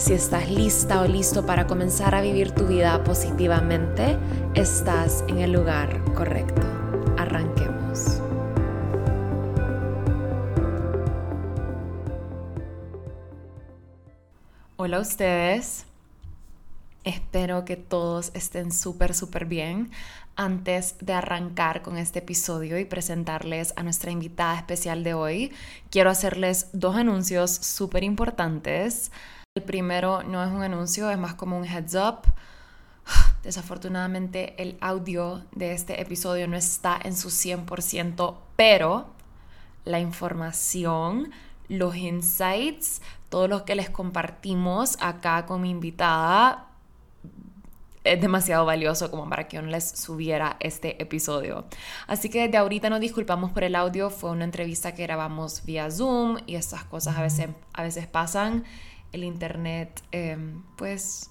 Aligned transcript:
Si 0.00 0.14
estás 0.14 0.48
lista 0.48 1.02
o 1.02 1.06
listo 1.06 1.44
para 1.44 1.66
comenzar 1.66 2.14
a 2.14 2.22
vivir 2.22 2.52
tu 2.52 2.66
vida 2.66 3.04
positivamente, 3.04 4.16
estás 4.54 5.22
en 5.28 5.40
el 5.40 5.52
lugar 5.52 6.02
correcto. 6.14 6.62
Arranquemos. 7.18 8.22
Hola 14.78 14.96
a 14.96 15.00
ustedes. 15.00 15.84
Espero 17.04 17.66
que 17.66 17.76
todos 17.76 18.30
estén 18.32 18.72
súper, 18.72 19.14
súper 19.14 19.44
bien. 19.44 19.90
Antes 20.34 20.94
de 21.02 21.12
arrancar 21.12 21.82
con 21.82 21.98
este 21.98 22.20
episodio 22.20 22.78
y 22.78 22.86
presentarles 22.86 23.74
a 23.76 23.82
nuestra 23.82 24.10
invitada 24.10 24.56
especial 24.56 25.04
de 25.04 25.12
hoy, 25.12 25.52
quiero 25.90 26.08
hacerles 26.08 26.68
dos 26.72 26.96
anuncios 26.96 27.50
súper 27.50 28.02
importantes. 28.02 29.10
El 29.56 29.64
primero 29.64 30.22
no 30.22 30.44
es 30.44 30.52
un 30.52 30.62
anuncio, 30.62 31.10
es 31.10 31.18
más 31.18 31.34
como 31.34 31.58
un 31.58 31.64
heads 31.64 31.96
up. 31.96 32.20
Desafortunadamente 33.42 34.54
el 34.62 34.78
audio 34.80 35.44
de 35.50 35.72
este 35.72 36.00
episodio 36.00 36.46
no 36.46 36.56
está 36.56 37.00
en 37.02 37.16
su 37.16 37.30
100%, 37.30 38.36
pero 38.54 39.08
la 39.84 39.98
información, 39.98 41.32
los 41.66 41.96
insights, 41.96 43.02
todo 43.28 43.48
lo 43.48 43.64
que 43.64 43.74
les 43.74 43.90
compartimos 43.90 44.96
acá 45.00 45.46
con 45.46 45.62
mi 45.62 45.70
invitada 45.70 46.68
es 48.04 48.20
demasiado 48.20 48.64
valioso 48.64 49.10
como 49.10 49.28
para 49.28 49.48
que 49.48 49.56
yo 49.56 49.62
no 49.62 49.68
les 49.68 49.90
subiera 49.90 50.58
este 50.60 51.02
episodio. 51.02 51.64
Así 52.06 52.30
que 52.30 52.48
de 52.48 52.56
ahorita 52.56 52.88
nos 52.88 53.00
disculpamos 53.00 53.50
por 53.50 53.64
el 53.64 53.74
audio, 53.74 54.10
fue 54.10 54.30
una 54.30 54.44
entrevista 54.44 54.94
que 54.94 55.02
grabamos 55.02 55.64
vía 55.64 55.90
Zoom 55.90 56.38
y 56.46 56.54
estas 56.54 56.84
cosas 56.84 57.18
a 57.18 57.22
veces, 57.22 57.48
a 57.72 57.82
veces 57.82 58.06
pasan 58.06 58.64
el 59.12 59.24
internet, 59.24 60.02
em, 60.12 60.62
pues 60.76 61.30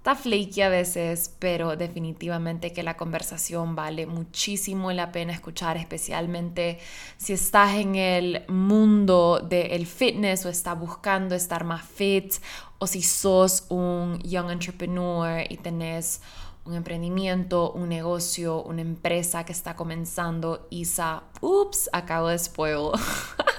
está 0.00 0.14
flaky 0.14 0.62
a 0.62 0.70
veces, 0.70 1.34
pero 1.38 1.76
definitivamente 1.76 2.72
que 2.72 2.82
la 2.82 2.96
conversación 2.96 3.76
vale 3.76 4.06
muchísimo 4.06 4.90
la 4.92 5.12
pena 5.12 5.34
escuchar, 5.34 5.76
especialmente 5.76 6.78
si 7.18 7.34
estás 7.34 7.74
en 7.74 7.96
el 7.96 8.46
mundo 8.48 9.46
del 9.46 9.86
fitness 9.86 10.46
o 10.46 10.48
estás 10.48 10.78
buscando 10.78 11.34
estar 11.34 11.64
más 11.64 11.82
fit 11.84 12.32
o 12.78 12.86
si 12.86 13.02
sos 13.02 13.66
un 13.68 14.18
young 14.20 14.50
entrepreneur 14.50 15.44
y 15.46 15.58
tenés 15.58 16.22
un 16.64 16.76
emprendimiento, 16.76 17.72
un 17.72 17.90
negocio, 17.90 18.62
una 18.62 18.80
empresa 18.80 19.44
que 19.44 19.52
está 19.52 19.76
comenzando, 19.76 20.66
Isa, 20.70 21.24
ups, 21.42 21.90
acabo 21.92 22.28
de 22.28 22.38
spoil. 22.38 22.92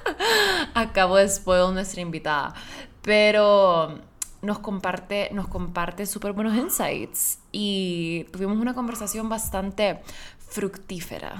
acabo 0.73 1.17
de 1.17 1.29
spoil 1.29 1.71
nuestra 1.73 2.01
invitada 2.01 2.55
pero 3.01 3.99
nos 4.41 4.59
comparte, 4.59 5.29
nos 5.33 5.47
comparte 5.47 6.05
súper 6.05 6.33
buenos 6.33 6.55
insights 6.55 7.39
y 7.51 8.25
tuvimos 8.31 8.57
una 8.57 8.73
conversación 8.73 9.29
bastante 9.29 10.01
fructífera. 10.39 11.35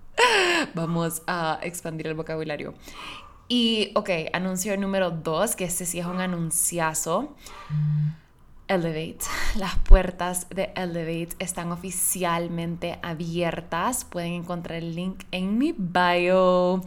Vamos 0.74 1.22
a 1.26 1.58
expandir 1.62 2.06
el 2.06 2.14
vocabulario. 2.14 2.74
Y, 3.48 3.92
ok, 3.94 4.08
anuncio 4.32 4.76
número 4.78 5.10
dos, 5.10 5.56
que 5.56 5.64
este 5.64 5.84
sí 5.84 5.98
es 5.98 6.06
un 6.06 6.20
anunciazo. 6.20 7.34
Elevate. 8.68 9.18
Las 9.56 9.76
puertas 9.80 10.48
de 10.48 10.72
Elevate 10.74 11.36
están 11.38 11.72
oficialmente 11.72 12.98
abiertas. 13.02 14.04
Pueden 14.04 14.32
encontrar 14.32 14.78
el 14.78 14.94
link 14.94 15.24
en 15.30 15.58
mi 15.58 15.74
bio. 15.76 16.82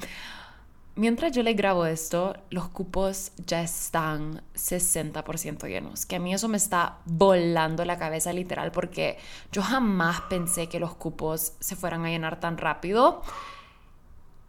Mientras 0.97 1.33
yo 1.33 1.44
le 1.44 1.53
grabo 1.56 1.85
esto, 1.85 2.38
los 2.50 2.69
cupos 2.69 3.33
ya 3.45 3.61
están 3.61 4.41
60% 4.56 5.67
llenos, 5.67 6.06
que 6.06 6.16
a 6.16 6.19
mí 6.19 6.33
eso 6.33 6.47
me 6.47 6.56
está 6.56 7.00
volando 7.03 7.83
la 7.83 8.00
cabeza 8.00 8.31
literal 8.31 8.72
porque 8.72 9.17
yo 9.51 9.61
jamás 9.61 10.22
pensé 10.29 10.69
que 10.69 10.79
los 10.79 10.95
cupos 10.95 11.51
se 11.59 11.75
fueran 11.75 12.05
a 12.05 12.09
llenar 12.09 12.39
tan 12.39 12.57
rápido. 12.57 13.23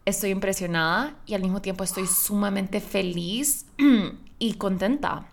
Estoy 0.05 0.29
impresionada 0.29 1.17
y 1.25 1.33
al 1.33 1.41
mismo 1.41 1.61
tiempo 1.61 1.83
estoy 1.83 2.07
sumamente 2.07 2.79
feliz 2.79 3.65
y 4.39 4.53
contenta 4.53 5.27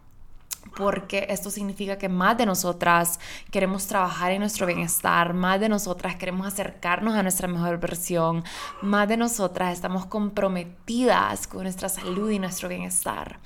porque 0.77 1.27
esto 1.31 1.51
significa 1.51 1.99
que 1.99 2.09
más 2.09 2.37
de 2.37 2.47
nosotras 2.47 3.21
queremos 3.51 3.87
trabajar 3.87 4.33
en 4.33 4.41
nuestro 4.41 4.67
bienestar, 4.67 5.35
más 5.35 5.61
de 5.61 5.69
nosotras 5.69 6.17
queremos 6.17 6.47
acercarnos 6.47 7.15
a 7.15 7.23
nuestra 7.23 7.49
mejor 7.49 7.79
versión, 7.79 8.45
más 8.83 9.09
de 9.09 9.17
nosotras 9.17 9.73
estamos 9.73 10.07
comprometidas 10.07 11.47
con 11.47 11.63
nuestra 11.63 11.89
salud 11.89 12.31
y 12.31 12.39
nuestro 12.39 12.69
bienestar. 12.69 13.39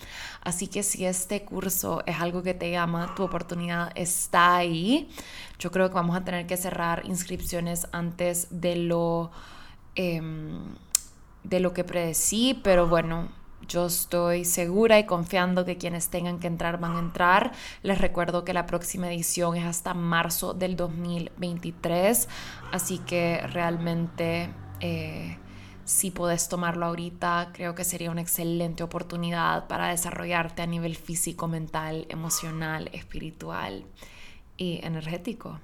Así 0.42 0.68
que 0.68 0.82
si 0.82 1.04
este 1.04 1.44
curso 1.44 2.02
es 2.06 2.20
algo 2.20 2.42
que 2.42 2.54
te 2.54 2.70
llama, 2.70 3.14
tu 3.14 3.22
oportunidad 3.22 3.92
está 3.94 4.56
ahí. 4.56 5.10
Yo 5.58 5.70
creo 5.70 5.88
que 5.88 5.94
vamos 5.94 6.16
a 6.16 6.24
tener 6.24 6.46
que 6.46 6.56
cerrar 6.56 7.04
inscripciones 7.04 7.86
antes 7.92 8.48
de 8.50 8.76
lo... 8.76 9.30
Em, 9.94 10.76
de 11.44 11.60
lo 11.60 11.72
que 11.72 11.82
predecí, 11.82 12.60
pero 12.62 12.88
bueno, 12.88 13.28
yo 13.68 13.86
estoy 13.86 14.44
segura 14.44 14.98
y 14.98 15.04
confiando 15.04 15.64
que 15.64 15.76
quienes 15.76 16.08
tengan 16.08 16.38
que 16.38 16.46
entrar 16.46 16.80
van 16.80 16.96
a 16.96 17.00
entrar. 17.00 17.52
Les 17.82 17.98
recuerdo 17.98 18.44
que 18.44 18.54
la 18.54 18.66
próxima 18.66 19.12
edición 19.12 19.56
es 19.56 19.64
hasta 19.64 19.94
marzo 19.94 20.54
del 20.54 20.74
2023, 20.74 22.28
así 22.72 22.98
que 22.98 23.46
realmente 23.46 24.50
eh, 24.80 25.36
si 25.84 26.10
puedes 26.10 26.48
tomarlo 26.48 26.86
ahorita, 26.86 27.50
creo 27.52 27.74
que 27.74 27.84
sería 27.84 28.10
una 28.10 28.20
excelente 28.20 28.82
oportunidad 28.82 29.68
para 29.68 29.88
desarrollarte 29.88 30.62
a 30.62 30.66
nivel 30.66 30.96
físico, 30.96 31.48
mental, 31.48 32.06
emocional, 32.08 32.90
espiritual 32.92 33.84
y 34.56 34.80
energético. 34.82 35.60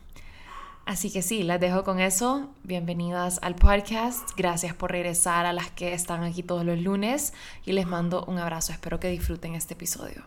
Así 0.86 1.10
que 1.10 1.22
sí, 1.22 1.42
las 1.44 1.60
dejo 1.60 1.82
con 1.82 1.98
eso. 1.98 2.54
Bienvenidas 2.62 3.38
al 3.40 3.54
podcast. 3.54 4.28
Gracias 4.36 4.74
por 4.74 4.92
regresar 4.92 5.46
a 5.46 5.54
las 5.54 5.70
que 5.70 5.94
están 5.94 6.22
aquí 6.22 6.42
todos 6.42 6.62
los 6.62 6.78
lunes 6.78 7.32
y 7.64 7.72
les 7.72 7.86
mando 7.86 8.22
un 8.26 8.38
abrazo. 8.38 8.72
Espero 8.72 9.00
que 9.00 9.08
disfruten 9.08 9.54
este 9.54 9.72
episodio. 9.72 10.26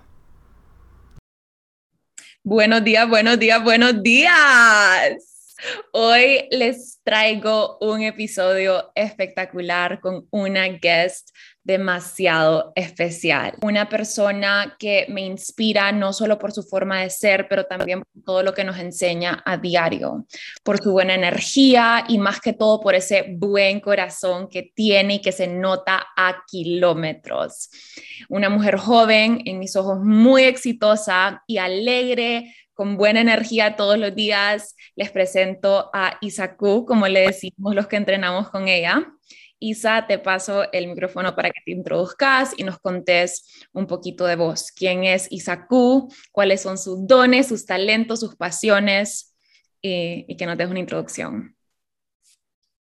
Buenos 2.44 2.84
días, 2.84 3.08
buenos 3.08 3.38
días, 3.38 3.64
buenos 3.64 4.02
días. 4.02 5.54
Hoy 5.92 6.48
les 6.50 7.02
traigo 7.04 7.78
un 7.80 8.02
episodio 8.02 8.92
espectacular 8.96 10.00
con 10.00 10.28
una 10.32 10.66
guest 10.70 11.30
demasiado 11.68 12.72
especial. 12.76 13.54
Una 13.62 13.90
persona 13.90 14.78
que 14.80 15.06
me 15.10 15.26
inspira 15.26 15.92
no 15.92 16.14
solo 16.14 16.40
por 16.40 16.54
su 16.54 16.64
forma 16.64 17.02
de 17.02 17.10
ser, 17.10 17.48
pero 17.50 17.66
también 17.66 18.04
por 18.04 18.24
todo 18.24 18.44
lo 18.44 18.54
que 18.54 18.64
nos 18.64 18.80
enseña 18.80 19.44
a 19.46 19.58
diario, 19.58 20.26
por 20.64 20.82
su 20.82 20.94
buena 20.94 21.14
energía 21.14 22.06
y 22.08 22.20
más 22.20 22.40
que 22.40 22.54
todo 22.54 22.80
por 22.80 22.96
ese 22.96 23.36
buen 23.38 23.82
corazón 23.82 24.48
que 24.48 24.72
tiene 24.74 25.16
y 25.16 25.22
que 25.22 25.34
se 25.34 25.48
nota 25.48 26.08
a 26.16 26.44
kilómetros. 26.48 27.70
Una 28.30 28.50
mujer 28.50 28.78
joven, 28.78 29.42
en 29.44 29.60
mis 29.60 29.76
ojos 29.76 30.00
muy 30.00 30.44
exitosa 30.44 31.44
y 31.48 31.58
alegre, 31.58 32.56
con 32.78 32.96
buena 32.96 33.22
energía 33.22 33.76
todos 33.76 33.98
los 33.98 34.14
días. 34.14 34.76
Les 34.96 35.10
presento 35.10 35.90
a 35.94 36.20
Isaku, 36.22 36.86
como 36.86 37.08
le 37.08 37.22
decimos 37.22 37.74
los 37.74 37.88
que 37.88 37.96
entrenamos 37.96 38.52
con 38.52 38.68
ella. 38.68 39.04
Isa, 39.58 40.06
te 40.06 40.20
paso 40.20 40.72
el 40.72 40.86
micrófono 40.86 41.36
para 41.36 41.50
que 41.50 41.60
te 41.66 41.72
introduzcas 41.72 42.54
y 42.56 42.64
nos 42.64 42.78
contes 42.78 43.68
un 43.74 43.88
poquito 43.88 44.28
de 44.28 44.36
vos. 44.36 44.72
¿Quién 44.72 45.06
es 45.06 45.28
Isaku? 45.32 46.08
¿Cuáles 46.32 46.62
son 46.62 46.78
sus 46.78 47.08
dones, 47.08 47.48
sus 47.48 47.66
talentos, 47.66 48.20
sus 48.20 48.36
pasiones? 48.36 49.36
Y, 49.82 50.26
y 50.28 50.38
que 50.38 50.46
nos 50.46 50.56
des 50.56 50.70
una 50.70 50.80
introducción. 50.80 51.56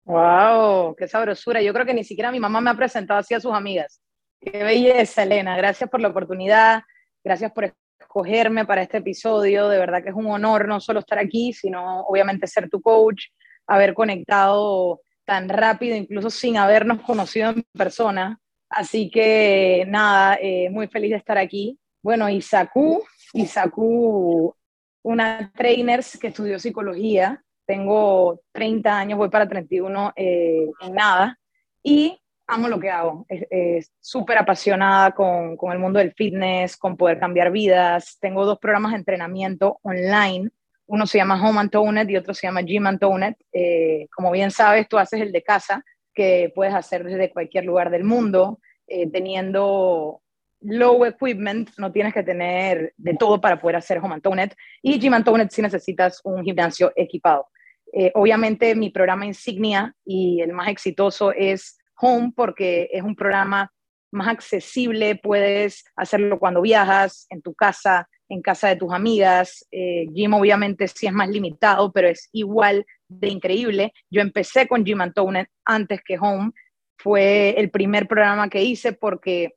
¡Wow! 0.03 0.97
¡Qué 0.97 1.07
sabrosura! 1.07 1.63
Yo 1.63 1.73
creo 1.73 1.87
que 1.87 1.95
ni 1.95 2.03
siquiera 2.03 2.33
mi 2.33 2.41
mamá 2.41 2.61
me 2.61 2.71
ha 2.71 2.75
presentado 2.75 3.21
así 3.21 3.33
a 3.33 3.41
sus 3.41 3.53
amigas. 3.53 4.03
¡Qué 4.41 4.65
belleza, 4.65 5.23
Elena! 5.23 5.57
Gracias 5.57 5.89
por 5.89 6.01
la 6.01 6.09
oportunidad. 6.09 6.83
Gracias 7.23 7.53
por 7.53 7.73
escogerme 8.15 8.65
para 8.65 8.83
este 8.83 8.99
episodio. 8.99 9.69
De 9.69 9.77
verdad 9.77 10.01
que 10.01 10.11
es 10.11 10.15
un 10.15 10.27
honor 10.27 10.69
no 10.69 10.79
solo 10.79 11.01
estar 11.01 11.19
aquí, 11.19 11.53
sino 11.53 12.03
obviamente 12.03 12.47
ser 12.47 12.71
tu 12.71 12.81
coach, 12.81 13.25
haber 13.67 13.93
conectado 13.93 15.01
tan 15.25 15.49
rápido, 15.49 15.97
incluso 15.97 16.31
sin 16.31 16.57
habernos 16.57 17.01
conocido 17.01 17.51
en 17.51 17.65
persona. 17.73 18.39
Así 18.69 19.11
que 19.11 19.85
nada, 19.89 20.39
eh, 20.41 20.71
muy 20.71 20.87
feliz 20.87 21.11
de 21.11 21.17
estar 21.17 21.39
aquí. 21.39 21.77
Bueno, 22.03 22.29
Isaku, 22.29 23.03
y 23.33 23.47
Saku, 23.47 24.55
una 25.03 25.51
trainer 25.57 26.05
que 26.21 26.29
estudió 26.29 26.61
psicología. 26.61 27.43
Tengo 27.67 28.43
30 28.53 28.97
años, 28.97 29.19
voy 29.19 29.29
para 29.29 29.49
31 29.49 30.13
eh, 30.15 30.69
en 30.83 30.95
nada. 30.95 31.37
Y 31.83 32.17
amo 32.47 32.69
lo 32.69 32.79
que 32.79 32.91
hago. 32.91 33.27
Es 33.29 33.93
súper 34.01 34.39
apasionada 34.39 35.13
con, 35.13 35.57
con, 35.57 35.73
el 35.73 35.79
mundo 35.79 35.99
del 35.99 36.13
fitness, 36.13 36.77
con 36.77 36.97
poder 36.97 37.19
cambiar 37.19 37.51
vidas. 37.51 38.19
Tengo 38.21 38.45
dos 38.45 38.59
programas 38.59 38.93
de 38.93 38.99
entrenamiento 38.99 39.79
online. 39.83 40.51
Uno 40.87 41.07
se 41.07 41.19
llama 41.19 41.43
Home 41.43 41.61
Antonet 41.61 42.09
y 42.11 42.17
otro 42.17 42.35
se 42.35 42.47
llama 42.47 42.63
Gym 42.63 42.87
Antonet. 42.87 43.37
Eh, 43.53 44.07
como 44.15 44.31
bien 44.31 44.51
sabes, 44.51 44.89
tú 44.89 44.99
haces 44.99 45.21
el 45.21 45.33
de 45.33 45.43
casa, 45.43 45.83
que 46.13 46.53
puedes 46.55 46.75
hacer 46.75 47.05
desde 47.05 47.31
cualquier 47.31 47.65
lugar 47.65 47.91
del 47.91 48.05
mundo, 48.05 48.61
eh, 48.87 49.11
teniendo 49.11 50.21
low 50.61 51.05
equipment, 51.05 51.71
no 51.77 51.93
tienes 51.93 52.15
que 52.15 52.23
tener 52.23 52.95
de 52.97 53.15
todo 53.15 53.41
para 53.41 53.61
poder 53.61 53.77
hacer 53.77 53.99
Home 53.99 54.15
Antonet. 54.15 54.55
Y 54.83 54.99
Gym 54.99 55.15
Antonet 55.15 55.51
si 55.51 55.63
necesitas 55.63 56.21
un 56.25 56.45
gimnasio 56.45 56.93
equipado. 56.97 57.49
Eh, 57.93 58.11
obviamente 58.15 58.75
mi 58.75 58.91
programa 58.91 59.25
insignia 59.25 59.95
y 60.05 60.41
el 60.41 60.53
más 60.53 60.69
exitoso 60.69 61.33
es 61.33 61.79
Home 62.01 62.33
porque 62.35 62.89
es 62.93 63.03
un 63.03 63.17
programa 63.17 63.73
más 64.11 64.29
accesible, 64.29 65.17
puedes 65.17 65.85
hacerlo 65.97 66.39
cuando 66.39 66.63
viajas, 66.63 67.27
en 67.31 67.43
tu 67.43 67.55
casa, 67.55 68.09
en 68.29 68.43
casa 68.43 68.69
de 68.69 68.77
tus 68.77 68.93
amigas. 68.93 69.67
Eh, 69.71 70.07
gym 70.13 70.35
obviamente 70.35 70.89
sí 70.89 71.07
es 71.07 71.13
más 71.13 71.29
limitado, 71.29 71.93
pero 71.93 72.09
es 72.09 72.29
igual 72.33 72.87
de 73.09 73.29
increíble. 73.29 73.93
Yo 74.11 74.21
empecé 74.21 74.67
con 74.67 74.85
Gym 74.85 75.01
Antonet 75.01 75.49
antes 75.65 76.01
que 76.05 76.19
Home. 76.19 76.53
Fue 76.97 77.55
el 77.59 77.71
primer 77.71 78.07
programa 78.07 78.49
que 78.49 78.63
hice 78.63 78.93
porque 78.93 79.57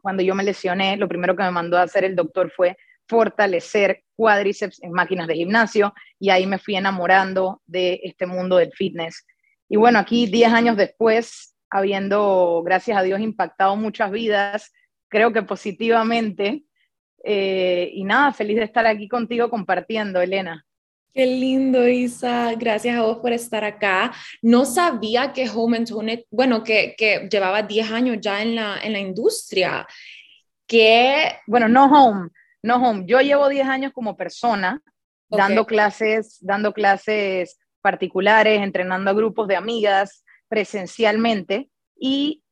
cuando 0.00 0.22
yo 0.22 0.34
me 0.34 0.44
lesioné, 0.44 0.96
lo 0.96 1.08
primero 1.08 1.36
que 1.36 1.42
me 1.42 1.50
mandó 1.50 1.76
a 1.76 1.82
hacer 1.82 2.04
el 2.04 2.16
doctor 2.16 2.50
fue 2.50 2.76
fortalecer 3.08 4.04
cuádriceps 4.16 4.82
en 4.82 4.92
máquinas 4.92 5.26
de 5.26 5.34
gimnasio 5.34 5.94
y 6.18 6.30
ahí 6.30 6.46
me 6.46 6.58
fui 6.58 6.76
enamorando 6.76 7.62
de 7.66 8.00
este 8.04 8.26
mundo 8.26 8.56
del 8.56 8.72
fitness. 8.72 9.26
Y 9.68 9.76
bueno, 9.76 9.98
aquí 9.98 10.26
10 10.26 10.52
años 10.52 10.76
después, 10.76 11.54
habiendo, 11.70 12.62
gracias 12.64 12.98
a 12.98 13.02
Dios, 13.02 13.20
impactado 13.20 13.76
muchas 13.76 14.10
vidas, 14.10 14.72
creo 15.08 15.32
que 15.32 15.42
positivamente. 15.42 16.64
Eh, 17.24 17.90
y 17.94 18.04
nada, 18.04 18.32
feliz 18.32 18.56
de 18.56 18.64
estar 18.64 18.86
aquí 18.86 19.08
contigo 19.08 19.50
compartiendo, 19.50 20.20
Elena. 20.20 20.64
Qué 21.12 21.26
lindo, 21.26 21.88
Isa. 21.88 22.54
Gracias 22.54 22.96
a 22.96 23.02
vos 23.02 23.18
por 23.18 23.32
estar 23.32 23.64
acá. 23.64 24.12
No 24.40 24.64
sabía 24.64 25.32
que 25.32 25.48
Home 25.48 25.78
and 25.78 25.88
Tone, 25.88 26.26
bueno, 26.30 26.62
que, 26.62 26.94
que 26.96 27.28
llevaba 27.30 27.62
10 27.62 27.90
años 27.90 28.18
ya 28.20 28.40
en 28.42 28.54
la, 28.54 28.78
en 28.82 28.92
la 28.92 29.00
industria. 29.00 29.86
Que... 30.66 31.32
Bueno, 31.46 31.68
no 31.68 31.86
Home, 31.86 32.28
no 32.62 32.76
Home. 32.76 33.04
Yo 33.06 33.20
llevo 33.20 33.48
10 33.48 33.66
años 33.66 33.92
como 33.92 34.16
persona, 34.16 34.80
dando 35.28 35.66
clases, 35.66 36.38
dando 36.40 36.72
clases 36.72 37.58
particulares, 37.80 38.62
entrenando 38.62 39.10
a 39.10 39.14
grupos 39.14 39.48
de 39.48 39.56
amigas, 39.56 40.24
presencialmente 40.48 41.70
y 41.98 42.42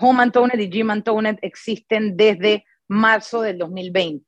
Home 0.00 0.22
Antonet 0.22 0.60
y 0.60 0.68
Gym 0.68 0.90
Antonet 0.90 1.38
existen 1.42 2.16
desde 2.16 2.64
marzo 2.88 3.42
del 3.42 3.58
2020. 3.58 4.24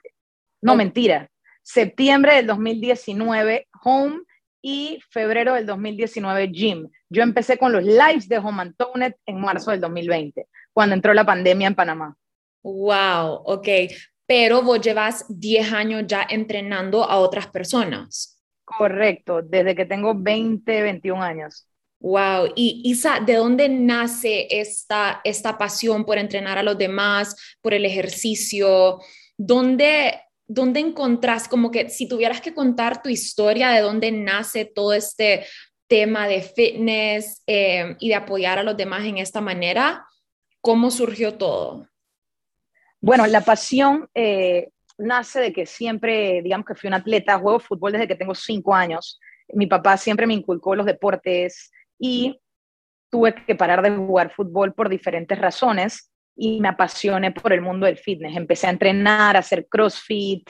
No, 0.63 0.77
mentira. 0.77 1.29
Septiembre 1.63 2.37
del 2.37 2.47
2019 2.47 3.69
Home 3.83 4.21
y 4.63 5.01
febrero 5.11 5.55
del 5.55 5.67
2019 5.67 6.49
Gym. 6.49 6.89
Yo 7.09 7.23
empecé 7.23 7.59
con 7.59 7.73
los 7.73 7.83
lives 7.83 8.29
de 8.29 8.39
Home 8.39 8.63
Antonet 8.63 9.17
en 9.27 9.41
marzo 9.41 9.71
del 9.71 9.81
2020, 9.81 10.47
cuando 10.73 10.95
entró 10.95 11.15
la 11.15 11.27
pandemia 11.27 11.69
en 11.69 11.75
Panamá. 11.75 12.17
Wow, 12.63 13.43
ok. 13.45 13.69
Pero 14.27 14.63
vos 14.63 14.81
llevas 14.81 15.25
10 15.29 15.73
años 15.73 16.05
ya 16.07 16.27
entrenando 16.29 17.05
a 17.05 17.19
otras 17.19 17.47
personas. 17.47 18.43
Correcto, 18.65 19.43
desde 19.43 19.77
que 19.77 19.87
tengo 19.87 20.15
20, 20.17 20.83
21 20.83 21.23
años. 21.23 21.69
Wow, 22.01 22.53
y 22.55 22.83
Isa, 22.85 23.21
¿de 23.21 23.35
dónde 23.35 23.69
nace 23.69 24.47
esta, 24.51 25.21
esta 25.25 25.57
pasión 25.57 26.05
por 26.05 26.19
entrenar 26.19 26.59
a 26.59 26.63
los 26.63 26.77
demás, 26.77 27.57
por 27.63 27.73
el 27.73 27.85
ejercicio? 27.85 29.01
¿Dónde, 29.37 30.21
¿Dónde 30.47 30.81
encontrás, 30.81 31.49
como 31.49 31.71
que 31.71 31.89
si 31.89 32.07
tuvieras 32.07 32.41
que 32.41 32.55
contar 32.55 33.03
tu 33.03 33.09
historia 33.09 33.71
de 33.71 33.81
dónde 33.81 34.13
nace 34.13 34.67
todo 34.67 34.93
este 34.93 35.47
tema 35.89 36.29
de 36.29 36.43
fitness 36.43 37.43
eh, 37.47 37.97
y 37.99 38.09
de 38.09 38.15
apoyar 38.15 38.59
a 38.59 38.63
los 38.63 38.77
demás 38.77 39.05
en 39.05 39.19
esta 39.19 39.41
manera, 39.41 40.07
cómo 40.61 40.91
surgió 40.91 41.35
todo? 41.35 41.89
Bueno, 43.01 43.27
la 43.27 43.41
pasión 43.41 44.09
eh, 44.15 44.71
nace 44.99 45.41
de 45.41 45.53
que 45.53 45.67
siempre, 45.67 46.43
digamos 46.43 46.67
que 46.67 46.75
fui 46.75 46.89
un 46.89 46.95
atleta, 46.95 47.39
juego 47.39 47.61
fútbol 47.61 47.93
desde 47.93 48.09
que 48.09 48.17
tengo 48.17 48.35
cinco 48.35 48.75
años. 48.75 49.21
Mi 49.55 49.67
papá 49.67 49.97
siempre 49.97 50.27
me 50.27 50.35
inculcó 50.35 50.75
los 50.75 50.87
deportes, 50.87 51.71
y 51.99 52.41
tuve 53.11 53.35
que 53.35 53.55
parar 53.55 53.83
de 53.83 53.91
jugar 53.91 54.33
fútbol 54.33 54.75
por 54.75 54.89
diferentes 54.89 55.39
razones 55.39 56.11
y 56.37 56.61
me 56.61 56.69
apasioné 56.69 57.33
por 57.33 57.53
el 57.53 57.63
mundo 57.63 57.87
del 57.87 57.97
fitness. 57.97 58.37
Empecé 58.37 58.67
a 58.67 58.71
entrenar, 58.71 59.37
a 59.37 59.41
hacer 59.41 59.67
CrossFit 59.69 60.49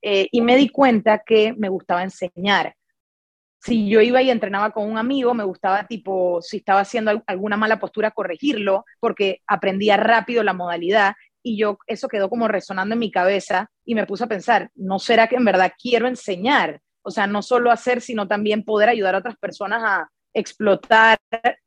eh, 0.00 0.28
y 0.30 0.40
me 0.40 0.56
di 0.56 0.68
cuenta 0.68 1.22
que 1.24 1.52
me 1.56 1.68
gustaba 1.68 2.02
enseñar. 2.02 2.74
Si 3.60 3.88
yo 3.88 4.00
iba 4.00 4.22
y 4.22 4.30
entrenaba 4.30 4.70
con 4.70 4.88
un 4.88 4.96
amigo, 4.96 5.34
me 5.34 5.44
gustaba 5.44 5.86
tipo, 5.86 6.40
si 6.40 6.58
estaba 6.58 6.80
haciendo 6.80 7.22
alguna 7.26 7.56
mala 7.56 7.78
postura, 7.78 8.12
corregirlo, 8.12 8.84
porque 9.00 9.40
aprendía 9.46 9.96
rápido 9.96 10.42
la 10.42 10.52
modalidad 10.52 11.14
y 11.42 11.56
yo 11.58 11.78
eso 11.86 12.08
quedó 12.08 12.28
como 12.28 12.48
resonando 12.48 12.94
en 12.94 13.00
mi 13.00 13.10
cabeza 13.10 13.70
y 13.84 13.94
me 13.94 14.06
puse 14.06 14.24
a 14.24 14.28
pensar, 14.28 14.70
¿no 14.74 14.98
será 14.98 15.26
que 15.26 15.36
en 15.36 15.44
verdad 15.44 15.72
quiero 15.80 16.06
enseñar? 16.06 16.80
O 17.02 17.10
sea, 17.10 17.26
no 17.26 17.42
solo 17.42 17.70
hacer, 17.70 18.00
sino 18.00 18.26
también 18.26 18.64
poder 18.64 18.88
ayudar 18.88 19.14
a 19.14 19.18
otras 19.18 19.36
personas 19.36 19.82
a, 19.84 20.08
explotar 20.36 21.18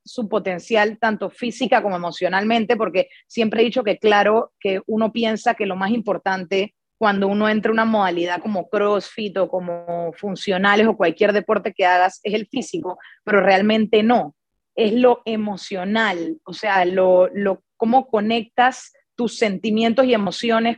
su 0.06 0.30
potencial 0.30 1.00
tanto 1.00 1.32
física 1.32 1.82
como 1.82 1.96
emocionalmente, 1.96 2.78
porque 2.78 3.10
siempre 3.28 3.62
he 3.62 3.66
dicho 3.66 3.84
que 3.84 3.98
claro 3.98 4.54
que 4.60 4.82
uno 4.86 5.12
piensa 5.12 5.56
que 5.56 5.66
lo 5.66 5.76
más 5.76 5.90
importante 5.90 6.76
cuando 7.00 7.28
uno 7.28 7.50
entra 7.50 7.72
a 7.72 7.74
una 7.74 7.86
modalidad 7.86 8.42
como 8.42 8.70
CrossFit 8.70 9.38
o 9.38 9.50
como 9.50 10.14
funcionales 10.14 10.86
o 10.86 10.96
cualquier 10.96 11.34
deporte 11.34 11.74
que 11.74 11.86
hagas 11.86 12.20
es 12.24 12.34
el 12.36 12.48
físico, 12.48 13.00
pero 13.24 13.42
realmente 13.42 14.04
no, 14.04 14.36
es 14.76 14.94
lo 14.94 15.24
emocional, 15.26 16.38
o 16.44 16.54
sea, 16.54 16.86
lo, 16.86 17.28
lo 17.34 17.64
cómo 17.76 18.08
conectas 18.08 18.94
tus 19.16 19.38
sentimientos 19.38 20.06
y 20.06 20.14
emociones 20.14 20.78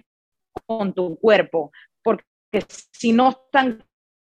con 0.66 0.94
tu 0.94 1.20
cuerpo, 1.20 1.72
porque 2.04 2.24
si 2.94 3.12
no 3.12 3.32
están 3.32 3.84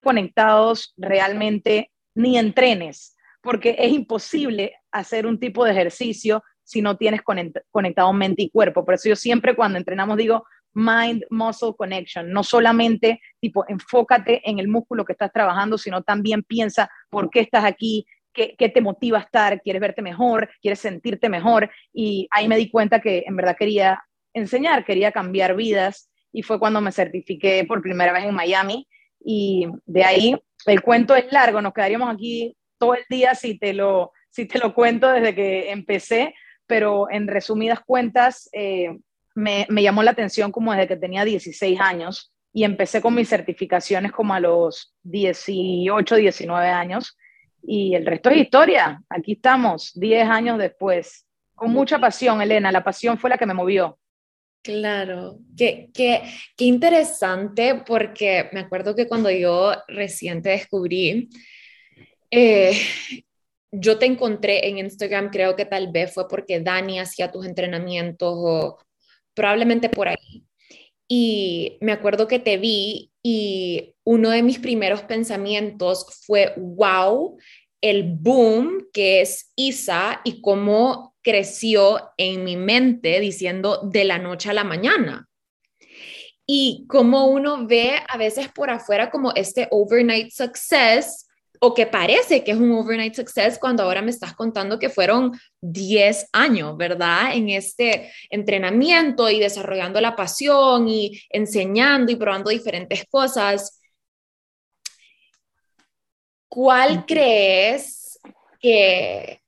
conectados 0.02 0.94
realmente 0.96 1.90
ni 2.14 2.38
entrenes, 2.38 3.16
porque 3.42 3.76
es 3.78 3.92
imposible 3.92 4.74
hacer 4.90 5.26
un 5.26 5.38
tipo 5.38 5.64
de 5.64 5.72
ejercicio 5.72 6.42
si 6.64 6.80
no 6.80 6.96
tienes 6.96 7.20
conectado 7.70 8.12
mente 8.12 8.42
y 8.42 8.50
cuerpo. 8.50 8.84
Por 8.84 8.94
eso 8.94 9.08
yo 9.08 9.16
siempre 9.16 9.54
cuando 9.54 9.78
entrenamos 9.78 10.16
digo 10.16 10.44
mind 10.74 11.24
muscle 11.28 11.74
connection, 11.76 12.30
no 12.30 12.42
solamente 12.42 13.20
tipo 13.40 13.64
enfócate 13.68 14.48
en 14.48 14.58
el 14.58 14.68
músculo 14.68 15.04
que 15.04 15.12
estás 15.12 15.32
trabajando, 15.32 15.76
sino 15.76 16.02
también 16.02 16.42
piensa 16.42 16.88
por 17.10 17.28
qué 17.28 17.40
estás 17.40 17.64
aquí, 17.64 18.06
qué, 18.32 18.54
qué 18.56 18.68
te 18.68 18.80
motiva 18.80 19.18
a 19.18 19.22
estar, 19.22 19.60
quieres 19.60 19.82
verte 19.82 20.00
mejor, 20.00 20.48
quieres 20.62 20.78
sentirte 20.78 21.28
mejor. 21.28 21.70
Y 21.92 22.28
ahí 22.30 22.48
me 22.48 22.56
di 22.56 22.70
cuenta 22.70 23.00
que 23.00 23.24
en 23.26 23.36
verdad 23.36 23.56
quería 23.58 24.02
enseñar, 24.32 24.84
quería 24.84 25.12
cambiar 25.12 25.54
vidas 25.54 26.10
y 26.32 26.42
fue 26.42 26.58
cuando 26.58 26.80
me 26.80 26.92
certifiqué 26.92 27.64
por 27.68 27.82
primera 27.82 28.12
vez 28.12 28.24
en 28.24 28.34
Miami 28.34 28.88
y 29.20 29.66
de 29.84 30.04
ahí 30.04 30.36
el 30.66 30.80
cuento 30.80 31.14
es 31.14 31.30
largo, 31.32 31.60
nos 31.60 31.74
quedaríamos 31.74 32.12
aquí 32.12 32.56
todo 32.82 32.94
el 32.94 33.04
día 33.08 33.36
si 33.36 33.56
te 33.56 33.72
lo, 33.72 34.10
si 34.28 34.44
te 34.46 34.58
lo 34.58 34.74
cuento 34.74 35.08
desde 35.08 35.36
que 35.36 35.70
empecé, 35.70 36.34
pero 36.66 37.08
en 37.08 37.28
resumidas 37.28 37.78
cuentas 37.78 38.50
eh, 38.52 38.98
me, 39.36 39.68
me, 39.68 39.84
llamó 39.84 40.02
la 40.02 40.10
atención 40.10 40.50
como 40.50 40.72
desde 40.72 40.88
que 40.88 40.96
tenía 40.96 41.24
16 41.24 41.78
años 41.80 42.32
y 42.52 42.64
empecé 42.64 43.00
con 43.00 43.14
mis 43.14 43.28
certificaciones 43.28 44.10
como 44.10 44.34
a 44.34 44.40
los 44.40 44.96
18, 45.04 46.16
19 46.16 46.68
años 46.70 47.16
y 47.62 47.94
el 47.94 48.04
resto 48.04 48.30
es 48.30 48.38
historia. 48.38 49.00
Aquí 49.08 49.34
estamos, 49.34 49.92
10 49.94 50.28
años 50.28 50.58
después, 50.58 51.24
con 51.54 51.70
mucha 51.70 52.00
pasión, 52.00 52.42
Elena, 52.42 52.72
la 52.72 52.82
pasión 52.82 53.16
fue 53.16 53.30
la 53.30 53.38
que 53.38 53.46
me 53.46 53.54
movió. 53.54 53.96
Claro, 54.60 55.38
qué, 55.56 55.88
qué, 55.94 56.22
qué 56.56 56.64
interesante 56.64 57.80
porque 57.86 58.48
me 58.52 58.58
acuerdo 58.58 58.96
que 58.96 59.06
cuando 59.06 59.30
yo 59.30 59.72
recién 59.86 60.42
te 60.42 60.50
descubrí, 60.50 61.28
eh, 62.32 62.72
yo 63.70 63.98
te 63.98 64.06
encontré 64.06 64.68
en 64.68 64.78
Instagram, 64.78 65.30
creo 65.30 65.54
que 65.54 65.66
tal 65.66 65.92
vez 65.92 66.12
fue 66.12 66.26
porque 66.28 66.60
Dani 66.60 66.98
hacía 66.98 67.30
tus 67.30 67.46
entrenamientos 67.46 68.34
o 68.36 68.78
probablemente 69.34 69.88
por 69.88 70.08
ahí. 70.08 70.44
Y 71.08 71.78
me 71.80 71.92
acuerdo 71.92 72.26
que 72.26 72.38
te 72.38 72.56
vi 72.56 73.12
y 73.22 73.94
uno 74.04 74.30
de 74.30 74.42
mis 74.42 74.58
primeros 74.58 75.02
pensamientos 75.02 76.06
fue, 76.26 76.54
wow, 76.56 77.38
el 77.82 78.04
boom 78.04 78.88
que 78.92 79.20
es 79.20 79.52
Isa 79.54 80.22
y 80.24 80.40
cómo 80.40 81.14
creció 81.22 82.12
en 82.16 82.44
mi 82.44 82.56
mente 82.56 83.20
diciendo 83.20 83.80
de 83.84 84.04
la 84.04 84.18
noche 84.18 84.50
a 84.50 84.54
la 84.54 84.64
mañana. 84.64 85.28
y 86.44 86.86
como 86.88 87.26
uno 87.26 87.66
ve 87.66 88.00
a 88.08 88.18
veces 88.18 88.48
por 88.48 88.68
afuera 88.68 89.10
como 89.10 89.32
este 89.34 89.68
overnight 89.70 90.30
success 90.32 91.26
o 91.64 91.72
que 91.74 91.86
parece 91.86 92.42
que 92.42 92.50
es 92.50 92.56
un 92.56 92.72
overnight 92.72 93.14
success 93.14 93.56
cuando 93.56 93.84
ahora 93.84 94.02
me 94.02 94.10
estás 94.10 94.34
contando 94.34 94.80
que 94.80 94.90
fueron 94.90 95.38
10 95.60 96.28
años, 96.32 96.76
¿verdad? 96.76 97.36
En 97.36 97.50
este 97.50 98.12
entrenamiento 98.30 99.30
y 99.30 99.38
desarrollando 99.38 100.00
la 100.00 100.16
pasión 100.16 100.88
y 100.88 101.22
enseñando 101.30 102.10
y 102.10 102.16
probando 102.16 102.50
diferentes 102.50 103.04
cosas. 103.08 103.80
¿Cuál 106.48 107.06
crees 107.06 108.18
que 108.58 109.40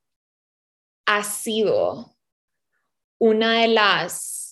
ha 1.06 1.24
sido 1.24 2.14
una 3.18 3.62
de 3.62 3.68
las 3.68 4.43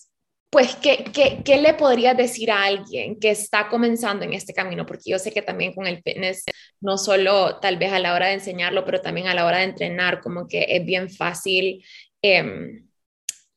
pues, 0.52 0.76
¿qué, 0.76 1.04
¿qué, 1.44 1.56
le 1.56 1.72
podrías 1.72 2.14
decir 2.14 2.50
a 2.50 2.64
alguien 2.64 3.18
que 3.18 3.30
está 3.30 3.70
comenzando 3.70 4.26
en 4.26 4.34
este 4.34 4.52
camino? 4.52 4.84
Porque 4.84 5.10
yo 5.10 5.18
sé 5.18 5.32
que 5.32 5.40
también 5.40 5.72
con 5.74 5.86
el 5.86 6.02
fitness, 6.02 6.44
no 6.82 6.98
solo 6.98 7.58
tal 7.60 7.78
vez 7.78 7.90
a 7.90 7.98
la 7.98 8.14
hora 8.14 8.26
de 8.26 8.34
enseñarlo, 8.34 8.84
pero 8.84 9.00
también 9.00 9.28
a 9.28 9.34
la 9.34 9.46
hora 9.46 9.58
de 9.58 9.64
entrenar, 9.64 10.20
como 10.20 10.46
que 10.46 10.66
es 10.68 10.84
bien 10.84 11.08
fácil, 11.08 11.82
em, 12.20 12.86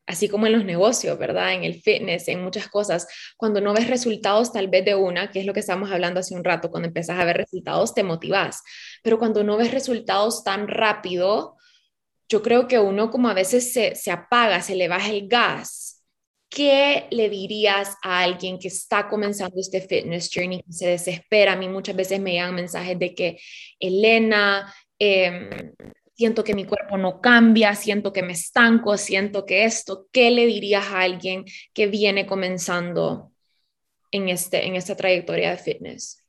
así 0.08 0.30
como 0.30 0.48
en 0.48 0.54
los 0.54 0.64
negocios, 0.64 1.18
¿verdad? 1.20 1.54
En 1.54 1.66
el 1.66 1.82
fitness, 1.82 2.30
en 2.30 2.42
muchas 2.42 2.70
cosas, 2.70 3.08
cuando 3.36 3.60
no 3.60 3.74
ves 3.74 3.90
resultados 3.90 4.54
tal 4.54 4.70
vez 4.70 4.86
de 4.86 4.96
una, 4.96 5.32
que 5.32 5.42
es 5.42 5.46
lo 5.46 5.54
que 5.54 5.60
estábamos 5.62 5.92
hablando 5.92 6.22
hace 6.22 6.34
un 6.34 6.46
rato, 6.46 6.72
cuando 6.72 6.88
empiezas 6.88 7.20
a 7.20 7.26
ver 7.26 7.36
resultados 7.38 7.94
te 7.94 8.04
motivas, 8.04 8.64
pero 9.04 9.20
cuando 9.20 9.44
no 9.44 9.58
ves 9.58 9.72
resultados 9.74 10.46
tan 10.46 10.70
rápido, 10.70 11.58
yo 12.30 12.42
creo 12.42 12.68
que 12.70 12.80
uno 12.80 13.12
como 13.12 13.28
a 13.30 13.34
veces 13.34 13.74
se, 13.74 13.96
se 13.96 14.12
apaga, 14.12 14.62
se 14.62 14.76
le 14.76 14.88
baja 14.88 15.10
el 15.10 15.28
gas 15.28 15.85
¿qué 16.56 17.08
le 17.12 17.30
dirías 17.30 17.98
a 18.02 18.22
alguien 18.22 18.58
que 18.58 18.70
está 18.70 19.10
comenzando 19.10 19.60
este 19.60 19.82
fitness 19.82 20.32
journey, 20.34 20.64
que 20.64 20.72
se 20.72 20.88
desespera? 20.88 21.52
A 21.52 21.56
mí 21.58 21.68
muchas 21.68 21.98
veces 21.98 22.22
me 22.22 22.32
llegan 22.32 22.56
mensajes 22.56 22.98
de 22.98 23.14
que, 23.14 23.38
Elena, 23.78 24.74
em, 24.98 25.74
siento 26.14 26.46
que 26.46 26.56
mi 26.56 26.64
cuerpo 26.64 26.98
no 26.98 27.20
cambia, 27.20 27.76
siento 27.76 28.14
que 28.14 28.24
me 28.24 28.32
estanco, 28.32 28.96
siento 28.96 29.46
que 29.46 29.66
esto, 29.66 30.08
¿qué 30.14 30.32
le 30.32 30.46
dirías 30.46 30.86
a 30.86 31.02
alguien 31.02 31.44
que 31.74 31.88
viene 31.88 32.26
comenzando 32.26 33.34
en, 34.12 34.30
este, 34.30 34.66
en 34.66 34.76
esta 34.76 34.96
trayectoria 34.96 35.52
de 35.52 35.58
fitness? 35.58 36.26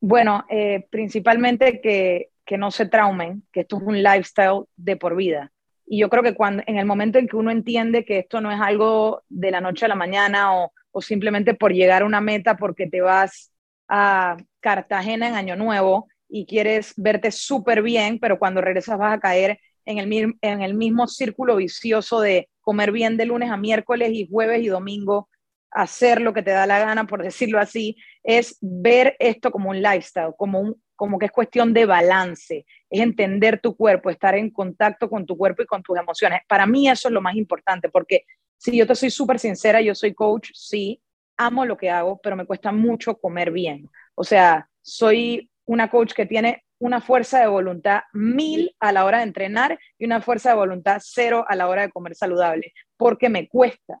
Bueno, 0.00 0.44
eh, 0.48 0.86
principalmente 0.90 1.80
que, 1.80 2.28
que 2.44 2.56
no 2.56 2.70
se 2.70 2.86
traumen, 2.86 3.42
que 3.50 3.62
esto 3.62 3.78
es 3.78 3.82
un 3.82 4.00
lifestyle 4.00 4.62
de 4.76 4.96
por 4.96 5.16
vida. 5.16 5.50
Y 5.86 6.00
yo 6.00 6.08
creo 6.08 6.22
que 6.22 6.34
cuando, 6.34 6.62
en 6.66 6.78
el 6.78 6.86
momento 6.86 7.18
en 7.18 7.28
que 7.28 7.36
uno 7.36 7.50
entiende 7.50 8.04
que 8.04 8.18
esto 8.20 8.40
no 8.40 8.50
es 8.50 8.60
algo 8.60 9.22
de 9.28 9.50
la 9.50 9.60
noche 9.60 9.84
a 9.84 9.88
la 9.88 9.94
mañana 9.94 10.56
o, 10.56 10.72
o 10.92 11.02
simplemente 11.02 11.54
por 11.54 11.72
llegar 11.72 12.02
a 12.02 12.06
una 12.06 12.20
meta 12.20 12.56
porque 12.56 12.86
te 12.86 13.00
vas 13.00 13.52
a 13.88 14.36
Cartagena 14.60 15.28
en 15.28 15.34
Año 15.34 15.56
Nuevo 15.56 16.08
y 16.28 16.46
quieres 16.46 16.94
verte 16.96 17.30
súper 17.30 17.82
bien, 17.82 18.18
pero 18.18 18.38
cuando 18.38 18.60
regresas 18.60 18.98
vas 18.98 19.14
a 19.14 19.20
caer 19.20 19.58
en 19.84 19.98
el, 19.98 20.34
en 20.40 20.62
el 20.62 20.74
mismo 20.74 21.06
círculo 21.06 21.56
vicioso 21.56 22.20
de 22.20 22.48
comer 22.60 22.92
bien 22.92 23.16
de 23.16 23.26
lunes 23.26 23.50
a 23.50 23.56
miércoles 23.56 24.10
y 24.12 24.26
jueves 24.30 24.62
y 24.62 24.68
domingo, 24.68 25.28
hacer 25.70 26.20
lo 26.20 26.32
que 26.32 26.42
te 26.42 26.52
da 26.52 26.66
la 26.66 26.78
gana, 26.78 27.06
por 27.06 27.22
decirlo 27.22 27.58
así, 27.58 27.96
es 28.22 28.56
ver 28.60 29.16
esto 29.18 29.50
como 29.50 29.70
un 29.70 29.82
lifestyle, 29.82 30.32
como 30.38 30.60
un, 30.60 30.82
como 30.96 31.18
que 31.18 31.26
es 31.26 31.32
cuestión 31.32 31.74
de 31.74 31.86
balance, 31.86 32.64
es 32.94 33.00
entender 33.00 33.60
tu 33.60 33.76
cuerpo, 33.76 34.08
estar 34.08 34.36
en 34.36 34.50
contacto 34.50 35.10
con 35.10 35.26
tu 35.26 35.36
cuerpo 35.36 35.62
y 35.62 35.66
con 35.66 35.82
tus 35.82 35.98
emociones. 35.98 36.42
Para 36.46 36.64
mí 36.64 36.88
eso 36.88 37.08
es 37.08 37.12
lo 37.12 37.20
más 37.20 37.34
importante, 37.34 37.88
porque 37.88 38.24
si 38.56 38.76
yo 38.76 38.86
te 38.86 38.94
soy 38.94 39.10
súper 39.10 39.40
sincera, 39.40 39.80
yo 39.80 39.96
soy 39.96 40.14
coach, 40.14 40.50
sí, 40.54 41.02
amo 41.36 41.66
lo 41.66 41.76
que 41.76 41.90
hago, 41.90 42.20
pero 42.22 42.36
me 42.36 42.46
cuesta 42.46 42.70
mucho 42.70 43.18
comer 43.18 43.50
bien. 43.50 43.90
O 44.14 44.22
sea, 44.22 44.68
soy 44.80 45.50
una 45.64 45.90
coach 45.90 46.12
que 46.12 46.24
tiene 46.24 46.62
una 46.78 47.00
fuerza 47.00 47.40
de 47.40 47.48
voluntad 47.48 48.02
mil 48.12 48.72
a 48.78 48.92
la 48.92 49.04
hora 49.04 49.18
de 49.18 49.24
entrenar 49.24 49.76
y 49.98 50.04
una 50.04 50.20
fuerza 50.20 50.50
de 50.50 50.56
voluntad 50.56 51.00
cero 51.02 51.44
a 51.48 51.56
la 51.56 51.66
hora 51.66 51.82
de 51.82 51.90
comer 51.90 52.14
saludable, 52.14 52.74
porque 52.96 53.28
me 53.28 53.48
cuesta. 53.48 53.98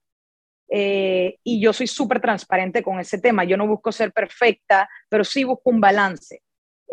Eh, 0.68 1.36
y 1.42 1.60
yo 1.60 1.72
soy 1.72 1.88
súper 1.88 2.20
transparente 2.20 2.80
con 2.80 3.00
ese 3.00 3.18
tema. 3.18 3.42
Yo 3.42 3.56
no 3.56 3.66
busco 3.66 3.90
ser 3.90 4.12
perfecta, 4.12 4.88
pero 5.08 5.24
sí 5.24 5.42
busco 5.42 5.70
un 5.70 5.80
balance. 5.80 6.43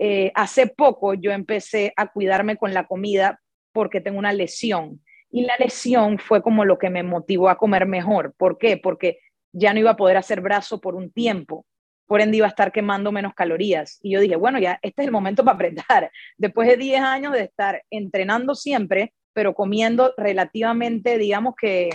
Eh, 0.04 0.32
hace 0.34 0.66
poco 0.66 1.14
yo 1.14 1.32
empecé 1.32 1.94
a 1.96 2.08
cuidarme 2.08 2.58
con 2.58 2.74
la 2.74 2.88
comida 2.88 3.40
porque 3.72 4.02
tengo 4.02 4.18
una 4.18 4.34
lesión 4.34 5.00
y 5.30 5.44
la 5.44 5.54
lesión 5.60 6.18
fue 6.18 6.42
como 6.42 6.66
lo 6.66 6.80
que 6.80 6.90
me 6.90 7.04
motivó 7.04 7.50
a 7.50 7.60
comer 7.60 7.86
mejor. 7.86 8.34
¿Por 8.36 8.58
qué? 8.58 8.78
Porque 8.78 9.20
ya 9.54 9.76
no 9.76 9.80
iba 9.80 9.92
a 9.92 9.96
poder 9.96 10.18
hacer 10.18 10.42
brazo 10.42 10.82
por 10.82 10.96
un 10.96 11.12
tiempo, 11.12 11.68
por 12.08 12.20
ende 12.20 12.38
iba 12.38 12.48
a 12.48 12.50
estar 12.50 12.72
quemando 12.72 13.12
menos 13.12 13.36
calorías. 13.36 14.00
Y 14.02 14.14
yo 14.14 14.20
dije, 14.22 14.38
bueno, 14.38 14.58
ya 14.58 14.80
este 14.82 15.04
es 15.04 15.06
el 15.06 15.12
momento 15.12 15.46
para 15.46 15.54
apretar. 15.54 16.12
Después 16.36 16.68
de 16.68 16.78
10 16.78 17.02
años 17.02 17.34
de 17.34 17.44
estar 17.44 17.84
entrenando 17.92 18.56
siempre, 18.56 19.14
pero 19.34 19.54
comiendo 19.54 20.16
relativamente, 20.18 21.20
digamos 21.20 21.54
que 21.56 21.90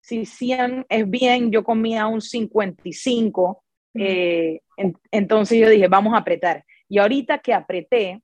si 0.00 0.24
100 0.24 0.86
es 0.88 1.10
bien, 1.10 1.50
yo 1.50 1.62
comía 1.62 2.06
un 2.06 2.22
55. 2.22 3.62
Eh, 3.92 4.60
entonces 5.10 5.58
yo 5.58 5.68
dije, 5.68 5.88
vamos 5.88 6.14
a 6.14 6.18
apretar. 6.20 6.64
Y 6.90 6.98
ahorita 6.98 7.38
que 7.38 7.54
apreté, 7.54 8.20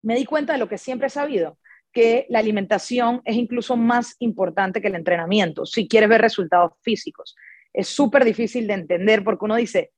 me 0.00 0.14
di 0.14 0.24
cuenta 0.24 0.52
de 0.52 0.60
lo 0.60 0.68
que 0.68 0.78
siempre 0.78 1.08
he 1.08 1.10
sabido, 1.10 1.58
que 1.92 2.24
la 2.28 2.38
alimentación 2.38 3.20
es 3.24 3.36
incluso 3.36 3.76
más 3.76 4.14
importante 4.20 4.80
que 4.80 4.86
el 4.88 4.94
entrenamiento, 4.94 5.66
si 5.66 5.88
quieres 5.88 6.08
ver 6.08 6.20
resultados 6.20 6.72
físicos. 6.82 7.34
Es 7.72 7.88
súper 7.88 8.24
difícil 8.24 8.68
de 8.68 8.74
entender 8.74 9.24
porque 9.24 9.44
uno 9.44 9.56
dice, 9.56 9.92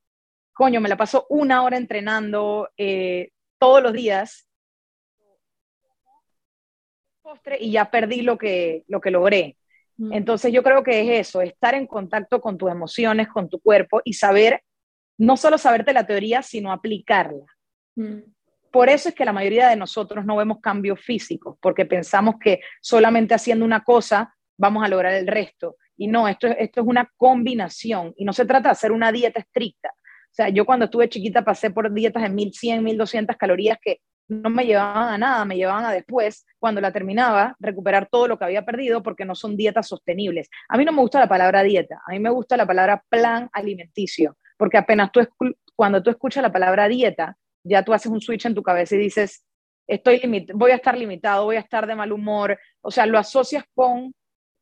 coño, 0.54 0.80
me 0.80 0.88
la 0.88 0.96
paso 0.96 1.26
una 1.28 1.62
hora 1.62 1.76
entrenando 1.76 2.70
eh, 2.78 3.30
todos 3.58 3.82
los 3.82 3.92
días 3.92 4.48
postre 7.20 7.58
y 7.60 7.72
ya 7.72 7.90
perdí 7.90 8.22
lo 8.22 8.38
que, 8.38 8.84
lo 8.88 9.02
que 9.02 9.10
logré. 9.10 9.58
Mm. 9.98 10.14
Entonces 10.14 10.50
yo 10.50 10.62
creo 10.62 10.82
que 10.82 11.00
es 11.02 11.28
eso, 11.28 11.42
estar 11.42 11.74
en 11.74 11.86
contacto 11.86 12.40
con 12.40 12.56
tus 12.56 12.70
emociones, 12.70 13.28
con 13.28 13.50
tu 13.50 13.60
cuerpo 13.60 14.00
y 14.02 14.14
saber, 14.14 14.62
no 15.18 15.36
solo 15.36 15.58
saberte 15.58 15.92
la 15.92 16.06
teoría, 16.06 16.42
sino 16.42 16.72
aplicarla. 16.72 17.44
Mm. 17.98 18.20
Por 18.70 18.88
eso 18.88 19.08
es 19.08 19.14
que 19.14 19.24
la 19.24 19.32
mayoría 19.32 19.68
de 19.68 19.76
nosotros 19.76 20.24
no 20.24 20.36
vemos 20.36 20.60
cambios 20.60 21.00
físicos, 21.00 21.56
porque 21.60 21.86
pensamos 21.86 22.36
que 22.40 22.60
solamente 22.80 23.34
haciendo 23.34 23.64
una 23.64 23.82
cosa 23.82 24.34
vamos 24.56 24.84
a 24.84 24.88
lograr 24.88 25.14
el 25.14 25.26
resto. 25.26 25.76
Y 25.96 26.06
no, 26.06 26.28
esto, 26.28 26.46
esto 26.46 26.80
es 26.80 26.86
una 26.86 27.10
combinación 27.16 28.12
y 28.16 28.24
no 28.24 28.32
se 28.32 28.44
trata 28.44 28.68
de 28.68 28.72
hacer 28.72 28.92
una 28.92 29.10
dieta 29.10 29.40
estricta. 29.40 29.88
O 29.90 30.34
sea, 30.38 30.48
yo 30.50 30.66
cuando 30.66 30.84
estuve 30.84 31.08
chiquita 31.08 31.44
pasé 31.44 31.70
por 31.70 31.92
dietas 31.92 32.22
de 32.22 32.28
1100, 32.28 32.84
1200 32.84 33.36
calorías 33.36 33.78
que 33.82 34.00
no 34.28 34.50
me 34.50 34.66
llevaban 34.66 35.08
a 35.08 35.18
nada, 35.18 35.44
me 35.46 35.56
llevaban 35.56 35.86
a 35.86 35.90
después, 35.90 36.46
cuando 36.58 36.82
la 36.82 36.92
terminaba, 36.92 37.56
recuperar 37.58 38.08
todo 38.10 38.28
lo 38.28 38.38
que 38.38 38.44
había 38.44 38.64
perdido 38.64 39.02
porque 39.02 39.24
no 39.24 39.34
son 39.34 39.56
dietas 39.56 39.88
sostenibles. 39.88 40.50
A 40.68 40.76
mí 40.76 40.84
no 40.84 40.92
me 40.92 41.00
gusta 41.00 41.18
la 41.18 41.28
palabra 41.28 41.62
dieta, 41.62 42.02
a 42.06 42.12
mí 42.12 42.20
me 42.20 42.30
gusta 42.30 42.56
la 42.56 42.66
palabra 42.66 43.02
plan 43.08 43.48
alimenticio, 43.52 44.36
porque 44.58 44.76
apenas 44.76 45.10
tú, 45.10 45.26
cuando 45.74 46.02
tú 46.02 46.10
escuchas 46.10 46.42
la 46.42 46.52
palabra 46.52 46.88
dieta, 46.88 47.36
ya 47.68 47.84
tú 47.84 47.92
haces 47.92 48.10
un 48.10 48.20
switch 48.20 48.46
en 48.46 48.54
tu 48.54 48.62
cabeza 48.62 48.94
y 48.94 48.98
dices, 48.98 49.44
estoy 49.86 50.20
voy 50.54 50.70
a 50.70 50.76
estar 50.76 50.96
limitado, 50.96 51.44
voy 51.44 51.56
a 51.56 51.60
estar 51.60 51.86
de 51.86 51.94
mal 51.94 52.12
humor, 52.12 52.58
o 52.80 52.90
sea, 52.90 53.06
lo 53.06 53.18
asocias 53.18 53.64
con 53.74 54.14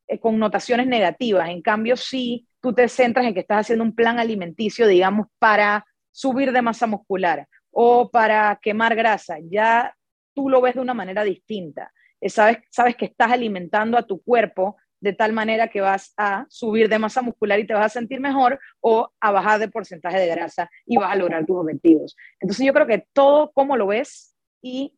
eh, 0.07 0.19
connotaciones 0.19 0.87
negativas. 0.87 1.49
En 1.49 1.61
cambio, 1.61 1.97
si 1.97 2.47
tú 2.61 2.73
te 2.73 2.87
centras 2.87 3.25
en 3.25 3.33
que 3.33 3.41
estás 3.41 3.61
haciendo 3.61 3.83
un 3.83 3.93
plan 3.95 4.19
alimenticio, 4.19 4.87
digamos, 4.87 5.27
para 5.39 5.85
subir 6.11 6.51
de 6.51 6.61
masa 6.61 6.87
muscular 6.87 7.47
o 7.71 8.09
para 8.09 8.57
quemar 8.61 8.95
grasa, 8.95 9.37
ya 9.49 9.93
tú 10.33 10.49
lo 10.49 10.61
ves 10.61 10.75
de 10.75 10.81
una 10.81 10.93
manera 10.93 11.23
distinta. 11.23 11.91
Eh, 12.21 12.29
sabes, 12.29 12.59
sabes 12.71 12.95
que 12.95 13.05
estás 13.05 13.31
alimentando 13.31 13.97
a 13.97 14.03
tu 14.03 14.21
cuerpo 14.21 14.77
de 14.99 15.13
tal 15.13 15.33
manera 15.33 15.67
que 15.67 15.81
vas 15.81 16.13
a 16.17 16.45
subir 16.49 16.89
de 16.89 16.99
masa 16.99 17.21
muscular 17.21 17.59
y 17.59 17.67
te 17.67 17.73
vas 17.73 17.85
a 17.85 17.99
sentir 17.99 18.19
mejor 18.19 18.59
o 18.79 19.11
a 19.19 19.31
bajar 19.31 19.59
de 19.59 19.69
porcentaje 19.69 20.19
de 20.19 20.27
grasa 20.27 20.69
y 20.85 20.97
vas 20.97 21.11
a 21.11 21.15
lograr 21.15 21.45
tus 21.45 21.57
objetivos. 21.57 22.15
Entonces 22.39 22.65
yo 22.65 22.73
creo 22.73 22.87
que 22.87 23.05
todo 23.13 23.51
como 23.51 23.77
lo 23.77 23.87
ves 23.87 24.35
y 24.61 24.95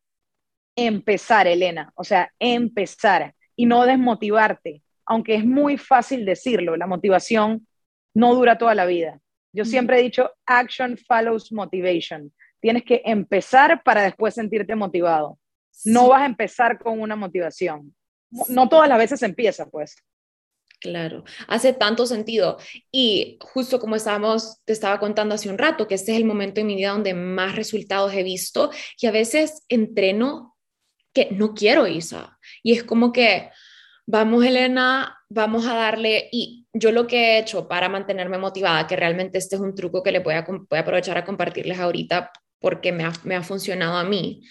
empezar, 0.75 1.47
Elena, 1.47 1.91
o 1.95 2.03
sea, 2.03 2.31
empezar 2.39 3.33
y 3.55 3.65
no 3.65 3.85
desmotivarte, 3.85 4.81
aunque 5.05 5.35
es 5.35 5.45
muy 5.45 5.77
fácil 5.77 6.25
decirlo, 6.25 6.77
la 6.77 6.87
motivación 6.87 7.67
no 8.13 8.33
dura 8.33 8.57
toda 8.57 8.75
la 8.75 8.85
vida. 8.85 9.19
Yo 9.51 9.65
siempre 9.65 9.99
he 9.99 10.03
dicho, 10.03 10.31
action 10.45 10.97
follows 10.97 11.51
motivation. 11.51 12.31
Tienes 12.61 12.83
que 12.83 13.01
empezar 13.03 13.81
para 13.83 14.03
después 14.03 14.35
sentirte 14.35 14.75
motivado. 14.75 15.39
No 15.85 16.09
vas 16.09 16.21
a 16.21 16.25
empezar 16.25 16.77
con 16.77 16.99
una 16.99 17.15
motivación 17.15 17.95
no 18.49 18.69
todas 18.69 18.89
las 18.89 18.97
veces 18.97 19.21
empieza, 19.23 19.67
pues. 19.69 19.95
Claro, 20.79 21.25
hace 21.47 21.73
tanto 21.73 22.05
sentido. 22.05 22.57
Y 22.91 23.37
justo 23.41 23.79
como 23.79 23.97
estábamos, 23.97 24.61
te 24.63 24.73
estaba 24.73 24.99
contando 24.99 25.35
hace 25.35 25.49
un 25.49 25.57
rato, 25.57 25.87
que 25.87 25.95
este 25.95 26.13
es 26.13 26.17
el 26.17 26.25
momento 26.25 26.61
en 26.61 26.67
mi 26.67 26.75
vida 26.75 26.91
donde 26.91 27.13
más 27.13 27.55
resultados 27.55 28.13
he 28.13 28.23
visto 28.23 28.71
y 28.99 29.07
a 29.07 29.11
veces 29.11 29.65
entreno 29.67 30.55
que 31.13 31.29
no 31.31 31.53
quiero, 31.53 31.85
Isa. 31.85 32.39
Y 32.63 32.73
es 32.73 32.83
como 32.83 33.11
que, 33.11 33.49
vamos 34.05 34.45
Elena, 34.45 35.17
vamos 35.27 35.65
a 35.67 35.75
darle, 35.75 36.29
y 36.31 36.65
yo 36.73 36.91
lo 36.91 37.07
que 37.07 37.17
he 37.17 37.39
hecho 37.39 37.67
para 37.67 37.89
mantenerme 37.89 38.37
motivada, 38.37 38.87
que 38.87 38.95
realmente 38.95 39.37
este 39.37 39.55
es 39.55 39.61
un 39.61 39.75
truco 39.75 40.01
que 40.01 40.11
le 40.11 40.19
voy 40.19 40.35
a, 40.35 40.43
voy 40.43 40.77
a 40.77 40.79
aprovechar 40.79 41.17
a 41.17 41.25
compartirles 41.25 41.79
ahorita 41.79 42.31
porque 42.59 42.91
me 42.91 43.03
ha, 43.03 43.11
me 43.23 43.35
ha 43.35 43.43
funcionado 43.43 43.97
a 43.97 44.03
mí, 44.03 44.43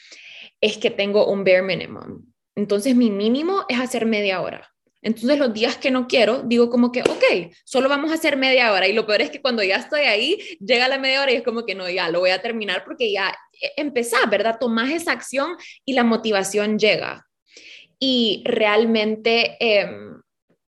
es 0.61 0.78
que 0.78 0.90
tengo 0.90 1.30
un 1.30 1.44
bare 1.44 1.62
minimum. 1.62 2.25
Entonces 2.58 2.96
mi 2.96 3.12
mínimo 3.12 3.64
es 3.68 3.78
hacer 3.78 4.04
media 4.04 4.40
hora. 4.40 4.68
Entonces 5.00 5.38
los 5.38 5.54
días 5.54 5.76
que 5.76 5.92
no 5.92 6.08
quiero, 6.08 6.42
digo 6.42 6.70
como 6.70 6.90
que, 6.90 7.02
ok, 7.02 7.54
solo 7.64 7.88
vamos 7.88 8.10
a 8.10 8.14
hacer 8.14 8.36
media 8.36 8.72
hora. 8.72 8.88
Y 8.88 8.92
lo 8.94 9.06
peor 9.06 9.22
es 9.22 9.30
que 9.30 9.40
cuando 9.40 9.62
ya 9.62 9.76
estoy 9.76 10.00
ahí, 10.00 10.40
llega 10.58 10.88
la 10.88 10.98
media 10.98 11.22
hora 11.22 11.30
y 11.30 11.36
es 11.36 11.44
como 11.44 11.64
que 11.64 11.76
no, 11.76 11.88
ya 11.88 12.10
lo 12.10 12.18
voy 12.18 12.30
a 12.30 12.42
terminar 12.42 12.82
porque 12.84 13.12
ya 13.12 13.32
empezás, 13.76 14.28
¿verdad? 14.28 14.56
Tomás 14.58 14.90
esa 14.90 15.12
acción 15.12 15.56
y 15.84 15.92
la 15.92 16.02
motivación 16.02 16.80
llega. 16.80 17.28
Y 18.00 18.42
realmente 18.44 19.56
em, 19.60 20.20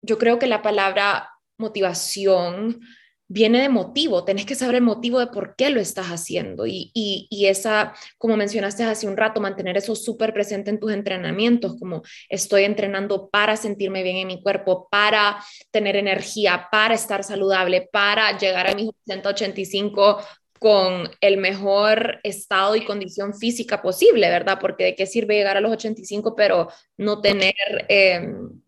yo 0.02 0.18
creo 0.18 0.40
que 0.40 0.48
la 0.48 0.62
palabra 0.62 1.30
motivación 1.56 2.80
viene 3.28 3.60
de 3.60 3.68
motivo, 3.68 4.24
tenés 4.24 4.46
que 4.46 4.54
saber 4.54 4.76
el 4.76 4.82
motivo 4.82 5.18
de 5.18 5.26
por 5.26 5.56
qué 5.56 5.70
lo 5.70 5.80
estás 5.80 6.06
haciendo 6.06 6.66
y, 6.66 6.90
y, 6.94 7.46
esa, 7.46 7.92
como 8.18 8.36
mencionaste 8.36 8.84
hace 8.84 9.08
un 9.08 9.16
rato, 9.16 9.40
mantener 9.40 9.76
eso 9.76 9.96
súper 9.96 10.32
presente 10.32 10.70
en 10.70 10.78
tus 10.78 10.92
entrenamientos, 10.92 11.76
como 11.78 12.02
estoy 12.28 12.64
entrenando 12.64 13.28
para 13.28 13.56
sentirme 13.56 14.02
bien 14.02 14.16
en 14.18 14.28
mi 14.28 14.42
cuerpo, 14.42 14.88
para 14.90 15.42
tener 15.70 15.96
energía, 15.96 16.68
para 16.70 16.94
estar 16.94 17.24
saludable, 17.24 17.88
para 17.92 18.38
llegar 18.38 18.68
a 18.68 18.74
mis 18.74 18.90
185 19.06 20.18
con 20.58 21.10
el 21.20 21.36
mejor 21.36 22.20
estado 22.22 22.76
y 22.76 22.84
condición 22.84 23.34
física 23.34 23.82
posible, 23.82 24.30
¿verdad? 24.30 24.58
Porque 24.60 24.84
de 24.84 24.94
qué 24.94 25.06
sirve 25.06 25.34
llegar 25.34 25.56
a 25.56 25.60
los 25.60 25.72
85 25.72 26.34
pero 26.34 26.68
no 26.96 27.20
tener 27.20 27.54
em, 27.88 28.62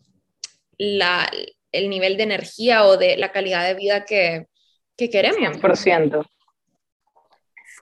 la, 0.77 1.31
el 1.73 1.89
nivel 1.89 2.17
de 2.17 2.25
energía 2.25 2.85
o 2.85 2.97
de 2.97 3.17
la 3.17 3.33
calidad 3.33 3.67
de 3.67 3.75
vida 3.75 4.05
que, 4.05 4.48
que 4.99 5.09
queremos. 5.09 5.39
100%. 5.39 6.27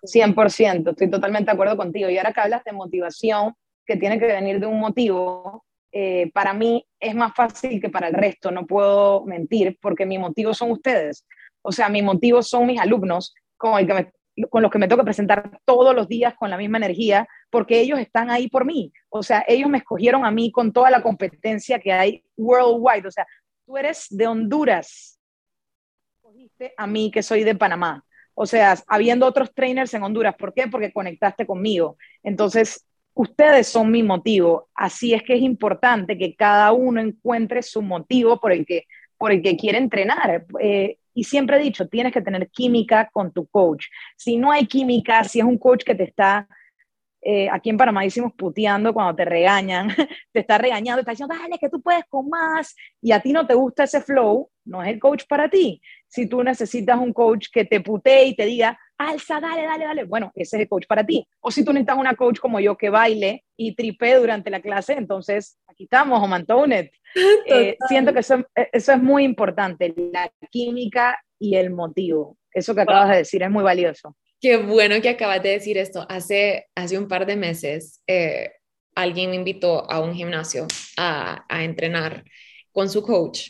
100%, 0.03 0.91
estoy 0.91 1.11
totalmente 1.11 1.47
de 1.47 1.55
acuerdo 1.55 1.77
contigo. 1.77 2.09
Y 2.09 2.19
ahora 2.19 2.33
que 2.33 2.41
hablas 2.41 2.63
de 2.63 2.73
motivación, 2.73 3.55
que 3.85 3.97
tiene 3.97 4.21
que 4.21 4.27
venir 4.27 4.61
de 4.61 4.67
un 4.67 4.79
motivo, 4.79 5.65
eh, 5.91 6.31
para 6.33 6.53
mí 6.53 6.87
es 7.01 7.15
más 7.15 7.35
fácil 7.35 7.81
que 7.81 7.89
para 7.89 8.09
el 8.09 8.15
resto, 8.15 8.51
no 8.51 8.67
puedo 8.67 9.25
mentir, 9.25 9.79
porque 9.81 10.05
mi 10.05 10.19
motivo 10.19 10.53
son 10.53 10.71
ustedes. 10.71 11.27
O 11.63 11.73
sea, 11.73 11.89
mi 11.89 12.03
motivo 12.03 12.43
son 12.43 12.67
mis 12.67 12.79
alumnos, 12.79 13.35
con, 13.57 13.79
el 13.81 13.87
que 13.87 14.13
con 14.51 14.63
los 14.63 14.71
que 14.71 14.79
me 14.79 14.89
toca 14.89 15.03
presentar 15.03 15.59
todos 15.65 15.95
los 15.95 16.09
días 16.09 16.35
con 16.35 16.51
la 16.51 16.59
misma 16.59 16.77
energía, 16.77 17.27
porque 17.51 17.81
ellos 17.81 17.99
están 17.99 18.31
ahí 18.31 18.49
por 18.49 18.67
mí. 18.67 18.93
O 19.09 19.23
sea, 19.23 19.45
ellos 19.49 19.71
me 19.71 19.79
escogieron 19.79 20.27
a 20.27 20.31
mí 20.31 20.53
con 20.53 20.73
toda 20.73 20.91
la 20.91 21.03
competencia 21.03 21.79
que 21.79 21.93
hay 21.93 22.23
worldwide. 22.37 23.09
O 23.09 23.11
sea, 23.11 23.27
tú 23.65 23.79
eres 23.79 24.07
de 24.11 24.27
Honduras, 24.27 25.16
a 26.77 26.87
mí 26.87 27.11
que 27.11 27.23
soy 27.23 27.45
de 27.45 27.55
Panamá. 27.55 28.05
O 28.35 28.47
sea, 28.47 28.77
habiendo 28.87 29.27
otros 29.27 29.55
trainers 29.55 29.95
en 29.95 30.03
Honduras, 30.03 30.35
¿por 30.37 30.53
qué? 30.53 30.67
Porque 30.69 30.93
conectaste 30.93 31.47
conmigo. 31.47 31.97
Entonces, 32.23 32.87
ustedes 33.15 33.67
son 33.67 33.91
mi 33.91 34.03
motivo. 34.03 34.69
Así 34.75 35.15
es 35.15 35.23
que 35.23 35.35
es 35.35 35.41
importante 35.41 36.19
que 36.19 36.35
cada 36.35 36.73
uno 36.73 37.01
encuentre 37.01 37.63
su 37.63 37.81
motivo 37.81 38.39
por 38.39 38.53
el 38.53 38.67
que, 38.67 38.85
por 39.17 39.33
el 39.33 39.43
que 39.43 39.57
quiere 39.57 39.79
entrenar. 39.79 40.45
Eh, 40.61 40.99
y 41.15 41.25
siempre 41.25 41.57
he 41.57 41.61
dicho, 41.61 41.89
tienes 41.89 42.13
que 42.13 42.21
tener 42.21 42.51
química 42.51 43.09
con 43.11 43.33
tu 43.33 43.47
coach. 43.47 43.87
Si 44.17 44.37
no 44.37 44.53
hay 44.53 44.67
química, 44.67 45.25
si 45.25 45.39
es 45.39 45.47
un 45.47 45.57
coach 45.57 45.83
que 45.83 45.95
te 45.95 46.05
está 46.05 46.47
eh, 47.29 47.49
aquí 47.51 47.71
en 47.71 47.77
Panamá 47.77 48.03
decimos 48.03 48.33
puteando 48.35 48.95
cuando 48.95 49.17
te 49.17 49.25
regañan, 49.25 49.89
te 50.33 50.41
está 50.41 50.59
regañando, 50.59 50.99
te 50.99 51.01
está 51.01 51.11
diciendo, 51.11 51.35
dale, 51.35 51.59
que 51.59 51.69
tú 51.69 51.83
puedes 51.83 52.05
con 52.09 52.29
más, 52.29 52.77
y 53.03 53.11
a 53.11 53.21
ti 53.21 53.33
no 53.33 53.45
te 53.45 53.55
gusta 53.55 53.83
ese 53.83 54.01
flow, 54.01 54.49
no 54.65 54.81
es 54.81 54.91
el 54.91 55.01
coach 55.01 55.25
para 55.29 55.49
ti. 55.51 55.81
Si 56.09 56.29
tú 56.29 56.43
necesitas 56.43 56.99
un 56.99 57.13
coach 57.13 57.49
que 57.53 57.65
te 57.65 57.81
putee 57.81 58.27
y 58.27 58.37
te 58.37 58.47
diga, 58.47 58.79
alza, 58.99 59.41
dale, 59.41 59.63
dale, 59.63 59.85
dale, 59.85 60.05
bueno, 60.05 60.33
ese 60.35 60.57
es 60.57 60.63
el 60.63 60.69
coach 60.69 60.87
para 60.87 61.05
ti. 61.05 61.27
O 61.41 61.51
si 61.51 61.65
tú 61.65 61.73
necesitas 61.73 61.99
una 61.99 62.15
coach 62.15 62.39
como 62.39 62.61
yo 62.61 62.77
que 62.77 62.91
baile 62.91 63.45
y 63.57 63.75
tripe 63.75 64.15
durante 64.15 64.51
la 64.51 64.61
clase, 64.61 64.95
entonces 64.95 65.59
aquí 65.67 65.85
estamos, 65.85 66.23
Omantonet. 66.23 66.93
Eh, 67.47 67.77
siento 67.89 68.13
que 68.13 68.21
eso, 68.21 68.45
eso 68.55 68.93
es 68.93 69.03
muy 69.03 69.25
importante, 69.25 69.95
la 70.13 70.31
química 70.51 71.19
y 71.39 71.57
el 71.57 71.71
motivo. 71.71 72.37
Eso 72.53 72.75
que 72.75 72.83
acabas 72.83 73.11
de 73.11 73.17
decir 73.19 73.43
es 73.43 73.51
muy 73.51 73.63
valioso. 73.63 74.17
Qué 74.41 74.59
bueno 74.59 75.01
que 75.01 75.11
acabas 75.11 75.43
de 75.43 75.51
decir 75.51 75.79
esto. 75.79 76.07
Hace, 76.09 76.67
hace 76.75 76.99
un 76.99 77.09
par 77.09 77.27
de 77.27 77.37
meses 77.37 78.03
eh, 78.07 78.53
alguien 78.95 79.31
me 79.31 79.37
invitó 79.37 79.91
a 79.91 80.01
un 80.01 80.15
gimnasio 80.15 80.67
a, 80.97 81.45
a, 81.49 81.65
entrenar 81.65 82.25
con 82.73 82.89
su 82.89 83.03
coach 83.03 83.49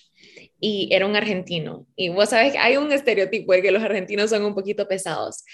y 0.61 0.89
era 0.93 1.07
un 1.07 1.17
argentino. 1.17 1.87
Y 1.97 2.09
vos 2.09 2.31
sabes 2.31 2.53
que 2.53 2.59
hay 2.59 2.77
un 2.77 2.93
estereotipo 2.93 3.53
de 3.53 3.63
que 3.63 3.71
los 3.71 3.83
argentinos 3.83 4.31
son 4.31 4.45
un 4.45 4.55
poquito 4.55 4.87
pesados. 4.89 5.45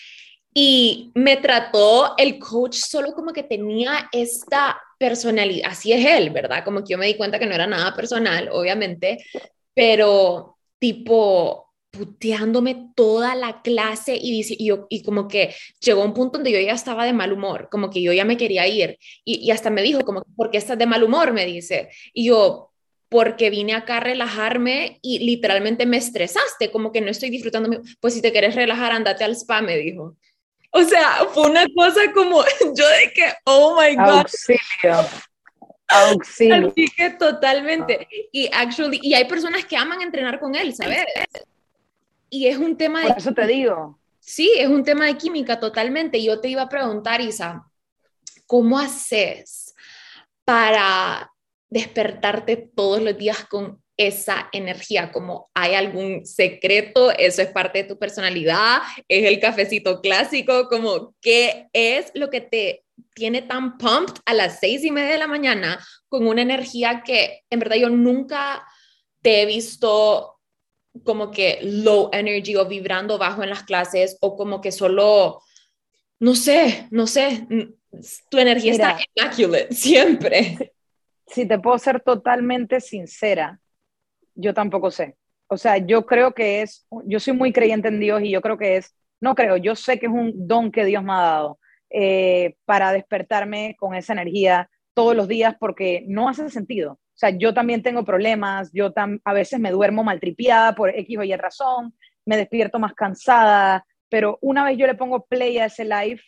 Y 0.55 1.11
me 1.15 1.37
trató 1.38 2.15
el 2.19 2.38
coach 2.38 2.77
solo 2.77 3.12
como 3.12 3.33
que 3.33 3.43
tenía 3.43 4.09
esta 4.12 4.79
personalidad, 4.99 5.71
así 5.71 5.93
es 5.93 6.05
él, 6.05 6.31
¿verdad? 6.31 6.62
Como 6.65 6.85
que 6.85 6.93
yo 6.93 6.99
me 6.99 7.07
di 7.07 7.17
cuenta 7.17 7.38
que 7.38 7.47
no 7.47 7.55
era 7.55 7.67
nada 7.67 7.95
personal, 7.95 8.51
obviamente, 8.53 9.25
pero 9.75 10.59
tipo, 10.79 11.73
puteándome 11.93 12.91
toda 12.97 13.35
la 13.35 13.62
clase 13.62 14.17
y, 14.21 14.43
y, 14.49 14.67
yo, 14.67 14.87
y 14.88 15.03
como 15.03 15.29
que 15.29 15.55
llegó 15.81 16.03
un 16.03 16.15
punto 16.15 16.38
donde 16.38 16.51
yo 16.51 16.59
ya 16.59 16.73
estaba 16.73 17.05
de 17.05 17.12
mal 17.12 17.33
humor, 17.33 17.69
como 17.71 17.91
que 17.91 18.03
yo 18.03 18.12
ya 18.12 18.25
me 18.25 18.37
quería 18.38 18.67
ir 18.67 18.99
y, 19.25 19.51
hasta 19.51 19.71
me 19.71 19.83
dijo 19.83 20.01
como, 20.01 20.25
¿por 20.37 20.51
qué 20.51 20.59
estás 20.59 20.79
de 20.79 20.87
mal 20.87 21.03
humor? 21.03 21.33
Me 21.33 21.47
dice. 21.47 21.91
Y 22.15 22.27
yo, 22.27 22.72
porque 23.12 23.51
vine 23.51 23.75
acá 23.75 23.98
a 23.98 24.01
relajarme 24.01 24.98
y 25.03 25.18
literalmente 25.18 25.85
me 25.85 25.98
estresaste, 25.98 26.70
como 26.70 26.92
que 26.92 27.03
no 27.03 27.11
estoy 27.11 27.29
disfrutando. 27.29 27.68
Pues 28.01 28.14
si 28.14 28.22
te 28.22 28.33
quieres 28.33 28.55
relajar, 28.55 28.90
andate 28.90 29.22
al 29.22 29.37
spa, 29.37 29.61
me 29.61 29.77
dijo. 29.77 30.16
O 30.70 30.83
sea, 30.83 31.27
fue 31.31 31.51
una 31.51 31.66
cosa 31.77 32.11
como 32.14 32.42
yo 32.75 32.88
de 32.88 33.12
que, 33.14 33.31
oh 33.44 33.79
my 33.79 33.94
God. 33.94 34.20
Auxilio. 34.20 35.09
Auxilio. 35.88 36.68
Así 36.68 36.87
que 36.96 37.11
totalmente. 37.11 38.09
Y 38.33 38.48
actually, 38.51 38.98
y 39.03 39.12
hay 39.12 39.27
personas 39.27 39.66
que 39.66 39.77
aman 39.77 40.01
entrenar 40.01 40.40
con 40.40 40.55
él, 40.55 40.75
¿sabes? 40.75 41.05
Y 42.31 42.46
es 42.46 42.57
un 42.57 42.79
tema 42.79 43.03
de... 43.03 43.09
Por 43.09 43.18
eso 43.18 43.35
te 43.35 43.46
digo. 43.46 43.98
Sí, 44.20 44.51
es 44.57 44.68
un 44.68 44.85
tema 44.85 45.05
de 45.05 45.18
química 45.18 45.61
totalmente. 45.61 46.22
Yo 46.22 46.40
te 46.40 46.48
iba 46.48 46.62
a 46.62 46.68
preguntar, 46.70 47.20
Isa, 47.20 47.66
¿cómo 48.46 48.79
haces 48.79 49.75
para 50.46 51.32
despertarte 51.73 52.57
todos 52.57 53.01
los 53.03 53.17
días 53.17 53.45
con 53.47 53.83
esa 53.97 54.49
energía? 54.53 55.11
Como 55.11 55.51
hay 55.55 55.75
algún 55.75 56.27
secreto, 56.27 57.11
eso 57.11 57.43
es 57.43 57.49
parte 57.49 57.83
de 57.83 57.89
tu 57.89 57.99
personalidad, 57.99 58.83
es 59.09 59.25
el 59.25 59.41
cafecito 59.41 60.01
clásico, 60.01 60.69
como 60.69 61.15
qué 61.21 61.69
es 61.73 62.11
lo 62.15 62.31
que 62.31 62.41
te 62.41 62.85
tiene 63.15 63.43
tan 63.43 63.79
pumped 63.79 64.21
a 64.27 64.35
las 64.35 64.61
seis 64.61 64.85
y 64.85 64.91
media 64.91 65.13
de 65.13 65.19
la 65.19 65.27
mañana 65.27 65.85
con 66.09 66.27
una 66.27 66.43
energía 66.43 67.03
que 67.05 67.43
en 67.51 67.59
verdad 67.59 67.77
yo 67.77 67.91
nunca 67.91 68.67
te 69.23 69.43
he 69.43 69.47
visto 69.47 70.39
como 71.05 71.31
que 71.31 71.59
low 71.63 72.11
energy 72.13 72.55
o 72.57 72.67
vibrando 72.67 73.19
bajo 73.19 73.43
en 73.43 73.51
las 73.51 73.63
clases 73.63 74.19
o 74.21 74.37
como 74.37 74.61
que 74.61 74.73
solo, 74.73 75.41
no 76.19 76.35
sé, 76.35 76.87
no 76.91 77.07
sé, 77.07 77.47
tu 78.31 78.39
energía 78.39 78.73
está 78.73 78.99
immaculate 79.17 79.75
siempre. 79.75 80.73
Si 81.33 81.47
te 81.47 81.59
puedo 81.59 81.79
ser 81.79 82.01
totalmente 82.01 82.81
sincera, 82.81 83.59
yo 84.35 84.53
tampoco 84.53 84.90
sé. 84.90 85.16
O 85.47 85.57
sea, 85.57 85.79
yo 85.79 86.05
creo 86.05 86.33
que 86.35 86.62
es, 86.62 86.87
yo 87.07 87.21
soy 87.21 87.35
muy 87.35 87.53
creyente 87.53 87.88
en 87.88 88.01
Dios 88.01 88.23
y 88.23 88.31
yo 88.31 88.42
creo 88.42 88.59
que 88.59 88.77
es, 88.77 88.95
no 89.21 89.35
creo, 89.35 89.57
yo 89.57 89.75
sé 89.75 89.99
que 89.99 90.07
es 90.07 90.12
un 90.12 90.47
don 90.47 90.71
que 90.71 90.85
Dios 90.85 91.03
me 91.03 91.12
ha 91.12 91.21
dado 91.21 91.59
eh, 91.90 92.57
para 92.66 92.92
despertarme 92.92 93.77
con 93.79 93.95
esa 93.95 94.12
energía 94.12 94.68
todos 94.95 95.16
los 95.16 95.27
días 95.27 95.57
porque 95.59 96.05
no 96.07 96.29
hace 96.29 96.51
sentido. 96.51 96.92
O 96.92 96.99
sea, 97.23 97.31
yo 97.31 97.55
también 97.55 97.83
tengo 97.83 98.05
problemas, 98.05 98.71
yo 98.73 98.92
a 99.25 99.33
veces 99.33 99.59
me 99.59 99.71
duermo 99.71 100.05
maltripiada 100.05 100.75
por 100.75 100.90
X 100.90 101.18
o 101.18 101.23
Y 101.23 101.35
razón, 101.37 101.95
me 102.27 102.37
despierto 102.37 102.79
más 102.79 102.95
cansada, 102.95 103.87
pero 104.11 104.38
una 104.42 104.64
vez 104.64 104.77
yo 104.77 104.87
le 104.87 104.95
pongo 104.95 105.25
play 105.25 105.59
a 105.59 105.66
ese 105.66 105.85
live, 105.85 106.21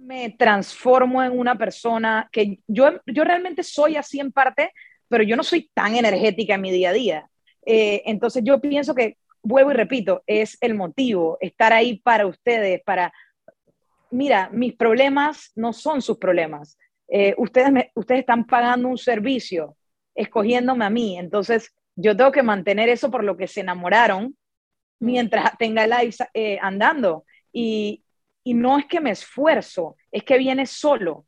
me 0.00 0.30
transformo 0.30 1.22
en 1.22 1.38
una 1.38 1.56
persona 1.56 2.28
que 2.32 2.58
yo, 2.66 3.00
yo 3.06 3.24
realmente 3.24 3.62
soy 3.62 3.96
así 3.96 4.18
en 4.18 4.32
parte, 4.32 4.72
pero 5.08 5.22
yo 5.22 5.36
no 5.36 5.42
soy 5.42 5.70
tan 5.74 5.94
energética 5.94 6.54
en 6.54 6.60
mi 6.60 6.70
día 6.70 6.90
a 6.90 6.94
día. 6.94 7.30
Eh, 7.66 8.02
entonces 8.06 8.42
yo 8.44 8.60
pienso 8.60 8.94
que, 8.94 9.18
vuelvo 9.42 9.70
y 9.72 9.74
repito, 9.74 10.22
es 10.26 10.56
el 10.60 10.74
motivo, 10.74 11.36
estar 11.40 11.72
ahí 11.72 11.98
para 12.00 12.26
ustedes, 12.26 12.82
para, 12.82 13.12
mira, 14.10 14.48
mis 14.52 14.74
problemas 14.74 15.52
no 15.54 15.72
son 15.72 16.00
sus 16.00 16.16
problemas. 16.18 16.78
Eh, 17.08 17.34
ustedes, 17.36 17.70
ustedes 17.94 18.20
están 18.20 18.46
pagando 18.46 18.88
un 18.88 18.98
servicio 18.98 19.76
escogiéndome 20.14 20.84
a 20.84 20.90
mí. 20.90 21.18
Entonces, 21.18 21.74
yo 21.94 22.16
tengo 22.16 22.32
que 22.32 22.42
mantener 22.42 22.88
eso 22.88 23.10
por 23.10 23.22
lo 23.22 23.36
que 23.36 23.46
se 23.46 23.60
enamoraron 23.60 24.36
mientras 24.98 25.56
tenga 25.58 25.84
el 25.84 25.90
live 25.90 26.14
eh, 26.32 26.58
andando. 26.62 27.24
Y, 27.52 28.02
y 28.44 28.54
no 28.54 28.78
es 28.78 28.86
que 28.86 29.00
me 29.00 29.10
esfuerzo, 29.10 29.96
es 30.10 30.22
que 30.24 30.38
viene 30.38 30.66
solo. 30.66 31.26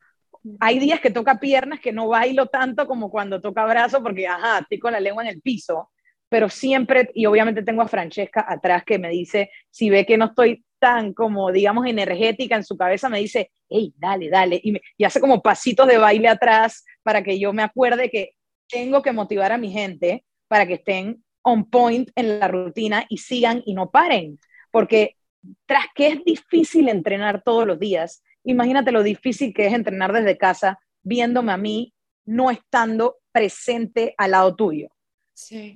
hay 0.61 0.79
días 0.79 1.01
que 1.01 1.11
toca 1.11 1.39
piernas 1.39 1.81
que 1.81 1.93
no 1.93 2.09
bailo 2.09 2.47
tanto 2.47 2.87
como 2.87 3.11
cuando 3.11 3.41
toca 3.41 3.65
brazo 3.65 4.03
porque, 4.03 4.27
ajá, 4.27 4.61
estoy 4.61 4.79
con 4.79 4.93
la 4.93 5.01
lengua 5.01 5.23
en 5.23 5.31
el 5.31 5.41
piso, 5.41 5.91
pero 6.29 6.49
siempre, 6.49 7.11
y 7.15 7.27
obviamente 7.27 7.63
tengo 7.63 7.83
a 7.83 7.89
Francesca 7.89 8.45
atrás 8.49 8.85
que 8.85 8.99
me 8.99 9.11
dice, 9.11 9.51
si 9.71 9.91
ve 9.91 10.07
que 10.07 10.17
no 10.17 10.27
estoy 10.27 10.65
tan 10.79 11.13
como, 11.13 11.53
digamos, 11.53 11.87
energética 11.87 12.57
en 12.57 12.65
su 12.65 12.77
cabeza, 12.77 13.09
me 13.09 13.21
dice, 13.21 13.53
hey, 13.69 13.93
dale, 13.97 14.29
dale, 14.31 14.61
y, 14.63 14.81
y 14.97 15.05
hace 15.05 15.21
como 15.21 15.43
pasitos 15.43 15.87
de 15.87 15.99
baile 15.99 16.29
atrás 16.29 16.85
para 17.03 17.23
que 17.23 17.39
yo 17.39 17.53
me 17.53 17.63
acuerde 17.63 18.11
que 18.11 18.33
tengo 18.69 19.03
que 19.03 19.13
motivar 19.13 19.53
a 19.53 19.59
mi 19.59 19.71
gente 19.71 20.25
para 20.49 20.67
que 20.67 20.75
estén 20.75 21.23
on 21.43 21.69
point 21.69 22.11
en 22.17 22.41
la 22.41 22.49
rutina 22.49 23.05
y 23.09 23.19
sigan 23.19 23.63
y 23.67 23.75
no 23.75 23.91
paren, 23.91 24.39
porque 24.71 25.17
tras 25.67 25.87
que 25.95 26.09
es 26.09 26.25
difícil 26.25 26.89
entrenar 26.89 27.43
todos 27.43 27.67
los 27.67 27.79
días, 27.79 28.23
imagínate 28.45 28.93
lo 28.93 29.03
difícil 29.03 29.53
que 29.53 29.67
es 29.67 29.73
entrenar 29.73 30.13
desde 30.13 30.39
casa, 30.39 30.79
viéndome 31.03 31.53
a 31.53 31.57
mí 31.57 31.93
no 32.25 32.51
estando 32.51 33.17
presente 33.33 34.15
al 34.17 34.33
lado 34.33 34.55
tuyo. 34.55 34.89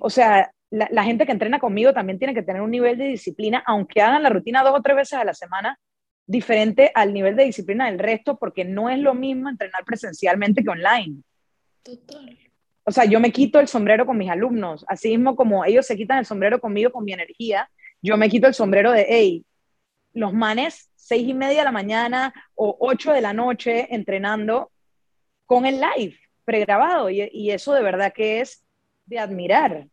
O 0.00 0.10
sea, 0.10 0.52
la, 0.70 1.04
gente 1.04 1.26
que 1.26 1.32
entrena 1.32 1.58
conmigo 1.58 1.92
también 1.92 2.18
tiene 2.18 2.34
que 2.34 2.42
tener 2.42 2.62
un 2.62 2.70
nivel 2.70 2.98
de 2.98 3.06
disciplina, 3.06 3.62
aunque 3.66 4.00
hagan 4.00 4.22
la 4.22 4.28
rutina 4.28 4.62
dos 4.62 4.74
o 4.78 4.82
tres 4.82 4.96
veces 4.96 5.18
a 5.18 5.24
la 5.24 5.34
semana, 5.34 5.78
diferente 6.26 6.90
al 6.94 7.12
nivel 7.12 7.36
de 7.36 7.44
disciplina 7.44 7.86
del 7.86 7.98
resto, 7.98 8.36
porque 8.36 8.64
no 8.64 8.90
es 8.90 8.98
lo 8.98 9.14
mismo 9.14 9.48
entrenar 9.48 9.84
presencialmente 9.84 10.62
que 10.62 10.70
online. 10.70 11.22
Total. 11.82 12.38
O 12.84 12.92
sea, 12.92 13.04
yo 13.04 13.18
me 13.18 13.32
quito 13.32 13.58
el 13.58 13.68
sombrero 13.68 14.06
con 14.06 14.18
mis 14.18 14.30
alumnos, 14.30 14.84
así 14.88 15.10
mismo 15.10 15.34
como 15.34 15.64
ellos 15.64 15.86
se 15.86 15.96
quitan 15.96 16.18
el 16.18 16.26
sombrero 16.26 16.60
conmigo 16.60 16.92
con 16.92 17.04
mi 17.04 17.12
energía, 17.12 17.68
yo 18.02 18.16
me 18.16 18.28
quito 18.28 18.46
el 18.46 18.54
sombrero 18.54 18.92
de, 18.92 19.06
hey, 19.08 19.44
los 20.16 20.32
manes, 20.32 20.90
seis 20.96 21.28
y 21.28 21.34
media 21.34 21.58
de 21.58 21.64
la 21.64 21.72
mañana 21.72 22.32
o 22.54 22.76
ocho 22.80 23.12
de 23.12 23.20
la 23.20 23.32
noche 23.32 23.94
entrenando 23.94 24.72
con 25.44 25.66
el 25.66 25.80
live 25.80 26.18
pregrabado. 26.44 27.10
Y, 27.10 27.28
y 27.32 27.50
eso 27.50 27.74
de 27.74 27.82
verdad 27.82 28.12
que 28.14 28.40
es 28.40 28.64
de 29.04 29.18
admirar. 29.18 29.86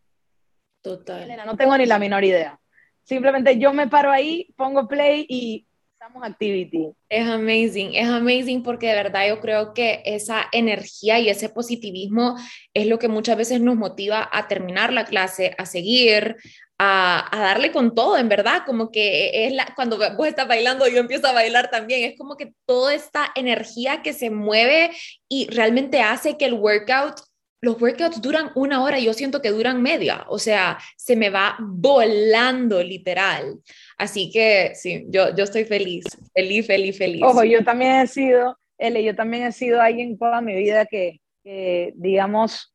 Total. 0.82 1.32
no 1.46 1.56
tengo 1.56 1.78
ni 1.78 1.86
la 1.86 2.00
menor 2.00 2.24
idea. 2.24 2.60
Simplemente 3.04 3.60
yo 3.60 3.74
me 3.74 3.88
paro 3.88 4.12
ahí, 4.12 4.54
pongo 4.56 4.88
play 4.88 5.26
y 5.28 5.68
estamos 5.94 6.24
activity. 6.24 6.92
Es 7.10 7.28
amazing, 7.28 7.96
es 7.96 8.08
amazing 8.08 8.64
porque 8.64 8.88
de 8.88 8.96
verdad 8.96 9.28
yo 9.28 9.40
creo 9.42 9.74
que 9.74 10.02
esa 10.06 10.48
energía 10.52 11.20
y 11.20 11.30
ese 11.30 11.50
positivismo 11.50 12.36
es 12.74 12.88
lo 12.88 12.98
que 13.00 13.08
muchas 13.08 13.38
veces 13.38 13.62
nos 13.62 13.76
motiva 13.76 14.30
a 14.32 14.48
terminar 14.48 14.92
la 14.92 15.06
clase, 15.06 15.54
a 15.58 15.66
seguir, 15.66 16.38
a, 16.86 17.30
darle 17.32 17.72
con 17.72 17.96
todo, 17.96 18.18
en 18.18 18.30
verdad, 18.30 18.64
como 18.66 18.92
que 18.92 19.46
es 19.46 19.54
la, 19.54 19.74
cuando 19.76 19.98
vos 20.18 20.28
estás 20.28 20.48
bailando, 20.48 20.88
yo 20.88 21.00
empiezo 21.00 21.28
a 21.28 21.34
bailar 21.34 21.70
también, 21.70 22.10
es 22.10 22.18
como 22.18 22.36
que 22.36 22.54
toda 22.66 22.94
esta 22.94 23.32
energía 23.36 24.02
que 24.02 24.14
se 24.14 24.30
mueve 24.30 24.92
y 25.30 25.48
realmente 25.48 26.02
hace 26.02 26.38
que 26.38 26.46
el 26.46 26.54
workout, 26.54 27.22
los 27.62 27.82
workouts 27.82 28.22
duran 28.22 28.52
una 28.56 28.84
hora, 28.84 29.00
yo 29.00 29.14
siento 29.14 29.42
que 29.42 29.52
duran 29.52 29.82
media, 29.82 30.26
o 30.28 30.40
sea, 30.40 30.78
se 30.98 31.16
me 31.16 31.30
va 31.30 31.56
volando 31.60 32.84
literal. 32.84 33.60
Así 33.98 34.30
que 34.32 34.74
sí, 34.76 35.06
yo, 35.08 35.34
yo 35.36 35.46
estoy 35.46 35.64
feliz, 35.64 36.04
feliz, 36.34 36.68
feliz, 36.68 36.98
feliz. 36.98 37.22
Ojo, 37.24 37.44
yo 37.44 37.64
también 37.64 38.02
he 38.02 38.08
sido, 38.08 38.58
L, 38.78 39.02
yo 39.02 39.16
también 39.16 39.44
he 39.44 39.52
sido 39.52 39.82
alguien 39.82 40.18
toda 40.18 40.42
mi 40.42 40.56
vida 40.56 40.86
que, 40.86 41.22
que 41.44 41.94
digamos, 41.96 42.74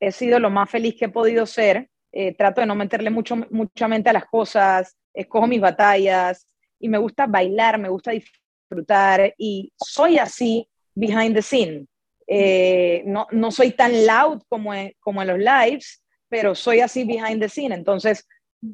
he 0.00 0.12
sido 0.12 0.38
lo 0.38 0.50
más 0.50 0.68
feliz 0.70 0.96
que 0.98 1.06
he 1.06 1.10
podido 1.10 1.46
ser 1.46 1.88
eh, 2.20 2.34
trato 2.34 2.60
de 2.60 2.66
no 2.66 2.74
meterle 2.74 3.10
mucho, 3.10 3.36
mucha 3.50 3.86
mente 3.86 4.10
a 4.10 4.12
las 4.12 4.26
cosas, 4.26 4.96
escojo 5.14 5.46
mis 5.46 5.60
batallas 5.60 6.48
y 6.80 6.88
me 6.88 6.98
gusta 6.98 7.28
bailar, 7.28 7.78
me 7.78 7.88
gusta 7.88 8.10
disfrutar 8.10 9.32
y 9.38 9.72
soy 9.76 10.18
así 10.18 10.68
behind 10.96 11.36
the 11.36 11.42
scene. 11.42 11.86
Eh, 12.26 13.04
no, 13.06 13.28
no, 13.30 13.52
soy 13.52 13.70
tan 13.70 14.04
loud 14.04 14.42
como 14.48 14.74
en, 14.74 14.92
como 14.98 15.22
en 15.22 15.28
los 15.28 15.38
lives, 15.38 16.02
pero 16.28 16.56
soy 16.56 16.80
así 16.80 17.04
behind 17.04 17.40
the 17.40 17.48
scene. 17.48 17.72
Entonces, 17.72 18.26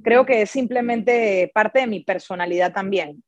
creo 0.02 0.24
que 0.24 0.40
es 0.40 0.50
simplemente 0.50 1.50
parte 1.52 1.80
de 1.80 1.86
mi 1.86 2.00
personalidad 2.00 2.72
también. 2.72 3.22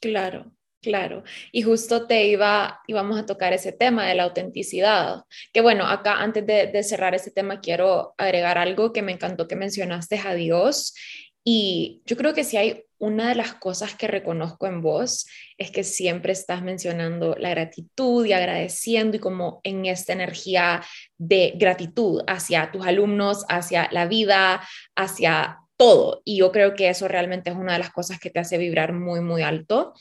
Claro. 0.00 0.50
Claro, 0.84 1.24
y 1.50 1.62
justo 1.62 2.06
te 2.06 2.26
iba, 2.26 2.82
íbamos 2.86 3.18
a 3.18 3.24
tocar 3.24 3.54
ese 3.54 3.72
tema 3.72 4.06
de 4.06 4.14
la 4.14 4.24
autenticidad, 4.24 5.22
que 5.50 5.62
bueno, 5.62 5.86
acá 5.86 6.16
antes 6.18 6.44
de, 6.44 6.82
cerrar 6.82 7.14
ese 7.14 7.30
tema 7.30 7.60
quiero 7.60 8.14
agregar 8.18 8.58
algo 8.58 8.92
que 8.92 9.00
me 9.00 9.12
encantó 9.12 9.48
que 9.48 9.56
mencionaste 9.56 10.20
a 10.22 10.34
Dios, 10.34 10.94
y 11.42 12.02
yo 12.04 12.18
creo 12.18 12.34
que 12.34 12.44
si 12.44 12.58
hay 12.58 12.84
una 12.98 13.30
de 13.30 13.34
las 13.34 13.54
cosas 13.54 13.94
que 13.94 14.08
reconozco 14.08 14.66
en 14.66 14.82
vos 14.82 15.26
es 15.56 15.70
que 15.70 15.84
siempre 15.84 16.32
estás 16.32 16.62
mencionando 16.62 17.34
la 17.38 17.48
gratitud 17.48 18.26
y 18.26 18.34
agradeciendo 18.34 19.16
y 19.16 19.20
como 19.20 19.60
en 19.62 19.86
esta 19.86 20.12
energía 20.12 20.82
de 21.16 21.54
gratitud 21.56 22.22
hacia 22.26 22.70
tus 22.72 22.86
alumnos, 22.86 23.46
hacia 23.48 23.88
la 23.90 24.06
vida, 24.06 24.62
hacia 24.96 25.60
todo. 25.76 26.22
Y 26.24 26.38
yo 26.38 26.52
creo 26.52 26.74
que 26.74 26.88
eso 26.88 27.08
realmente 27.08 27.50
es 27.50 27.56
una 27.56 27.74
de 27.74 27.78
las 27.78 27.90
cosas 27.90 28.18
que 28.18 28.30
te 28.30 28.40
hace 28.40 28.58
vibrar 28.58 28.92
muy, 28.92 29.20
muy 29.20 29.42
alto. 29.42 29.94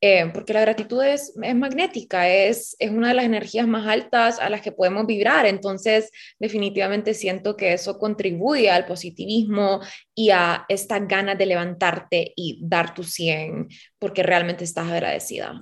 Eh, 0.00 0.30
porque 0.32 0.52
la 0.52 0.60
gratitud 0.60 1.02
es, 1.02 1.36
es 1.42 1.54
magnética, 1.56 2.28
es, 2.28 2.76
es, 2.78 2.90
una 2.90 3.08
de 3.08 3.14
las 3.14 3.24
energías 3.24 3.66
más 3.66 3.84
altas 3.88 4.38
a 4.38 4.48
las 4.48 4.60
que 4.60 4.70
podemos 4.70 5.06
vibrar. 5.06 5.44
Entonces, 5.46 6.12
definitivamente 6.38 7.14
siento 7.14 7.56
que 7.56 7.72
eso 7.72 7.98
contribuye 7.98 8.70
al 8.70 8.86
positivismo 8.86 9.80
y 10.14 10.30
a 10.30 10.64
esta 10.68 11.00
ganas 11.00 11.36
de 11.36 11.46
levantarte 11.46 12.32
y 12.36 12.60
dar 12.62 12.94
tu 12.94 13.02
100 13.02 13.68
porque 13.98 14.22
realmente 14.22 14.62
estás 14.62 14.88
agradecida. 14.88 15.60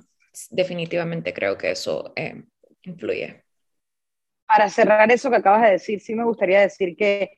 Definitivamente 0.51 1.33
creo 1.33 1.57
que 1.57 1.71
eso 1.71 2.13
eh, 2.15 2.43
influye. 2.83 3.43
Para 4.45 4.69
cerrar 4.69 5.11
eso 5.11 5.31
que 5.31 5.37
acabas 5.37 5.63
de 5.63 5.71
decir, 5.71 5.99
sí 5.99 6.13
me 6.13 6.23
gustaría 6.23 6.61
decir 6.61 6.95
que 6.95 7.31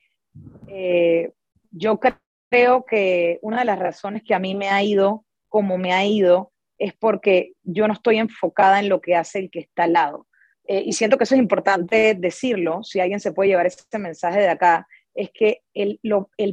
eh, 0.68 1.32
yo 1.70 1.98
creo 2.50 2.84
que 2.84 3.38
una 3.40 3.60
de 3.60 3.64
las 3.64 3.78
razones 3.78 4.22
que 4.22 4.34
a 4.34 4.38
mí 4.38 4.54
me 4.54 4.68
ha 4.68 4.82
ido 4.82 5.24
como 5.48 5.78
me 5.78 5.94
ha 5.94 6.04
ido 6.04 6.52
es 6.80 6.94
porque 6.94 7.52
yo 7.62 7.86
no 7.86 7.92
estoy 7.92 8.18
enfocada 8.18 8.80
en 8.80 8.88
lo 8.88 9.00
que 9.00 9.14
hace 9.14 9.38
el 9.38 9.50
que 9.50 9.60
está 9.60 9.84
al 9.84 9.92
lado. 9.92 10.26
Eh, 10.66 10.82
y 10.86 10.94
siento 10.94 11.18
que 11.18 11.24
eso 11.24 11.34
es 11.34 11.40
importante 11.40 12.14
decirlo, 12.14 12.82
si 12.82 13.00
alguien 13.00 13.20
se 13.20 13.32
puede 13.32 13.50
llevar 13.50 13.66
ese 13.66 13.98
mensaje 13.98 14.40
de 14.40 14.48
acá, 14.48 14.88
es 15.14 15.30
que 15.32 15.60
el, 15.74 16.00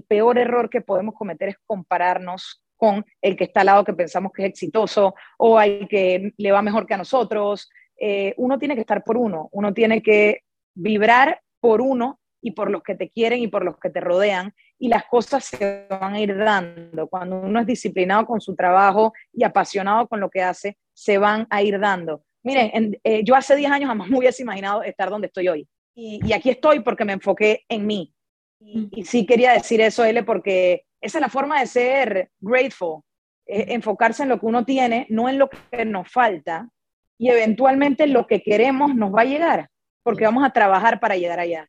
peor 0.07 0.37
error 0.37 0.69
que 0.69 0.81
podemos 0.81 1.15
cometer 1.15 1.49
es 1.49 1.55
compararnos 1.65 2.61
con 2.75 3.05
el 3.21 3.37
que 3.37 3.45
está 3.45 3.61
al 3.61 3.67
lado 3.67 3.85
que 3.85 3.93
pensamos 3.93 4.31
que 4.33 4.43
es 4.43 4.49
exitoso 4.49 5.15
o 5.37 5.57
al 5.57 5.87
que 5.87 6.33
le 6.37 6.51
va 6.51 6.61
mejor 6.61 6.85
que 6.85 6.95
a 6.95 6.97
nosotros. 6.97 7.69
Eh, 7.97 8.33
uno 8.37 8.59
tiene 8.59 8.75
que 8.75 8.81
estar 8.81 9.03
por 9.03 9.17
uno, 9.17 9.47
uno 9.53 9.73
tiene 9.73 10.03
que 10.03 10.41
vibrar 10.75 11.41
por 11.61 11.79
uno 11.79 12.19
y 12.41 12.51
por 12.51 12.69
los 12.69 12.83
que 12.83 12.95
te 12.95 13.09
quieren 13.09 13.39
y 13.39 13.47
por 13.47 13.63
los 13.63 13.77
que 13.79 13.89
te 13.89 14.01
rodean 14.01 14.53
y 14.79 14.89
las 14.89 15.05
cosas 15.05 15.43
se 15.45 15.87
van 15.89 16.13
a 16.13 16.19
ir 16.19 16.35
dando. 16.37 17.07
Cuando 17.07 17.39
uno 17.39 17.59
es 17.59 17.65
disciplinado 17.65 18.25
con 18.25 18.39
su 18.39 18.55
trabajo 18.55 19.13
y 19.33 19.43
apasionado 19.43 20.07
con 20.07 20.19
lo 20.19 20.29
que 20.29 20.41
hace, 20.41 20.77
se 20.93 21.17
van 21.17 21.47
a 21.49 21.61
ir 21.61 21.79
dando. 21.79 22.23
Miren, 22.43 22.97
eh, 23.03 23.23
yo 23.23 23.35
hace 23.35 23.55
10 23.55 23.71
años 23.71 23.89
jamás 23.89 24.07
me 24.07 24.17
hubiese 24.17 24.43
imaginado 24.43 24.83
estar 24.83 25.09
donde 25.09 25.27
estoy 25.27 25.47
hoy. 25.47 25.67
Y, 25.95 26.31
aquí 26.31 26.51
estoy 26.51 26.81
porque 26.81 27.05
me 27.05 27.13
enfoqué 27.13 27.63
en 27.67 27.87
mí. 27.87 28.13
Y, 28.59 29.03
sí 29.03 29.25
quería 29.25 29.53
decir 29.53 29.81
eso, 29.81 30.05
L, 30.05 30.23
porque 30.23 30.83
esa 31.01 31.17
es 31.17 31.21
la 31.21 31.29
forma 31.29 31.59
de 31.59 31.67
ser 31.67 32.29
grateful, 32.39 33.01
enfocarse 33.45 34.23
en 34.23 34.29
lo 34.29 34.39
que 34.39 34.45
uno 34.45 34.63
tiene, 34.63 35.07
no 35.09 35.27
en 35.27 35.39
lo 35.39 35.49
que 35.49 35.85
nos 35.85 36.11
falta, 36.11 36.69
y 37.17 37.29
eventualmente 37.29 38.05
lo 38.07 38.27
que 38.27 38.41
queremos 38.43 38.93
nos 38.95 39.13
va 39.13 39.21
a 39.21 39.25
llegar, 39.25 39.69
porque 40.03 40.25
vamos 40.25 40.45
a 40.45 40.51
trabajar 40.51 40.99
para 40.99 41.17
llegar 41.17 41.39
allá. 41.39 41.67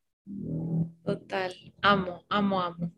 Total, 1.09 1.55
amo, 1.81 2.27
amo, 2.29 2.61
amo. 2.61 2.93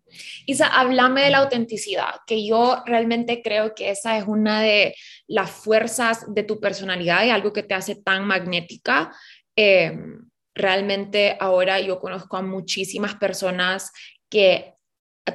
Isa, 0.44 0.66
háblame 0.66 1.22
de 1.22 1.30
la 1.30 1.38
autenticidad, 1.38 2.16
que 2.26 2.44
yo 2.44 2.82
realmente 2.84 3.40
creo 3.40 3.72
que 3.72 3.90
esa 3.90 4.18
es 4.18 4.24
una 4.26 4.62
de 4.62 4.96
las 5.28 5.48
fuerzas 5.48 6.24
de 6.34 6.42
tu 6.42 6.58
personalidad 6.58 7.24
y 7.24 7.30
algo 7.30 7.52
que 7.52 7.62
te 7.62 7.74
hace 7.74 7.94
tan 7.94 8.26
magnética. 8.26 9.14
Em, 9.54 10.28
realmente 10.56 11.36
ahora 11.38 11.78
yo 11.78 12.00
conozco 12.00 12.36
a 12.36 12.42
muchísimas 12.42 13.14
personas 13.14 13.92
que 14.28 14.74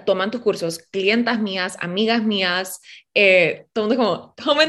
toman 0.06 0.30
tus 0.30 0.42
cursos, 0.42 0.80
clientas 0.80 1.40
mías, 1.40 1.78
amigas 1.80 2.24
mías, 2.24 2.82
eh, 3.14 3.68
todo 3.72 3.96
como, 3.96 4.36
home 4.46 4.68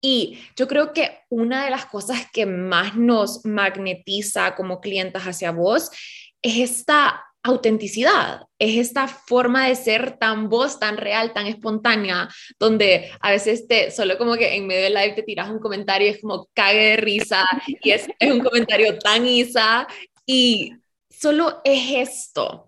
y 0.00 0.38
yo 0.54 0.68
creo 0.68 0.92
que 0.92 1.18
una 1.30 1.64
de 1.64 1.70
las 1.70 1.86
cosas 1.86 2.26
que 2.32 2.46
más 2.46 2.94
nos 2.96 3.44
magnetiza 3.44 4.54
como 4.54 4.80
clientas 4.80 5.24
hacia 5.24 5.50
vos 5.50 5.90
es 6.42 6.70
esta 6.70 7.24
autenticidad, 7.42 8.42
es 8.58 8.76
esta 8.76 9.06
forma 9.06 9.68
de 9.68 9.76
ser 9.76 10.18
tan 10.18 10.48
vos, 10.48 10.80
tan 10.80 10.96
real, 10.96 11.32
tan 11.32 11.46
espontánea, 11.46 12.28
donde 12.58 13.12
a 13.20 13.30
veces 13.30 13.68
te, 13.68 13.90
solo 13.90 14.18
como 14.18 14.34
que 14.34 14.56
en 14.56 14.66
medio 14.66 14.82
del 14.82 14.94
live 14.94 15.12
te 15.12 15.22
tiras 15.22 15.48
un 15.48 15.60
comentario 15.60 16.08
y 16.08 16.10
es 16.10 16.20
como 16.20 16.48
cague 16.54 16.90
de 16.90 16.96
risa 16.96 17.44
y 17.66 17.90
es, 17.90 18.08
es 18.18 18.32
un 18.32 18.40
comentario 18.40 18.98
tan 18.98 19.26
isa 19.26 19.86
y 20.26 20.72
solo 21.08 21.60
es 21.64 22.08
esto. 22.08 22.66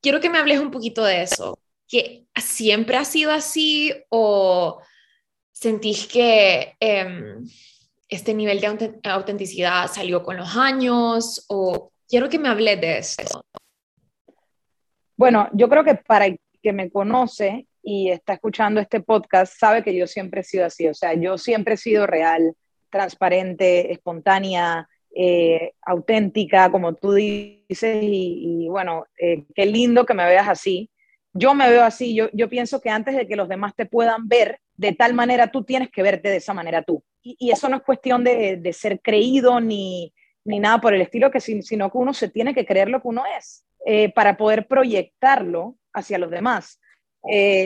Quiero 0.00 0.20
que 0.20 0.30
me 0.30 0.38
hables 0.38 0.58
un 0.58 0.70
poquito 0.70 1.04
de 1.04 1.22
eso, 1.22 1.58
que 1.86 2.26
siempre 2.36 2.96
ha 2.96 3.04
sido 3.04 3.30
así 3.30 3.92
o 4.10 4.80
sentís 5.52 6.06
que... 6.06 6.74
Em, 6.80 7.48
este 8.08 8.32
nivel 8.32 8.60
de 8.60 9.00
autenticidad 9.04 9.92
salió 9.92 10.22
con 10.22 10.38
los 10.38 10.56
años 10.56 11.44
o 11.48 11.92
quiero 12.08 12.28
que 12.28 12.38
me 12.38 12.48
hable 12.48 12.76
de 12.76 12.98
esto. 12.98 13.44
Bueno, 15.16 15.48
yo 15.52 15.68
creo 15.68 15.84
que 15.84 15.94
para 15.94 16.26
el 16.26 16.40
que 16.62 16.72
me 16.72 16.90
conoce 16.90 17.66
y 17.82 18.10
está 18.10 18.34
escuchando 18.34 18.80
este 18.80 19.00
podcast 19.00 19.54
sabe 19.58 19.82
que 19.82 19.94
yo 19.94 20.06
siempre 20.06 20.40
he 20.40 20.44
sido 20.44 20.66
así, 20.66 20.86
o 20.88 20.94
sea, 20.94 21.14
yo 21.14 21.38
siempre 21.38 21.74
he 21.74 21.76
sido 21.76 22.06
real, 22.06 22.54
transparente, 22.90 23.92
espontánea, 23.92 24.88
eh, 25.14 25.72
auténtica, 25.82 26.70
como 26.70 26.94
tú 26.94 27.12
dices, 27.12 28.02
y, 28.02 28.66
bueno, 28.68 29.06
eh, 29.18 29.44
qué 29.54 29.66
lindo 29.66 30.06
que 30.06 30.14
me 30.14 30.24
veas 30.24 30.48
así. 30.48 30.90
Yo 31.32 31.54
me 31.54 31.68
veo 31.68 31.82
así, 31.84 32.14
yo, 32.14 32.28
yo 32.32 32.48
pienso 32.48 32.80
que 32.80 32.90
antes 32.90 33.16
de 33.16 33.26
que 33.26 33.36
los 33.36 33.48
demás 33.48 33.74
te 33.76 33.86
puedan 33.86 34.28
ver 34.28 34.60
de 34.76 34.92
tal 34.92 35.14
manera, 35.14 35.50
tú 35.50 35.64
tienes 35.64 35.90
que 35.90 36.02
verte 36.02 36.30
de 36.30 36.36
esa 36.36 36.54
manera 36.54 36.82
tú. 36.82 37.02
Y, 37.22 37.50
eso 37.50 37.68
no 37.68 37.76
es 37.76 37.82
cuestión 37.82 38.24
de, 38.24 38.56
de 38.56 38.72
ser 38.72 39.00
creído 39.00 39.60
ni, 39.60 40.12
ni, 40.44 40.60
nada 40.60 40.80
por 40.80 40.94
el 40.94 41.00
estilo, 41.00 41.30
que, 41.30 41.40
sino 41.40 41.90
que 41.90 41.98
uno 41.98 42.14
se 42.14 42.28
tiene 42.28 42.54
que 42.54 42.66
creer 42.66 42.88
lo 42.88 43.00
que 43.02 43.08
uno 43.08 43.24
es 43.38 43.64
eh, 43.84 44.12
para 44.12 44.36
poder 44.36 44.66
proyectarlo 44.66 45.76
hacia 45.92 46.18
los 46.18 46.30
demás. 46.30 46.80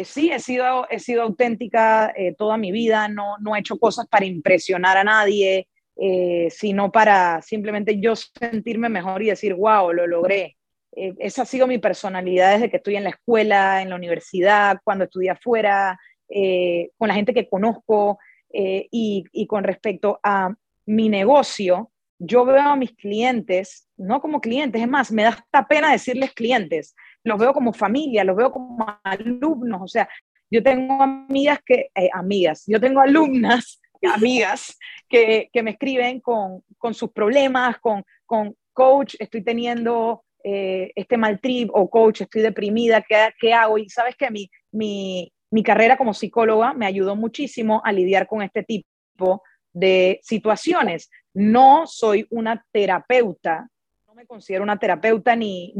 sí, 0.04 0.30
he 0.32 0.38
sido, 0.40 0.88
he 0.88 0.98
sido 0.98 1.22
auténtica 1.22 2.12
toda 2.38 2.56
mi 2.56 2.72
vida, 2.72 3.08
no, 3.08 3.36
no 3.38 3.54
he 3.54 3.60
hecho 3.60 3.78
cosas 3.78 4.06
para 4.08 4.24
impresionar 4.24 4.96
a 4.96 5.04
nadie, 5.04 5.68
eh, 5.96 6.48
sino 6.50 6.90
para 6.90 7.42
simplemente 7.42 8.00
yo 8.00 8.14
sentirme 8.16 8.88
mejor 8.88 9.22
y 9.22 9.26
decir, 9.28 9.54
wow, 9.54 9.92
lo 9.92 10.06
logré. 10.06 10.56
Eh, 10.96 11.14
esa 11.18 11.42
ha 11.42 11.46
sido 11.46 11.66
mi 11.66 11.78
personalidad 11.78 12.54
desde 12.54 12.70
que 12.70 12.78
estoy 12.78 12.96
en 12.96 13.04
la 13.04 13.10
escuela, 13.10 13.82
en 13.82 13.90
la 13.90 13.96
universidad, 13.96 14.78
cuando 14.82 15.04
estudié 15.04 15.30
afuera, 15.30 16.00
eh, 16.28 16.90
con 16.96 17.08
la 17.08 17.14
gente 17.14 17.34
que 17.34 17.48
conozco 17.48 18.18
y, 18.54 19.24
y, 19.32 19.46
con 19.46 19.64
respecto 19.64 20.18
a 20.22 20.52
mi 20.84 21.08
negocio, 21.08 21.91
yo 22.24 22.44
veo 22.44 22.60
a 22.60 22.76
mis 22.76 22.92
clientes, 22.94 23.88
no 23.96 24.20
como 24.20 24.40
clientes, 24.40 24.80
es 24.80 24.88
más, 24.88 25.10
me 25.10 25.24
da 25.24 25.30
hasta 25.30 25.66
pena 25.66 25.90
decirles 25.90 26.32
clientes, 26.32 26.94
los 27.24 27.38
veo 27.38 27.52
como 27.52 27.72
familia, 27.72 28.22
los 28.22 28.36
veo 28.36 28.52
como 28.52 28.86
alumnos, 29.02 29.80
o 29.82 29.88
sea, 29.88 30.08
yo 30.48 30.62
tengo 30.62 31.02
amigas 31.02 31.58
que, 31.66 31.88
amigas, 32.12 32.62
yo 32.66 32.80
tengo 32.80 33.00
alumnas 33.00 33.80
amigas 34.14 34.78
que, 35.08 35.48
que 35.52 35.62
me 35.62 35.72
escriben 35.72 36.20
con, 36.20 36.62
con, 36.78 36.94
sus 36.94 37.10
problemas, 37.10 37.78
con, 37.80 38.04
con 38.24 38.56
coach, 38.72 39.16
estoy 39.18 39.42
teniendo 39.42 40.24
eh, 40.44 40.92
este 40.94 41.16
mal 41.16 41.40
trip 41.40 41.70
o 41.72 41.90
coach, 41.90 42.20
estoy 42.20 42.42
deprimida, 42.42 43.02
¿qué, 43.02 43.30
qué 43.40 43.52
hago? 43.52 43.78
Y 43.78 43.88
sabes 43.88 44.14
que 44.16 44.30
mi, 44.30 44.48
mi, 44.70 45.32
mi 45.50 45.62
carrera 45.62 45.96
como 45.96 46.14
psicóloga 46.14 46.72
me 46.72 46.86
ayudó 46.86 47.16
muchísimo 47.16 47.82
a 47.84 47.90
lidiar 47.90 48.28
con 48.28 48.42
este 48.42 48.62
tipo 48.62 49.42
de 49.72 50.20
situaciones. 50.22 51.10
No 51.34 51.86
soy 51.86 52.26
una 52.30 52.64
terapeuta, 52.72 53.68
no 54.06 54.14
me 54.14 54.26
considero 54.26 54.62
una 54.62 54.78
terapeuta 54.78 55.34
ni, 55.34 55.74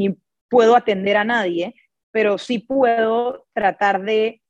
puedo 0.48 0.76
atender 0.76 1.16
a 1.16 1.24
nadie, 1.24 1.74
pero 2.10 2.36
sí 2.36 2.58
puedo 2.58 3.46
tratar 3.54 4.02
de 4.02 4.42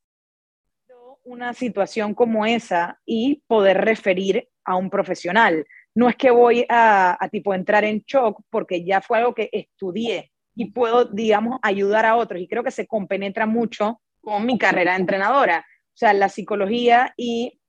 una 1.25 1.55
situación 1.55 2.15
como 2.15 2.45
esa 2.45 3.01
y 3.07 3.43
poder 3.47 3.79
referir 3.79 4.49
a 4.65 4.75
un 4.77 4.91
profesional. 4.91 5.65
No 5.95 6.09
es 6.09 6.17
que 6.17 6.31
voy 6.31 6.67
a, 6.69 7.17
tipo 7.31 7.55
entrar 7.55 7.85
en 7.85 8.01
shock 8.01 8.43
porque 8.51 8.85
ya 8.85 9.01
fue 9.01 9.19
algo 9.19 9.35
que 9.35 9.49
estudié 9.53 10.33
y 10.57 10.73
puedo, 10.73 11.05
digamos, 11.05 11.61
ayudar 11.63 12.07
a 12.07 12.17
otros. 12.17 12.41
Y 12.41 12.49
creo 12.49 12.65
que 12.65 12.71
se 12.71 12.87
compenetra 12.87 13.47
mucho 13.47 14.01
con 14.21 14.45
mi 14.45 14.59
carrera 14.59 14.93
de 14.93 15.01
entrenadora. 15.01 15.65
O 15.69 15.97
sea, 15.97 16.13
la 16.15 16.29
psicología 16.29 17.13
y 17.17 17.61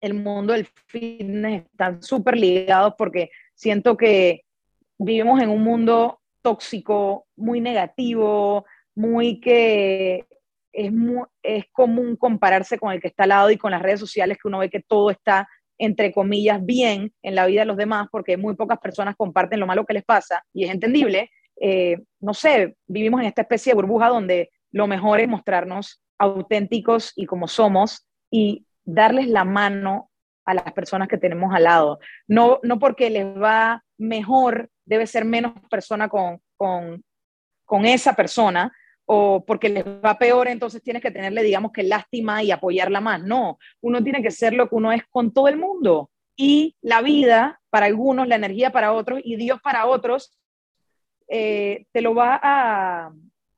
el 0.00 0.14
mundo 0.14 0.52
del 0.52 0.66
fitness 0.86 1.64
están 1.64 2.02
súper 2.02 2.36
ligados 2.36 2.94
porque 2.96 3.30
siento 3.54 3.96
que 3.96 4.42
vivimos 4.98 5.40
en 5.40 5.50
un 5.50 5.62
mundo 5.62 6.20
tóxico, 6.42 7.26
muy 7.36 7.60
negativo, 7.60 8.64
muy 8.94 9.40
que 9.40 10.26
es, 10.72 10.92
es 11.42 11.64
común 11.72 12.16
compararse 12.16 12.78
con 12.78 12.92
el 12.92 13.00
que 13.00 13.08
está 13.08 13.24
al 13.24 13.30
lado 13.30 13.50
y 13.50 13.56
con 13.56 13.70
las 13.70 13.82
redes 13.82 14.00
sociales 14.00 14.38
que 14.40 14.48
uno 14.48 14.58
ve 14.58 14.70
que 14.70 14.80
todo 14.80 15.10
está, 15.10 15.48
entre 15.78 16.12
comillas, 16.12 16.64
bien 16.64 17.12
en 17.22 17.34
la 17.34 17.46
vida 17.46 17.60
de 17.60 17.66
los 17.66 17.76
demás, 17.76 18.08
porque 18.10 18.36
muy 18.36 18.54
pocas 18.56 18.78
personas 18.78 19.16
comparten 19.16 19.60
lo 19.60 19.66
malo 19.66 19.84
que 19.84 19.94
les 19.94 20.04
pasa 20.04 20.44
y 20.52 20.64
es 20.64 20.70
entendible. 20.70 21.30
Eh, 21.60 21.98
no 22.20 22.34
sé, 22.34 22.76
vivimos 22.86 23.20
en 23.20 23.26
esta 23.26 23.42
especie 23.42 23.72
de 23.72 23.76
burbuja 23.76 24.08
donde 24.08 24.50
lo 24.72 24.86
mejor 24.86 25.20
es 25.20 25.28
mostrarnos 25.28 26.02
auténticos 26.18 27.12
y 27.16 27.26
como 27.26 27.48
somos 27.48 28.06
y 28.30 28.66
darles 28.84 29.28
la 29.28 29.44
mano 29.44 30.10
a 30.44 30.54
las 30.54 30.72
personas 30.72 31.08
que 31.08 31.18
tenemos 31.18 31.54
al 31.54 31.64
lado. 31.64 31.98
No, 32.26 32.60
no 32.62 32.78
porque 32.78 33.10
les 33.10 33.26
va 33.26 33.84
mejor, 33.98 34.70
debe 34.84 35.06
ser 35.06 35.24
menos 35.24 35.52
persona 35.70 36.08
con, 36.08 36.40
con, 36.56 37.04
con 37.64 37.86
esa 37.86 38.14
persona, 38.14 38.72
o 39.12 39.44
porque 39.44 39.68
les 39.68 39.84
va 39.84 40.16
peor, 40.18 40.46
entonces 40.46 40.82
tienes 40.84 41.02
que 41.02 41.10
tenerle, 41.10 41.42
digamos, 41.42 41.72
que 41.72 41.82
lástima 41.82 42.44
y 42.44 42.52
apoyarla 42.52 43.00
más. 43.00 43.20
No, 43.20 43.58
uno 43.80 44.04
tiene 44.04 44.22
que 44.22 44.30
ser 44.30 44.52
lo 44.52 44.68
que 44.68 44.76
uno 44.76 44.92
es 44.92 45.02
con 45.10 45.32
todo 45.32 45.48
el 45.48 45.56
mundo. 45.56 46.12
Y 46.36 46.76
la 46.80 47.02
vida 47.02 47.60
para 47.70 47.86
algunos, 47.86 48.28
la 48.28 48.36
energía 48.36 48.70
para 48.70 48.92
otros 48.92 49.20
y 49.24 49.34
Dios 49.34 49.60
para 49.60 49.86
otros, 49.86 50.38
eh, 51.26 51.86
te 51.90 52.02
lo 52.02 52.14
va 52.14 52.38
a, 52.40 53.12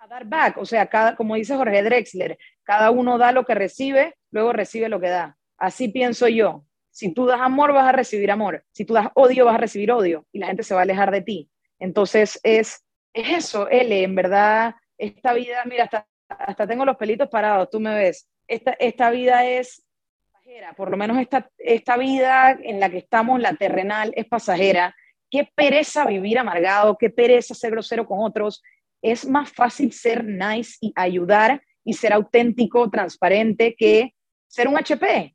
dar 0.08 0.24
back. 0.24 0.56
O 0.56 0.64
sea, 0.64 0.86
cada, 0.86 1.16
como 1.16 1.34
dice 1.34 1.54
Jorge 1.54 1.82
Drexler, 1.82 2.38
cada 2.64 2.90
uno 2.90 3.18
da 3.18 3.32
lo 3.32 3.44
que 3.44 3.54
recibe, 3.54 4.16
luego 4.30 4.52
recibe 4.52 4.88
lo 4.88 5.00
que 5.00 5.08
da. 5.08 5.38
Así 5.58 5.88
pienso 5.88 6.28
yo. 6.28 6.64
Si 6.90 7.14
tú 7.14 7.26
das 7.26 7.40
amor, 7.40 7.72
vas 7.72 7.88
a 7.88 7.92
recibir 7.92 8.30
amor. 8.30 8.64
Si 8.72 8.84
tú 8.84 8.94
das 8.94 9.08
odio, 9.14 9.46
vas 9.46 9.54
a 9.54 9.58
recibir 9.58 9.92
odio. 9.92 10.26
Y 10.32 10.38
la 10.38 10.46
gente 10.46 10.62
se 10.62 10.74
va 10.74 10.80
a 10.80 10.82
alejar 10.82 11.10
de 11.10 11.22
ti. 11.22 11.50
Entonces, 11.78 12.38
es, 12.42 12.84
es 13.12 13.44
eso, 13.44 13.68
L, 13.68 14.02
en 14.02 14.14
verdad 14.14 14.74
esta 15.02 15.32
vida, 15.32 15.64
mira, 15.64 15.84
hasta, 15.84 16.06
hasta 16.28 16.66
tengo 16.66 16.84
los 16.84 16.96
pelitos 16.96 17.28
parados, 17.28 17.68
tú 17.70 17.80
me 17.80 17.94
ves, 17.94 18.28
esta, 18.46 18.72
esta 18.72 19.10
vida 19.10 19.44
es 19.44 19.84
pasajera, 20.32 20.72
por 20.74 20.90
lo 20.90 20.96
menos 20.96 21.18
esta, 21.18 21.50
esta 21.58 21.96
vida 21.96 22.56
en 22.62 22.78
la 22.78 22.88
que 22.88 22.98
estamos, 22.98 23.40
la 23.40 23.54
terrenal, 23.54 24.12
es 24.14 24.26
pasajera. 24.26 24.94
Qué 25.30 25.50
pereza 25.54 26.04
vivir 26.04 26.38
amargado, 26.38 26.96
qué 26.98 27.10
pereza 27.10 27.54
ser 27.54 27.72
grosero 27.72 28.06
con 28.06 28.18
otros. 28.20 28.62
Es 29.00 29.26
más 29.26 29.50
fácil 29.50 29.92
ser 29.92 30.24
nice 30.24 30.76
y 30.80 30.92
ayudar 30.94 31.62
y 31.84 31.94
ser 31.94 32.12
auténtico, 32.12 32.90
transparente, 32.90 33.74
que 33.76 34.14
ser 34.46 34.68
un 34.68 34.76
HP. 34.76 35.34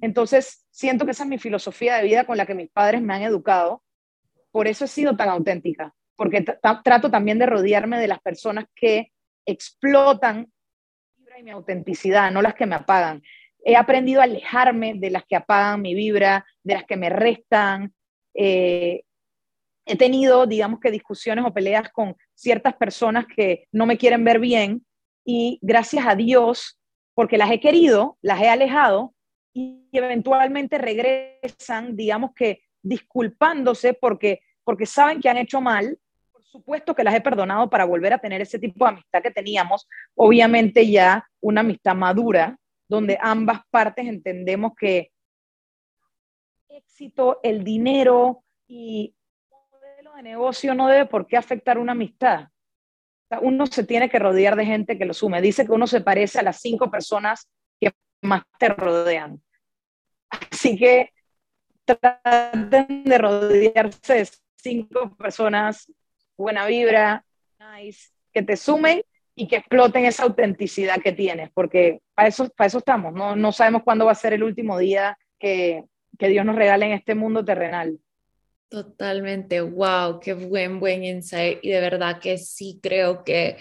Entonces, 0.00 0.66
siento 0.70 1.04
que 1.04 1.10
esa 1.10 1.24
es 1.24 1.28
mi 1.28 1.36
filosofía 1.36 1.96
de 1.96 2.04
vida 2.04 2.24
con 2.24 2.38
la 2.38 2.46
que 2.46 2.54
mis 2.54 2.70
padres 2.70 3.02
me 3.02 3.14
han 3.14 3.22
educado. 3.22 3.82
Por 4.50 4.66
eso 4.66 4.86
he 4.86 4.88
sido 4.88 5.14
tan 5.14 5.28
auténtica 5.28 5.94
porque 6.18 6.44
trato 6.82 7.12
también 7.12 7.38
de 7.38 7.46
rodearme 7.46 8.00
de 8.00 8.08
las 8.08 8.18
personas 8.18 8.64
que 8.74 9.12
explotan 9.46 10.52
mi 11.44 11.52
autenticidad, 11.52 12.32
no 12.32 12.42
las 12.42 12.54
que 12.54 12.66
me 12.66 12.74
apagan. 12.74 13.22
He 13.64 13.76
aprendido 13.76 14.20
a 14.20 14.24
alejarme 14.24 14.94
de 14.96 15.10
las 15.10 15.24
que 15.24 15.36
apagan 15.36 15.80
mi 15.80 15.94
vibra, 15.94 16.44
de 16.64 16.74
las 16.74 16.84
que 16.84 16.96
me 16.96 17.08
restan. 17.08 17.94
Eh, 18.34 19.02
he 19.86 19.96
tenido, 19.96 20.48
digamos 20.48 20.80
que, 20.80 20.90
discusiones 20.90 21.44
o 21.46 21.54
peleas 21.54 21.88
con 21.92 22.16
ciertas 22.34 22.74
personas 22.74 23.26
que 23.26 23.68
no 23.70 23.86
me 23.86 23.96
quieren 23.96 24.24
ver 24.24 24.40
bien 24.40 24.84
y 25.28 25.58
gracias 25.60 26.06
a 26.06 26.14
Dios, 26.14 26.80
porque 27.14 27.36
las 27.36 27.50
he 27.50 27.60
querido, 27.60 28.16
las 28.22 28.40
he 28.40 28.48
alejado 28.48 29.14
y 29.52 29.86
eventualmente 29.92 30.78
regresan, 30.78 31.96
digamos 31.96 32.30
que, 32.34 32.62
disculpándose 32.80 33.92
porque, 33.92 34.40
porque 34.64 34.86
saben 34.86 35.20
que 35.20 35.28
han 35.28 35.36
hecho 35.36 35.60
mal 35.60 35.98
supuesto 36.50 36.94
que 36.94 37.04
las 37.04 37.14
he 37.14 37.20
perdonado 37.20 37.68
para 37.68 37.84
volver 37.84 38.14
a 38.14 38.18
tener 38.18 38.40
ese 38.40 38.58
tipo 38.58 38.86
de 38.86 38.92
amistad 38.92 39.22
que 39.22 39.30
teníamos, 39.30 39.86
obviamente 40.14 40.90
ya 40.90 41.28
una 41.42 41.60
amistad 41.60 41.94
madura, 41.94 42.58
donde 42.88 43.18
ambas 43.20 43.60
partes 43.70 44.06
entendemos 44.06 44.72
que 44.74 45.10
éxito, 46.70 47.40
el 47.42 47.64
dinero 47.64 48.44
y 48.66 49.14
el 49.50 49.58
modelo 49.70 50.14
de 50.14 50.22
negocio 50.22 50.74
no 50.74 50.88
debe 50.88 51.04
por 51.04 51.26
qué 51.26 51.36
afectar 51.36 51.76
una 51.76 51.92
amistad. 51.92 52.48
Uno 53.42 53.66
se 53.66 53.84
tiene 53.84 54.08
que 54.08 54.18
rodear 54.18 54.56
de 54.56 54.66
gente 54.66 54.98
que 54.98 55.04
lo 55.04 55.14
sume. 55.14 55.40
Dice 55.42 55.66
que 55.66 55.72
uno 55.72 55.86
se 55.86 56.00
parece 56.00 56.38
a 56.38 56.42
las 56.42 56.60
cinco 56.60 56.90
personas 56.90 57.48
que 57.80 57.92
más 58.22 58.42
te 58.58 58.68
rodean. 58.68 59.42
Así 60.50 60.76
que 60.76 61.10
traten 61.84 63.04
de 63.04 63.18
rodearse 63.18 64.14
de 64.14 64.28
cinco 64.56 65.16
personas 65.16 65.90
buena 66.36 66.66
vibra, 66.66 67.24
nice, 67.58 68.10
que 68.32 68.42
te 68.42 68.56
sumen 68.56 69.02
y 69.34 69.48
que 69.48 69.56
exploten 69.56 70.04
esa 70.04 70.24
autenticidad 70.24 71.00
que 71.02 71.12
tienes, 71.12 71.50
porque 71.50 72.00
para 72.14 72.28
eso, 72.28 72.48
para 72.50 72.66
eso 72.66 72.78
estamos, 72.78 73.12
no, 73.12 73.36
no 73.36 73.52
sabemos 73.52 73.82
cuándo 73.82 74.06
va 74.06 74.12
a 74.12 74.16
ser 74.16 74.32
el 74.32 74.42
último 74.42 74.78
día 74.78 75.18
que, 75.38 75.84
que 76.18 76.28
Dios 76.28 76.44
nos 76.44 76.56
regale 76.56 76.86
en 76.86 76.92
este 76.92 77.14
mundo 77.14 77.44
terrenal. 77.44 77.98
Totalmente, 78.70 79.62
wow, 79.62 80.20
qué 80.20 80.34
buen, 80.34 80.78
buen 80.78 81.02
insight. 81.02 81.58
Y 81.62 81.70
de 81.70 81.80
verdad 81.80 82.20
que 82.20 82.36
sí 82.36 82.78
creo 82.82 83.24
que 83.24 83.56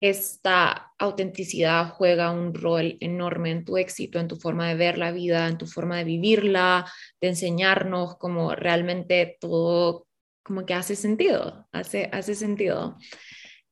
esta 0.00 0.92
autenticidad 0.98 1.90
juega 1.90 2.30
un 2.30 2.54
rol 2.54 2.96
enorme 3.00 3.50
en 3.50 3.64
tu 3.66 3.76
éxito, 3.76 4.18
en 4.18 4.28
tu 4.28 4.36
forma 4.36 4.68
de 4.68 4.74
ver 4.74 4.96
la 4.98 5.12
vida, 5.12 5.46
en 5.48 5.58
tu 5.58 5.66
forma 5.66 5.98
de 5.98 6.04
vivirla, 6.04 6.90
de 7.20 7.28
enseñarnos 7.28 8.16
como 8.16 8.54
realmente 8.54 9.36
todo 9.40 10.06
como 10.42 10.64
que 10.64 10.74
hace 10.74 10.96
sentido, 10.96 11.68
hace, 11.72 12.08
hace 12.12 12.34
sentido. 12.34 12.96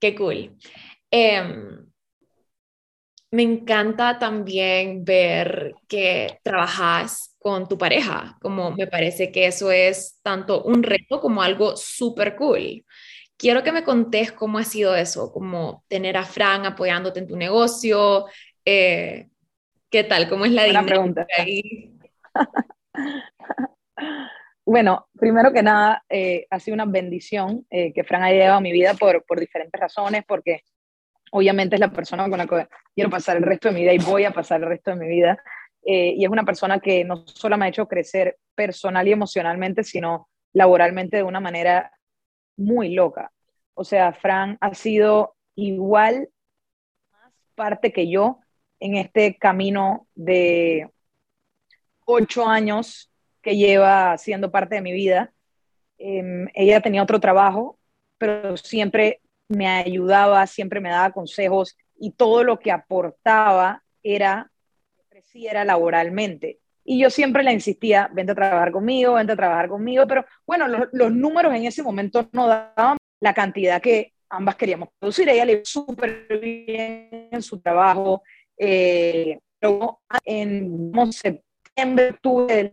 Qué 0.00 0.14
cool. 0.14 0.56
Em, 1.10 1.86
me 3.30 3.42
encanta 3.42 4.18
también 4.18 5.04
ver 5.04 5.74
que 5.88 6.38
trabajas 6.42 7.33
con 7.44 7.68
tu 7.68 7.76
pareja, 7.76 8.38
como 8.40 8.70
me 8.70 8.86
parece 8.86 9.30
que 9.30 9.44
eso 9.44 9.70
es 9.70 10.18
tanto 10.22 10.62
un 10.62 10.82
reto 10.82 11.20
como 11.20 11.42
algo 11.42 11.76
súper 11.76 12.36
cool. 12.36 12.86
Quiero 13.36 13.62
que 13.62 13.70
me 13.70 13.84
contés 13.84 14.32
cómo 14.32 14.56
ha 14.56 14.64
sido 14.64 14.96
eso, 14.96 15.30
como 15.30 15.84
tener 15.86 16.16
a 16.16 16.24
Fran 16.24 16.64
apoyándote 16.64 17.18
en 17.18 17.28
tu 17.28 17.36
negocio. 17.36 18.24
Eh, 18.64 19.28
¿Qué 19.90 20.04
tal? 20.04 20.26
¿Cómo 20.30 20.46
es 20.46 20.52
la 20.52 20.64
Buena 20.64 20.86
pregunta. 20.86 21.26
bueno, 24.64 25.06
primero 25.12 25.52
que 25.52 25.62
nada, 25.62 26.02
eh, 26.08 26.46
ha 26.48 26.58
sido 26.58 26.76
una 26.76 26.86
bendición 26.86 27.66
eh, 27.68 27.92
que 27.92 28.04
Fran 28.04 28.22
haya 28.22 28.38
llegado 28.38 28.56
a 28.56 28.62
mi 28.62 28.72
vida 28.72 28.94
por, 28.94 29.22
por 29.26 29.38
diferentes 29.38 29.78
razones, 29.78 30.24
porque 30.26 30.62
obviamente 31.30 31.76
es 31.76 31.80
la 31.80 31.92
persona 31.92 32.26
con 32.26 32.38
la 32.38 32.46
que 32.46 32.68
quiero 32.94 33.10
pasar 33.10 33.36
el 33.36 33.42
resto 33.42 33.68
de 33.68 33.74
mi 33.74 33.82
vida 33.82 33.92
y 33.92 33.98
voy 33.98 34.24
a 34.24 34.30
pasar 34.30 34.62
el 34.62 34.68
resto 34.70 34.92
de 34.92 34.96
mi 34.96 35.08
vida. 35.08 35.38
Y 35.84 36.24
es 36.24 36.30
una 36.30 36.44
persona 36.44 36.80
que 36.80 37.04
no 37.04 37.26
solo 37.26 37.58
me 37.58 37.66
ha 37.66 37.68
hecho 37.68 37.86
crecer 37.86 38.38
personal 38.54 39.06
y 39.06 39.12
emocionalmente, 39.12 39.84
sino 39.84 40.28
laboralmente 40.52 41.18
de 41.18 41.22
una 41.22 41.40
manera 41.40 41.92
muy 42.56 42.94
loca. 42.94 43.32
O 43.74 43.84
sea, 43.84 44.12
Fran 44.12 44.56
ha 44.60 44.74
sido 44.74 45.34
igual 45.56 46.28
más 47.10 47.32
parte 47.54 47.92
que 47.92 48.08
yo 48.08 48.38
en 48.80 48.96
este 48.96 49.36
camino 49.36 50.06
de 50.14 50.90
ocho 52.06 52.46
años 52.46 53.10
que 53.42 53.56
lleva 53.56 54.16
siendo 54.18 54.50
parte 54.50 54.76
de 54.76 54.80
mi 54.80 54.92
vida. 54.92 55.32
Em, 55.98 56.48
ella 56.54 56.80
tenía 56.80 57.02
otro 57.02 57.20
trabajo, 57.20 57.78
pero 58.18 58.56
siempre 58.56 59.20
me 59.48 59.68
ayudaba, 59.68 60.46
siempre 60.46 60.80
me 60.80 60.90
daba 60.90 61.12
consejos 61.12 61.76
y 61.98 62.12
todo 62.12 62.44
lo 62.44 62.58
que 62.58 62.72
aportaba 62.72 63.82
era, 64.02 64.50
era 65.34 65.64
laboralmente. 65.64 66.60
Y 66.84 67.00
yo 67.00 67.10
siempre 67.10 67.42
le 67.42 67.52
insistía, 67.52 68.10
vente 68.12 68.32
a 68.32 68.34
trabajar 68.34 68.70
conmigo, 68.70 69.14
vente 69.14 69.32
a 69.32 69.36
trabajar 69.36 69.68
conmigo, 69.68 70.06
pero 70.06 70.24
bueno, 70.46 70.68
los, 70.68 71.12
números 71.12 71.54
en 71.54 71.64
ese 71.64 71.82
momento 71.82 72.28
no 72.32 72.46
daban 72.46 72.98
la 73.20 73.32
cantidad 73.32 73.80
que 73.80 74.12
ambas 74.28 74.56
queríamos 74.56 74.90
producir. 74.98 75.28
Ella 75.28 75.46
le 75.46 75.64
súper 75.64 76.26
bien 76.40 77.28
en 77.30 77.42
su 77.42 77.60
trabajo. 77.60 78.22
Eh, 78.58 79.38
luego, 79.60 80.02
en 80.24 80.92
septiembre, 81.10 82.10
octubre 82.10 82.70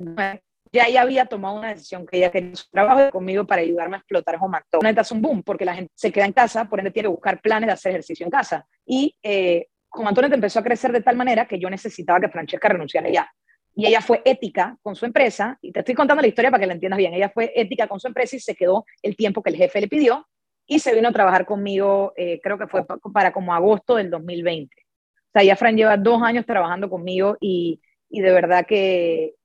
ya 0.73 0.85
ella 0.85 1.01
había 1.01 1.25
tomado 1.25 1.57
una 1.57 1.69
decisión 1.69 2.05
que 2.05 2.17
ella 2.17 2.31
quería 2.31 2.55
su 2.55 2.69
trabajo 2.69 3.11
conmigo 3.11 3.45
para 3.45 3.61
ayudarme 3.61 3.97
a 3.97 3.99
explotar 3.99 4.37
Home 4.39 4.59
Neta 4.81 5.01
es 5.01 5.11
un 5.11 5.21
boom, 5.21 5.43
porque 5.43 5.65
la 5.65 5.75
gente 5.75 5.91
se 5.95 6.11
queda 6.11 6.25
en 6.25 6.33
casa, 6.33 6.65
por 6.65 6.79
ende 6.79 6.91
tiene 6.91 7.07
que 7.07 7.13
buscar 7.13 7.41
planes 7.41 7.67
de 7.67 7.73
hacer 7.73 7.91
ejercicio 7.91 8.25
en 8.25 8.31
casa. 8.31 8.65
Y 8.85 9.15
eh, 9.21 9.67
Home 9.91 10.09
Antonio 10.09 10.33
empezó 10.33 10.59
a 10.59 10.63
crecer 10.63 10.91
de 10.91 11.01
tal 11.01 11.17
manera 11.17 11.47
que 11.47 11.59
yo 11.59 11.69
necesitaba 11.69 12.19
que 12.19 12.29
Francesca 12.29 12.69
renunciara 12.69 13.09
ya 13.09 13.31
y 13.75 13.87
ella 13.87 14.01
fue 14.01 14.21
ética 14.25 14.77
con 14.81 14.95
su 14.95 15.05
empresa, 15.05 15.57
y 15.61 15.71
te 15.71 15.79
estoy 15.79 15.95
contando 15.95 16.21
la 16.21 16.27
historia 16.27 16.51
para 16.51 16.61
que 16.61 16.67
la 16.67 16.73
entiendas 16.73 16.97
bien, 16.97 17.13
ella 17.13 17.29
fue 17.29 17.51
ética 17.55 17.87
con 17.87 17.99
su 17.99 18.07
empresa 18.07 18.35
y 18.35 18.39
se 18.39 18.55
quedó 18.55 18.85
el 19.01 19.15
tiempo 19.15 19.41
que 19.41 19.49
el 19.49 19.55
jefe 19.55 19.81
le 19.81 19.87
pidió 19.87 20.27
y 20.67 20.79
se 20.79 20.93
vino 20.93 21.09
a 21.09 21.13
trabajar 21.13 21.45
conmigo, 21.45 22.13
eh, 22.15 22.39
creo 22.41 22.57
que 22.57 22.67
fue 22.67 22.85
para 23.13 23.31
como 23.31 23.53
agosto 23.53 23.95
del 23.95 24.09
2020. 24.09 24.73
O 24.75 25.31
sea, 25.33 25.43
ya 25.43 25.55
Fran 25.55 25.77
lleva 25.77 25.97
dos 25.97 26.21
años 26.21 26.45
trabajando 26.45 26.89
conmigo 26.89 27.37
y, 27.39 27.81
de 28.09 28.31
verdad 28.31 28.65
que, 28.65 29.35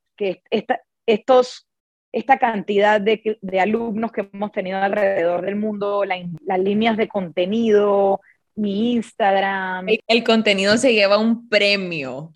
esta, 0.51 0.81
estos, 1.07 1.69
esta 2.13 2.39
cantidad 2.39 3.01
de, 3.01 3.39
alumnos 3.61 4.11
que 4.11 4.29
hemos 4.33 4.51
tenido 4.53 4.79
alrededor 4.79 5.43
del 5.43 5.57
mundo, 5.57 6.05
las 6.05 6.59
líneas 6.59 6.97
de 6.97 7.09
contenido, 7.09 8.21
mi 8.57 8.93
Instagram. 8.93 9.87
el 10.07 10.25
contenido 10.25 10.77
se 10.77 10.93
lleva 10.93 11.19
un 11.19 11.49
premio 11.49 12.33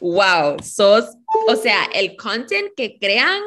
wow, 0.00 0.56
sos, 0.62 1.16
o 1.48 1.56
sea, 1.56 1.84
el 1.94 2.16
content 2.16 2.72
que 2.76 2.98
crean 2.98 3.40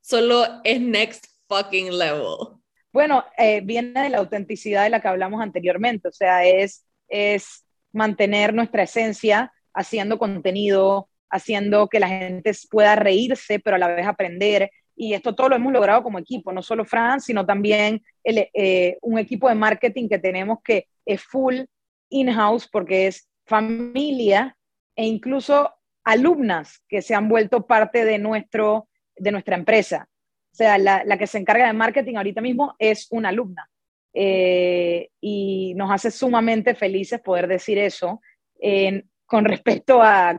solo 0.00 0.44
es 0.64 0.80
next 0.80 1.26
fucking 1.48 1.96
level. 1.96 2.58
Bueno, 2.92 3.24
eh, 3.36 3.60
viene 3.62 4.02
de 4.02 4.08
la 4.08 4.18
autenticidad 4.18 4.84
de 4.84 4.90
la 4.90 5.00
que 5.00 5.08
hablamos 5.08 5.40
anteriormente, 5.40 6.08
o 6.08 6.12
sea, 6.12 6.44
es, 6.44 6.84
es 7.08 7.64
mantener 7.92 8.54
nuestra 8.54 8.84
esencia 8.84 9.52
haciendo 9.74 10.18
contenido, 10.18 11.08
haciendo 11.28 11.88
que 11.88 12.00
la 12.00 12.08
gente 12.08 12.52
pueda 12.70 12.96
reírse, 12.96 13.60
pero 13.60 13.76
a 13.76 13.78
la 13.78 13.88
vez 13.88 14.06
aprender. 14.06 14.70
Y 15.02 15.14
esto 15.14 15.34
todo 15.34 15.48
lo 15.48 15.56
hemos 15.56 15.72
logrado 15.72 16.02
como 16.02 16.18
equipo, 16.18 16.52
no 16.52 16.60
solo 16.60 16.84
Fran, 16.84 17.22
sino 17.22 17.46
también 17.46 18.02
el, 18.22 18.50
eh, 18.52 18.98
un 19.00 19.18
equipo 19.18 19.48
de 19.48 19.54
marketing 19.54 20.10
que 20.10 20.18
tenemos 20.18 20.58
que 20.62 20.88
es 21.06 21.22
full 21.22 21.60
in-house 22.10 22.68
porque 22.70 23.06
es 23.06 23.26
familia 23.46 24.58
e 24.94 25.06
incluso 25.06 25.72
alumnas 26.04 26.82
que 26.86 27.00
se 27.00 27.14
han 27.14 27.30
vuelto 27.30 27.66
parte 27.66 28.04
de, 28.04 28.18
nuestro, 28.18 28.90
de 29.16 29.32
nuestra 29.32 29.56
empresa. 29.56 30.06
O 30.52 30.54
sea, 30.54 30.76
la, 30.76 31.16
que 31.16 31.26
se 31.26 31.38
encarga 31.38 31.66
de 31.66 31.72
marketing 31.72 32.16
ahorita 32.16 32.42
mismo 32.42 32.74
es 32.78 33.06
una 33.10 33.30
alumna. 33.30 33.70
Eh, 34.12 35.08
y 35.18 35.72
nos 35.76 35.90
hace 35.90 36.10
sumamente 36.10 36.74
felices 36.74 37.22
poder 37.22 37.46
decir 37.46 37.78
eso. 37.78 38.20
con 39.24 39.46
respecto 39.46 40.02
a 40.02 40.38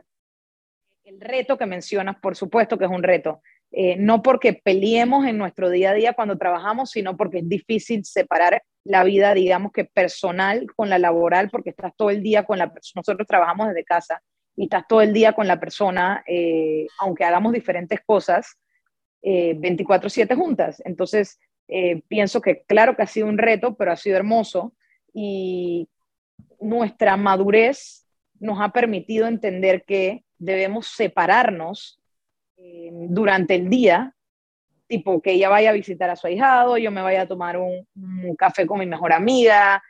el 1.02 1.20
reto 1.20 1.58
que 1.58 1.66
mencionas, 1.66 2.14
por 2.20 2.36
supuesto 2.36 2.78
que 2.78 2.84
es 2.84 2.90
un 2.92 3.02
reto. 3.02 3.42
Eh, 3.72 3.96
no 3.98 4.22
porque 4.22 4.52
peleemos 4.52 5.26
en 5.26 5.38
nuestro 5.38 5.70
día 5.70 5.90
a 5.90 5.94
día 5.94 6.12
cuando 6.12 6.36
trabajamos, 6.36 6.90
sino 6.90 7.16
porque 7.16 7.38
es 7.38 7.48
difícil 7.48 8.04
separar 8.04 8.62
la 8.84 9.04
vida, 9.04 9.32
digamos 9.34 9.72
que 9.72 9.84
personal 9.84 10.66
con 10.76 10.90
la 10.90 10.98
laboral, 10.98 11.48
porque 11.50 11.70
estás 11.70 11.92
todo 11.96 12.10
el 12.10 12.22
día 12.22 12.44
con 12.44 12.58
la 12.58 12.72
persona. 12.72 13.00
Nosotros 13.00 13.26
trabajamos 13.26 13.68
desde 13.68 13.84
casa 13.84 14.22
y 14.56 14.64
estás 14.64 14.86
todo 14.86 15.00
el 15.00 15.12
día 15.12 15.32
con 15.32 15.46
la 15.46 15.58
persona, 15.58 16.22
eh, 16.26 16.86
aunque 16.98 17.24
hagamos 17.24 17.52
diferentes 17.52 18.00
cosas, 18.04 18.58
24/7 19.22 20.34
eh, 20.34 20.36
juntas. 20.36 20.82
Entonces, 20.84 21.38
eh, 21.68 22.02
pienso 22.08 22.40
que 22.40 22.62
claro 22.62 22.96
que 22.96 23.02
ha 23.02 23.06
sido 23.06 23.28
un 23.28 23.38
reto, 23.38 23.76
pero 23.76 23.92
ha 23.92 23.96
sido 23.96 24.16
hermoso 24.16 24.74
y 25.14 25.88
nuestra 26.60 27.16
madurez 27.16 28.06
nos 28.40 28.60
ha 28.60 28.70
permitido 28.70 29.26
entender 29.26 29.84
que 29.84 30.24
debemos 30.38 30.88
separarnos 30.88 32.01
durante 33.08 33.54
el 33.54 33.68
día, 33.68 34.14
tipo 34.86 35.20
que 35.22 35.32
ella 35.32 35.48
vaya 35.48 35.70
a 35.70 35.74
visitar 35.74 36.10
a 36.10 36.16
su 36.16 36.26
ahijado, 36.26 36.76
yo 36.78 36.90
me 36.90 37.02
vaya 37.02 37.22
a 37.22 37.28
tomar 37.28 37.56
un, 37.56 37.86
café 38.36 38.66
con 38.66 38.78
mi 38.78 38.86
mejor 38.86 39.12
amiga, 39.12 39.82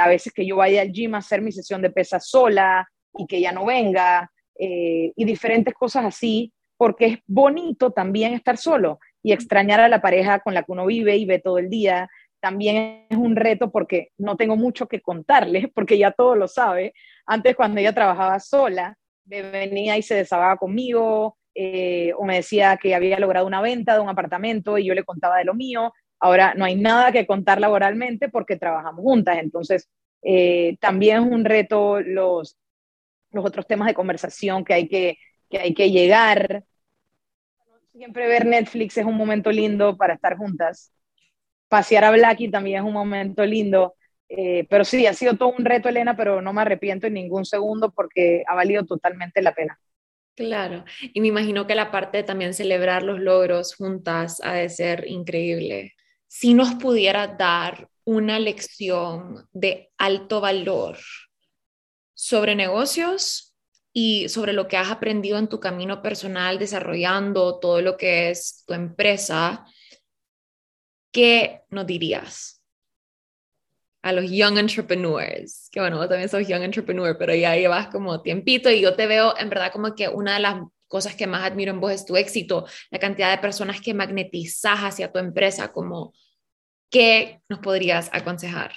a 0.00 0.08
veces 0.08 0.32
que 0.32 0.46
yo 0.46 0.56
vaya 0.56 0.82
al 0.82 0.92
gym 0.92 1.14
a 1.14 1.18
hacer 1.18 1.40
mi 1.40 1.52
sesión 1.52 1.80
de 1.80 1.90
pesas 1.90 2.28
sola, 2.28 2.86
y 3.14 3.26
que 3.26 3.40
ya 3.40 3.52
no 3.52 3.66
venga, 3.66 4.30
eh, 4.58 5.12
y 5.14 5.24
diferentes 5.24 5.74
cosas 5.74 6.04
así, 6.04 6.52
porque 6.76 7.06
es 7.06 7.18
bonito 7.26 7.90
también 7.90 8.34
estar 8.34 8.56
solo 8.56 8.98
y 9.22 9.32
extrañar 9.32 9.80
a 9.80 9.88
la 9.88 10.00
pareja 10.00 10.40
con 10.40 10.54
la 10.54 10.62
que 10.62 10.72
uno 10.72 10.86
vive 10.86 11.16
y 11.16 11.24
ve 11.24 11.38
todo 11.38 11.58
el 11.58 11.70
día. 11.70 12.08
También 12.40 13.06
es 13.08 13.16
un 13.16 13.36
reto 13.36 13.70
porque 13.70 14.08
no 14.18 14.36
tengo 14.36 14.56
mucho 14.56 14.88
que 14.88 15.00
contarle, 15.00 15.68
porque 15.74 15.96
ya 15.96 16.10
todo 16.10 16.34
lo 16.34 16.48
sabe. 16.48 16.92
Antes 17.26 17.54
cuando 17.54 17.80
ella 17.80 17.94
trabajaba 17.94 18.40
sola, 18.40 18.96
venía 19.24 19.96
y 19.96 20.02
se 20.02 20.16
desahogaba 20.16 20.56
conmigo, 20.56 21.38
eh, 21.54 22.12
o 22.16 22.24
me 22.24 22.36
decía 22.36 22.76
que 22.76 22.94
había 22.94 23.18
logrado 23.18 23.46
una 23.46 23.60
venta 23.60 23.94
de 23.94 24.00
un 24.00 24.08
apartamento 24.08 24.78
y 24.78 24.86
yo 24.86 24.94
le 24.94 25.04
contaba 25.04 25.38
de 25.38 25.44
lo 25.44 25.54
mío. 25.54 25.92
Ahora 26.18 26.54
no 26.54 26.64
hay 26.64 26.76
nada 26.76 27.12
que 27.12 27.26
contar 27.26 27.60
laboralmente 27.60 28.28
porque 28.28 28.56
trabajamos 28.56 29.02
juntas. 29.02 29.38
Entonces, 29.38 29.88
eh, 30.22 30.76
también 30.80 31.24
es 31.24 31.32
un 31.32 31.44
reto 31.44 32.00
los, 32.00 32.56
otros 33.34 33.66
temas 33.66 33.88
de 33.88 33.94
conversación 33.94 34.64
que 34.64 34.74
hay 34.74 34.88
que, 34.88 35.18
que 35.50 35.58
hay 35.58 35.74
que 35.74 35.90
llegar. 35.90 36.64
Siempre 37.92 38.26
ver 38.26 38.46
Netflix 38.46 38.96
es 38.96 39.04
un 39.04 39.16
momento 39.16 39.50
lindo 39.50 39.96
para 39.96 40.14
estar 40.14 40.36
juntas. 40.36 40.92
Pasear 41.68 42.04
a 42.04 42.10
Blackie 42.10 42.50
también 42.50 42.78
es 42.78 42.84
un 42.84 42.92
momento 42.94 43.44
lindo. 43.44 43.94
Eh, 44.34 44.66
pero 44.70 44.84
sí, 44.84 45.06
ha 45.06 45.12
sido 45.12 45.36
todo 45.36 45.50
un 45.50 45.64
reto, 45.64 45.90
Elena, 45.90 46.16
pero 46.16 46.40
no 46.40 46.54
me 46.54 46.62
arrepiento 46.62 47.06
en 47.06 47.14
ningún 47.14 47.44
segundo 47.44 47.92
porque 47.92 48.44
ha 48.46 48.54
valido 48.54 48.86
totalmente 48.86 49.42
la 49.42 49.52
pena. 49.52 49.78
Claro, 50.34 50.84
y 51.12 51.20
me 51.20 51.28
imagino 51.28 51.66
que 51.66 51.74
la 51.74 51.90
parte 51.90 52.18
de 52.18 52.22
también 52.24 52.54
celebrar 52.54 53.02
los 53.02 53.20
logros 53.20 53.74
juntas 53.74 54.40
ha 54.42 54.54
de 54.54 54.70
ser 54.70 55.06
increíble. 55.06 55.92
Si 56.26 56.54
nos 56.54 56.74
pudiera 56.76 57.26
dar 57.26 57.88
una 58.04 58.38
lección 58.38 59.46
de 59.52 59.90
alto 59.98 60.40
valor 60.40 60.96
sobre 62.14 62.54
negocios 62.54 63.54
y 63.92 64.30
sobre 64.30 64.54
lo 64.54 64.68
que 64.68 64.78
has 64.78 64.90
aprendido 64.90 65.36
en 65.36 65.48
tu 65.48 65.60
camino 65.60 66.00
personal 66.00 66.58
desarrollando 66.58 67.58
todo 67.58 67.82
lo 67.82 67.98
que 67.98 68.30
es 68.30 68.64
tu 68.66 68.72
empresa, 68.72 69.66
¿qué 71.12 71.62
nos 71.70 71.86
dirías? 71.86 72.61
A 74.02 74.12
los 74.12 74.30
young 74.30 74.58
entrepreneurs, 74.58 75.68
que 75.70 75.80
bueno, 75.80 75.96
vos 75.96 76.08
también 76.08 76.28
sos 76.28 76.46
young 76.46 76.62
entrepreneur, 76.62 77.16
pero 77.16 77.34
ya 77.34 77.54
llevas 77.54 77.86
como 77.88 78.20
tiempito 78.20 78.68
y 78.68 78.80
yo 78.80 78.94
te 78.96 79.06
veo 79.06 79.36
en 79.38 79.48
verdad 79.48 79.72
como 79.72 79.94
que 79.94 80.08
una 80.08 80.34
de 80.34 80.40
las 80.40 80.56
cosas 80.88 81.14
que 81.14 81.26
más 81.26 81.44
admiro 81.44 81.72
en 81.72 81.80
vos 81.80 81.92
es 81.92 82.04
tu 82.04 82.16
éxito, 82.16 82.66
la 82.90 82.98
cantidad 82.98 83.30
de 83.30 83.38
personas 83.40 83.80
que 83.80 83.94
magnetizas 83.94 84.80
hacia 84.80 85.10
tu 85.10 85.18
empresa, 85.18 85.72
como, 85.72 86.12
¿qué 86.90 87.40
nos 87.48 87.60
podrías 87.60 88.10
aconsejar? 88.12 88.72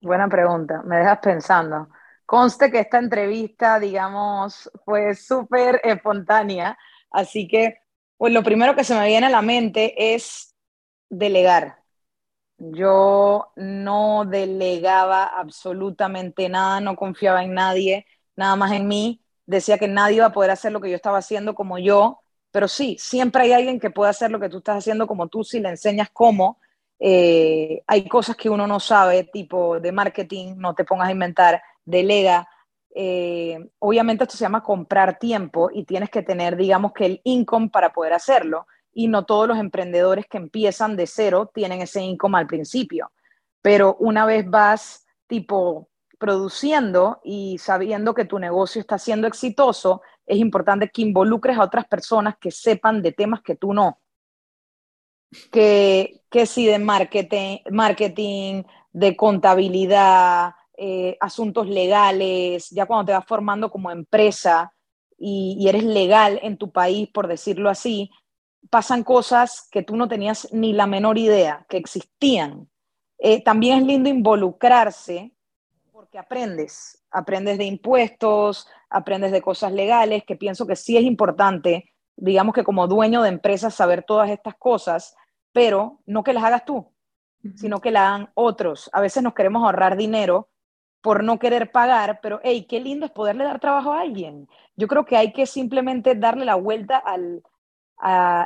Buena 0.00 0.28
pregunta, 0.28 0.82
me 0.84 0.96
dejas 0.96 1.18
pensando. 1.20 1.88
Conste 2.26 2.70
que 2.70 2.80
esta 2.80 2.98
entrevista, 2.98 3.78
digamos, 3.78 4.70
fue 4.84 5.14
súper 5.14 5.80
espontánea, 5.84 6.76
así 7.10 7.46
que 7.46 7.78
pues 8.16 8.32
lo 8.32 8.42
primero 8.42 8.74
que 8.74 8.84
se 8.84 8.94
me 8.94 9.06
viene 9.06 9.26
a 9.26 9.30
la 9.30 9.42
mente 9.42 10.14
es 10.14 10.54
delegar. 11.10 11.83
Yo 12.58 13.52
no 13.56 14.24
delegaba 14.24 15.24
absolutamente 15.24 16.48
nada, 16.48 16.80
no 16.80 16.96
confiaba 16.96 17.42
en 17.44 17.54
nadie, 17.54 18.06
nada 18.36 18.56
más 18.56 18.72
en 18.72 18.86
mí. 18.88 19.22
Decía 19.46 19.78
que 19.78 19.88
nadie 19.88 20.16
iba 20.16 20.26
a 20.26 20.32
poder 20.32 20.50
hacer 20.50 20.72
lo 20.72 20.80
que 20.80 20.90
yo 20.90 20.96
estaba 20.96 21.18
haciendo 21.18 21.54
como 21.54 21.78
yo, 21.78 22.20
pero 22.50 22.68
sí, 22.68 22.96
siempre 22.98 23.42
hay 23.44 23.52
alguien 23.52 23.80
que 23.80 23.90
puede 23.90 24.10
hacer 24.10 24.30
lo 24.30 24.40
que 24.40 24.48
tú 24.48 24.58
estás 24.58 24.78
haciendo 24.78 25.06
como 25.06 25.28
tú 25.28 25.42
si 25.44 25.60
le 25.60 25.70
enseñas 25.70 26.08
cómo. 26.12 26.58
Eh, 27.00 27.82
hay 27.86 28.08
cosas 28.08 28.36
que 28.36 28.48
uno 28.48 28.66
no 28.66 28.80
sabe, 28.80 29.24
tipo 29.24 29.80
de 29.80 29.92
marketing, 29.92 30.54
no 30.56 30.74
te 30.74 30.84
pongas 30.84 31.08
a 31.08 31.12
inventar, 31.12 31.60
delega. 31.84 32.48
Eh, 32.94 33.58
obviamente 33.80 34.24
esto 34.24 34.36
se 34.36 34.44
llama 34.44 34.62
comprar 34.62 35.18
tiempo 35.18 35.68
y 35.72 35.84
tienes 35.84 36.10
que 36.10 36.22
tener, 36.22 36.56
digamos 36.56 36.92
que 36.92 37.06
el 37.06 37.20
income 37.24 37.68
para 37.68 37.92
poder 37.92 38.12
hacerlo 38.12 38.66
y 38.94 39.08
no 39.08 39.24
todos 39.24 39.48
los 39.48 39.58
emprendedores 39.58 40.26
que 40.26 40.38
empiezan 40.38 40.96
de 40.96 41.06
cero 41.06 41.50
tienen 41.52 41.82
ese 41.82 42.00
income 42.00 42.38
al 42.38 42.46
principio. 42.46 43.10
Pero 43.60 43.96
una 43.98 44.24
vez 44.24 44.48
vas 44.48 45.06
tipo 45.26 45.88
produciendo 46.18 47.20
y 47.24 47.58
sabiendo 47.58 48.14
que 48.14 48.24
tu 48.24 48.38
negocio 48.38 48.80
está 48.80 48.98
siendo 48.98 49.26
exitoso, 49.26 50.00
es 50.26 50.38
importante 50.38 50.88
que 50.88 51.02
involucres 51.02 51.58
a 51.58 51.64
otras 51.64 51.86
personas 51.86 52.36
que 52.40 52.50
sepan 52.50 53.02
de 53.02 53.12
temas 53.12 53.42
que 53.42 53.56
tú 53.56 53.74
no. 53.74 53.98
Que, 55.50 56.22
que 56.30 56.46
si 56.46 56.66
de 56.66 56.78
marketing, 56.78 57.58
marketing 57.70 58.62
de 58.92 59.16
contabilidad, 59.16 60.54
eh, 60.76 61.16
asuntos 61.20 61.68
legales, 61.68 62.70
ya 62.70 62.86
cuando 62.86 63.06
te 63.06 63.12
vas 63.12 63.26
formando 63.26 63.70
como 63.70 63.90
empresa 63.90 64.72
y, 65.18 65.56
y, 65.58 65.68
eres 65.68 65.84
legal 65.84 66.38
en 66.42 66.56
tu 66.56 66.70
país, 66.70 67.08
por 67.08 67.26
decirlo 67.26 67.68
así, 67.68 68.10
pasan 68.70 69.04
cosas 69.04 69.68
que 69.70 69.82
tú 69.82 69.96
no 69.96 70.08
tenías 70.08 70.48
ni 70.52 70.72
la 70.72 70.86
menor 70.86 71.18
idea 71.18 71.66
que 71.68 71.76
existían. 71.76 72.68
Eh, 73.18 73.42
también 73.42 73.78
es 73.78 73.84
lindo 73.84 74.08
involucrarse 74.08 75.32
porque 75.92 76.18
aprendes, 76.18 77.02
aprendes 77.10 77.58
de 77.58 77.64
impuestos, 77.64 78.68
aprendes 78.90 79.32
de 79.32 79.42
cosas 79.42 79.72
legales, 79.72 80.24
que 80.24 80.36
pienso 80.36 80.66
que 80.66 80.76
sí 80.76 80.96
es 80.96 81.04
importante, 81.04 81.92
digamos 82.16 82.54
que 82.54 82.64
como 82.64 82.86
dueño 82.86 83.22
de 83.22 83.28
empresas, 83.28 83.74
saber 83.74 84.02
todas 84.02 84.30
estas 84.30 84.54
cosas, 84.56 85.16
pero 85.52 86.00
no 86.06 86.24
que 86.24 86.32
las 86.32 86.44
hagas 86.44 86.64
tú, 86.64 86.92
sino 87.56 87.80
que 87.80 87.90
las 87.90 88.02
hagan 88.02 88.30
otros. 88.34 88.90
A 88.92 89.00
veces 89.00 89.22
nos 89.22 89.34
queremos 89.34 89.62
ahorrar 89.62 89.96
dinero 89.96 90.48
por 91.00 91.22
no 91.22 91.38
querer 91.38 91.70
pagar, 91.70 92.20
pero 92.22 92.40
hey, 92.42 92.66
qué 92.68 92.80
lindo 92.80 93.06
es 93.06 93.12
poderle 93.12 93.44
dar 93.44 93.60
trabajo 93.60 93.92
a 93.92 94.00
alguien. 94.00 94.48
Yo 94.74 94.88
creo 94.88 95.04
que 95.04 95.16
hay 95.16 95.32
que 95.32 95.46
simplemente 95.46 96.14
darle 96.14 96.44
la 96.44 96.54
vuelta 96.54 96.96
al, 96.96 97.42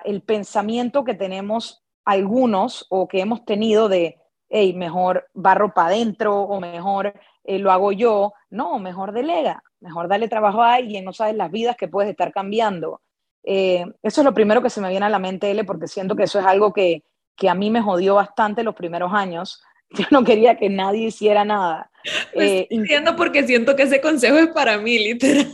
el 0.04 0.22
pensamiento 0.22 1.04
que 1.04 1.14
tenemos 1.14 1.82
algunos 2.04 2.86
o 2.88 3.06
que 3.06 3.20
hemos 3.20 3.44
tenido 3.44 3.88
de, 3.88 4.18
hey, 4.48 4.72
mejor 4.72 5.28
barro 5.34 5.74
para 5.74 5.88
adentro 5.88 6.40
o 6.40 6.60
mejor 6.60 7.12
eh, 7.44 7.58
lo 7.58 7.70
hago 7.70 7.92
yo. 7.92 8.32
No, 8.50 8.78
mejor 8.78 9.12
delega, 9.12 9.62
mejor 9.80 10.08
darle 10.08 10.28
trabajo 10.28 10.62
a 10.62 10.74
alguien, 10.74 11.04
no 11.04 11.12
sabes 11.12 11.34
las 11.34 11.50
vidas 11.50 11.76
que 11.76 11.88
puedes 11.88 12.10
estar 12.10 12.32
cambiando. 12.32 13.02
Eh, 13.44 13.84
eso 14.02 14.20
es 14.20 14.24
lo 14.24 14.34
primero 14.34 14.62
que 14.62 14.70
se 14.70 14.80
me 14.80 14.88
viene 14.88 15.06
a 15.06 15.10
la 15.10 15.18
mente, 15.18 15.50
L, 15.50 15.64
porque 15.64 15.86
siento 15.86 16.16
que 16.16 16.24
eso 16.24 16.38
es 16.38 16.46
algo 16.46 16.72
que, 16.72 17.04
que 17.36 17.48
a 17.48 17.54
mí 17.54 17.70
me 17.70 17.82
jodió 17.82 18.14
bastante 18.14 18.62
los 18.62 18.74
primeros 18.74 19.12
años. 19.12 19.62
Yo 19.90 20.04
no 20.10 20.24
quería 20.24 20.56
que 20.56 20.68
nadie 20.68 21.08
hiciera 21.08 21.44
nada. 21.44 21.90
Eh, 22.34 22.66
entiendo 22.70 23.16
porque 23.16 23.46
siento 23.46 23.76
que 23.76 23.84
ese 23.84 24.00
consejo 24.00 24.36
es 24.36 24.48
para 24.48 24.78
mí, 24.78 24.98
literal. 24.98 25.52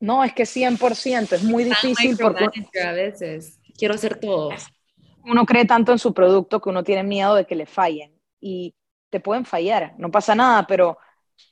No, 0.00 0.22
es 0.24 0.32
que 0.34 0.44
100%, 0.44 1.32
es 1.32 1.42
muy 1.42 1.64
difícil. 1.64 2.16
Porque 2.16 2.80
a 2.80 2.92
veces 2.92 3.58
quiero 3.78 3.94
hacer 3.94 4.18
todo. 4.20 4.50
Uno 5.24 5.44
cree 5.44 5.64
tanto 5.64 5.92
en 5.92 5.98
su 5.98 6.14
producto 6.14 6.60
que 6.60 6.68
uno 6.68 6.84
tiene 6.84 7.02
miedo 7.02 7.34
de 7.34 7.46
que 7.46 7.56
le 7.56 7.66
fallen 7.66 8.16
y 8.40 8.74
te 9.10 9.20
pueden 9.20 9.44
fallar, 9.44 9.94
no 9.98 10.10
pasa 10.10 10.34
nada, 10.34 10.66
pero 10.66 10.98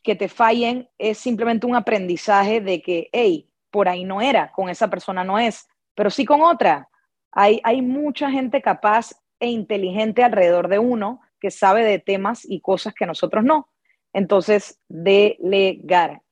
que 0.03 0.15
te 0.15 0.29
fallen 0.29 0.89
es 0.99 1.19
simplemente 1.19 1.67
un 1.67 1.77
aprendizaje 1.77 2.61
de 2.61 2.83
que, 2.83 3.09
hey, 3.13 3.49
por 3.71 3.89
ahí 3.89 4.05
no 4.05 4.21
era, 4.21 4.53
con 4.53 4.69
esa 4.69 4.89
persona 4.89 5.25
no 5.25 5.39
es, 5.39 5.67
pero 5.95 6.11
sí 6.11 6.25
con 6.25 6.43
otra. 6.43 6.89
Hay, 7.33 7.61
hay 7.65 7.83
mucha 7.83 8.31
gente 8.31 8.63
capaz 8.63 9.13
e 9.41 9.49
inteligente 9.49 10.23
alrededor 10.23 10.69
de 10.69 10.79
uno 10.79 11.21
que 11.41 11.51
sabe 11.51 11.85
de 11.85 11.99
temas 11.99 12.45
y 12.45 12.61
cosas 12.61 12.95
que 12.95 13.07
nosotros 13.07 13.45
no. 13.45 13.69
Entonces, 14.13 14.81
delegar 14.89 16.23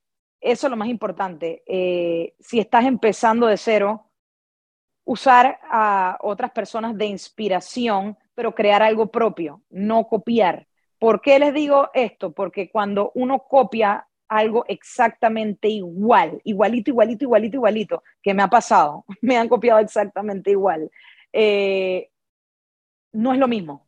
eso 0.43 0.67
es 0.67 0.71
lo 0.71 0.77
más 0.77 0.89
importante. 0.89 1.63
Eh, 1.67 2.35
si 2.41 2.59
estás 2.59 2.85
empezando 2.85 3.47
de 3.47 3.57
cero, 3.57 4.11
usar 5.05 5.61
a 5.71 6.19
otras 6.21 6.51
personas 6.51 6.97
de 6.99 7.07
inspiración, 7.07 8.19
pero 8.35 8.55
crear 8.55 8.83
algo 8.83 9.11
propio, 9.11 9.63
no 9.71 10.07
copiar. 10.09 10.67
¿Por 10.99 11.21
qué 11.21 11.39
les 11.39 11.55
digo 11.55 11.91
esto? 11.95 12.33
Porque 12.33 12.71
cuando 12.71 13.13
uno 13.15 13.45
copia 13.49 14.09
algo 14.29 14.65
exactamente 14.67 15.69
igual, 15.69 16.41
igualito, 16.45 16.91
igualito, 16.91 17.25
igualito, 17.25 17.57
igualito, 17.57 18.03
que 18.23 18.35
me 18.35 18.43
ha 18.43 18.49
pasado, 18.49 19.05
me 19.21 19.37
han 19.37 19.49
copiado 19.49 19.79
exactamente 19.79 20.51
igual, 20.51 20.91
eh, 21.33 22.11
no 23.13 23.33
es 23.33 23.39
lo 23.39 23.49
mismo. 23.49 23.87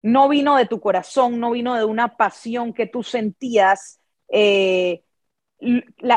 No 0.00 0.28
vino 0.28 0.56
de 0.56 0.66
tu 0.66 0.80
corazón, 0.80 1.40
no 1.40 1.50
vino 1.50 1.74
de 1.74 1.84
una 1.84 2.16
pasión 2.16 2.72
que 2.72 2.86
tú 2.86 3.02
sentías. 3.02 4.00
Eh, 4.28 5.02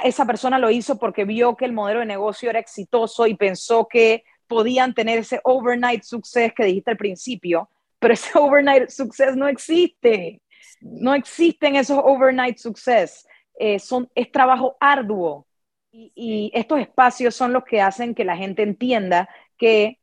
esa 0.04 0.26
persona 0.26 0.60
lo 0.60 0.70
hizo 0.70 0.98
porque 0.98 1.26
vio 1.26 1.56
que 1.56 1.66
el 1.66 1.74
modelo 1.74 2.02
de 2.02 2.06
negocio 2.06 2.50
era 2.50 2.60
exitoso 2.60 3.26
y 3.28 3.36
pensó 3.36 3.88
que 3.88 4.24
podían 4.48 4.94
tener 4.94 5.20
ese 5.20 5.40
overnight 5.44 6.04
success 6.04 6.54
que 6.54 6.66
dijiste 6.66 6.92
al 6.92 6.98
principio, 6.98 7.70
pero 8.00 8.14
ese 8.14 8.32
overnight 8.38 8.90
success 8.90 9.36
no 9.36 9.48
existe. 9.48 10.42
No 10.82 11.14
existen 11.14 11.76
esos 11.76 12.00
overnight 12.04 12.58
success. 12.58 13.28
Eh, 13.58 13.80
son, 13.80 14.10
es 14.16 14.32
trabajo 14.32 14.78
arduo. 14.80 15.48
Y, 15.92 16.12
y, 16.16 16.52
estos 16.54 16.80
espacios 16.80 17.36
son 17.36 17.54
los 17.54 17.64
que 17.64 17.82
hacen 17.82 18.16
que 18.16 18.24
la 18.24 18.38
gente 18.38 18.64
entienda 18.64 19.30
que 19.58 20.00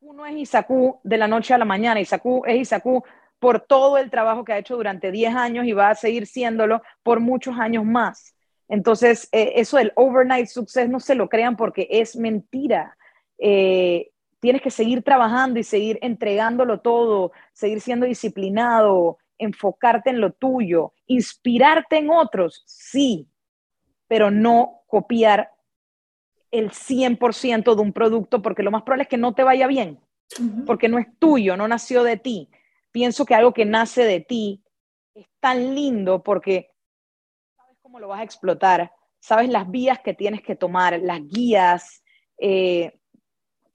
no 0.00 0.24
es 0.24 0.36
Isacu 0.36 1.00
de 1.02 1.18
la 1.18 1.28
noche 1.28 1.54
a 1.54 1.58
la 1.58 1.64
mañana. 1.64 2.00
Isacu 2.00 2.42
es 2.46 2.60
Isacu 2.60 3.02
por 3.38 3.60
todo 3.60 3.98
el 3.98 4.10
trabajo 4.10 4.44
que 4.44 4.52
ha 4.52 4.58
hecho 4.58 4.76
durante 4.76 5.12
10 5.12 5.34
años 5.34 5.66
y 5.66 5.72
va 5.72 5.90
a 5.90 5.94
seguir 5.94 6.26
siéndolo 6.26 6.82
por 7.02 7.20
muchos 7.20 7.58
años 7.58 7.84
más. 7.84 8.34
Entonces, 8.68 9.28
eh, 9.32 9.52
eso 9.56 9.78
del 9.78 9.92
overnight 9.96 10.46
success 10.46 10.88
no 10.88 11.00
se 11.00 11.14
lo 11.14 11.28
crean 11.28 11.56
porque 11.56 11.88
es 11.90 12.16
mentira. 12.16 12.96
Eh, 13.38 14.10
tienes 14.40 14.62
que 14.62 14.70
seguir 14.70 15.02
trabajando 15.02 15.58
y 15.58 15.64
seguir 15.64 15.98
entregándolo 16.02 16.80
todo, 16.80 17.32
seguir 17.52 17.80
siendo 17.80 18.06
disciplinado, 18.06 19.18
enfocarte 19.38 20.10
en 20.10 20.20
lo 20.20 20.32
tuyo, 20.32 20.92
inspirarte 21.06 21.98
en 21.98 22.10
otros, 22.10 22.62
sí, 22.66 23.28
pero 24.06 24.30
no 24.30 24.82
copiar 24.86 25.52
el 26.50 26.70
100% 26.70 27.74
de 27.74 27.82
un 27.82 27.92
producto 27.92 28.42
porque 28.42 28.62
lo 28.62 28.70
más 28.70 28.82
probable 28.82 29.04
es 29.04 29.08
que 29.08 29.16
no 29.16 29.34
te 29.34 29.44
vaya 29.44 29.66
bien, 29.66 30.00
porque 30.66 30.88
no 30.88 30.98
es 30.98 31.06
tuyo, 31.18 31.56
no 31.56 31.68
nació 31.68 32.02
de 32.02 32.16
ti 32.16 32.48
pienso 32.90 33.24
que 33.24 33.34
algo 33.34 33.52
que 33.52 33.64
nace 33.64 34.04
de 34.04 34.20
ti 34.20 34.62
es 35.14 35.26
tan 35.40 35.74
lindo 35.74 36.22
porque 36.22 36.70
sabes 37.56 37.76
cómo 37.80 38.00
lo 38.00 38.08
vas 38.08 38.20
a 38.20 38.24
explotar, 38.24 38.92
sabes 39.18 39.48
las 39.48 39.70
vías 39.70 40.00
que 40.00 40.14
tienes 40.14 40.42
que 40.42 40.56
tomar, 40.56 40.98
las 41.00 41.20
guías, 41.26 42.02
eh, 42.38 42.98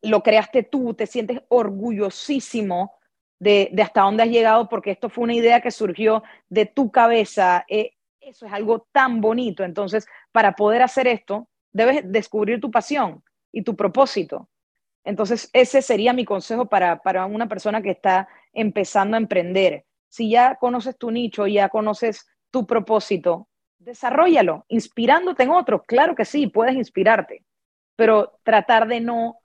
lo 0.02 0.22
creaste 0.22 0.64
tú, 0.64 0.94
te 0.94 1.08
sientes 1.08 1.42
orgullosísimo 1.48 2.94
de, 3.40 3.74
hasta 3.82 4.02
dónde 4.02 4.24
has 4.24 4.30
llegado 4.30 4.70
porque 4.70 4.92
esto 4.92 5.10
fue 5.10 5.24
una 5.24 5.36
idea 5.36 5.62
que 5.62 5.72
surgió 5.72 6.24
de 6.50 6.66
tu 6.66 6.92
cabeza. 6.92 7.66
Eh, 7.68 7.92
eso 8.20 8.46
es 8.46 8.54
algo 8.54 8.88
tan 8.92 9.22
bonito. 9.22 9.64
Entonces, 9.64 10.06
para 10.32 10.54
poder 10.54 10.82
hacer 10.82 11.08
esto, 11.08 11.48
debes 11.72 12.04
descubrir 12.06 12.60
tu 12.60 12.72
pasión 12.72 13.24
y 13.52 13.64
tu 13.64 13.76
propósito. 13.76 14.50
Entonces, 15.04 15.50
ese 15.54 15.82
sería 15.82 16.14
mi 16.14 16.24
consejo 16.24 16.68
para, 16.68 17.02
para 17.02 17.26
una 17.26 17.48
persona 17.48 17.82
que 17.82 17.92
está 17.92 18.28
empezando 18.54 19.16
a 19.18 19.20
emprender. 19.20 19.86
Si 20.08 20.30
ya 20.30 20.56
conoces 20.56 20.98
tu 20.98 21.12
nicho, 21.12 21.48
ya 21.48 21.70
conoces 21.70 22.28
tu 22.52 22.66
propósito, 22.68 23.48
desarrollalo, 23.80 24.66
inspirándote 24.70 25.44
en 25.44 25.50
otros. 25.50 25.82
Claro 25.88 26.16
que 26.16 26.26
sí, 26.26 26.48
puedes 26.48 26.76
inspirarte, 26.76 27.44
pero 27.96 28.40
tratar 28.44 28.88
de 28.88 29.02
no 29.02 29.40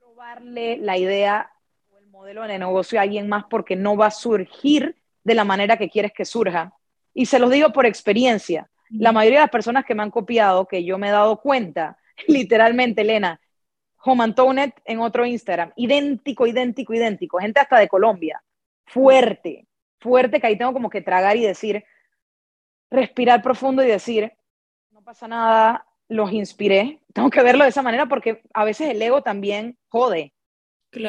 robarle 0.00 0.78
la 0.78 0.96
idea 0.96 1.50
o 1.92 1.98
el 1.98 2.06
modelo 2.06 2.42
de 2.42 2.58
negocio 2.58 2.98
a 2.98 3.02
alguien 3.02 3.28
más 3.28 3.44
porque 3.50 3.76
no 3.76 3.96
va 3.96 4.06
a 4.06 4.10
surgir 4.10 4.96
de 5.24 5.34
la 5.34 5.44
manera 5.44 5.76
que 5.76 5.90
quieres 5.90 6.12
que 6.12 6.24
surja. 6.24 6.72
Y 7.12 7.26
se 7.26 7.38
los 7.38 7.50
digo 7.50 7.72
por 7.72 7.86
experiencia. 7.86 8.70
La 8.90 9.12
mayoría 9.12 9.40
de 9.40 9.44
las 9.44 9.50
personas 9.50 9.84
que 9.84 9.94
me 9.94 10.02
han 10.02 10.10
copiado, 10.10 10.66
que 10.66 10.84
yo 10.84 10.96
me 10.96 11.08
he 11.08 11.12
dado 11.12 11.40
cuenta, 11.40 11.98
literalmente, 12.28 13.02
Elena, 13.02 13.40
Home 14.04 14.24
Antonet 14.24 14.74
en 14.84 15.00
otro 15.00 15.26
Instagram, 15.26 15.72
idéntico, 15.76 16.46
idéntico, 16.46 16.94
idéntico, 16.94 17.38
gente 17.38 17.60
hasta 17.60 17.78
de 17.78 17.88
Colombia, 17.88 18.42
fuerte, 18.86 19.66
fuerte, 19.98 20.40
que 20.40 20.46
ahí 20.46 20.56
tengo 20.58 20.72
como 20.72 20.90
que 20.90 21.02
tragar 21.02 21.36
y 21.36 21.42
decir, 21.42 21.84
respirar 22.90 23.42
profundo 23.42 23.82
y 23.82 23.88
decir, 23.88 24.32
no 24.90 25.02
pasa 25.02 25.28
nada, 25.28 25.86
los 26.08 26.32
inspiré. 26.32 27.00
Tengo 27.12 27.30
que 27.30 27.42
verlo 27.42 27.64
de 27.64 27.70
esa 27.70 27.82
manera 27.82 28.06
porque 28.06 28.42
a 28.54 28.64
veces 28.64 28.90
el 28.90 29.02
ego 29.02 29.22
también 29.22 29.78
jode. 29.88 30.32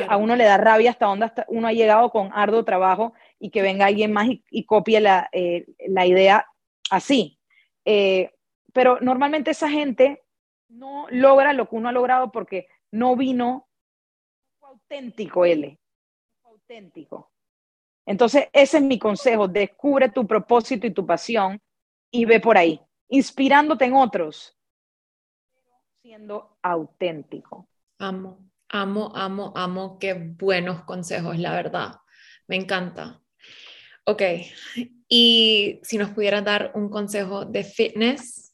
A 0.09 0.17
uno 0.17 0.35
le 0.35 0.43
da 0.43 0.57
rabia 0.57 0.91
hasta 0.91 1.05
donde 1.05 1.31
uno 1.47 1.67
ha 1.69 1.71
llegado 1.71 2.09
con 2.09 2.31
arduo 2.33 2.65
trabajo 2.65 3.13
y 3.39 3.49
que 3.49 3.61
venga 3.61 3.85
alguien 3.85 4.11
más 4.11 4.27
y, 4.27 4.65
copie 4.65 4.99
la, 4.99 5.29
eh, 5.31 5.67
la, 5.87 6.05
idea 6.05 6.45
así. 6.91 7.39
Eh, 7.85 8.29
pero 8.73 8.99
normalmente 8.99 9.51
esa 9.51 9.69
gente 9.69 10.21
no 10.67 11.07
logra 11.11 11.53
lo 11.53 11.69
que 11.69 11.77
uno 11.77 11.87
ha 11.87 11.93
logrado 11.93 12.29
porque 12.33 12.67
no 12.91 13.15
vino 13.15 13.67
auténtico 14.61 15.45
él, 15.45 15.77
auténtico. 16.43 17.31
Entonces, 18.05 18.47
ese 18.53 18.77
es 18.77 18.83
mi 18.83 18.97
consejo, 18.97 19.47
descubre 19.47 20.09
tu 20.09 20.25
propósito 20.25 20.87
y 20.87 20.93
tu 20.93 21.05
pasión 21.05 21.61
y 22.11 22.25
ve 22.25 22.39
por 22.39 22.57
ahí, 22.57 22.81
inspirándote 23.07 23.85
en 23.85 23.93
otros, 23.93 24.57
siendo 26.01 26.57
auténtico. 26.61 27.67
Amo, 27.99 28.49
amo, 28.69 29.11
amo, 29.15 29.53
amo, 29.55 29.99
qué 29.99 30.13
buenos 30.13 30.83
consejos, 30.83 31.37
la 31.37 31.53
verdad. 31.53 31.95
Me 32.47 32.55
encanta. 32.55 33.21
Ok, 34.05 34.23
y 35.07 35.79
si 35.83 35.97
nos 35.99 36.09
pudieras 36.09 36.43
dar 36.43 36.71
un 36.73 36.89
consejo 36.89 37.45
de 37.45 37.63
fitness 37.63 38.48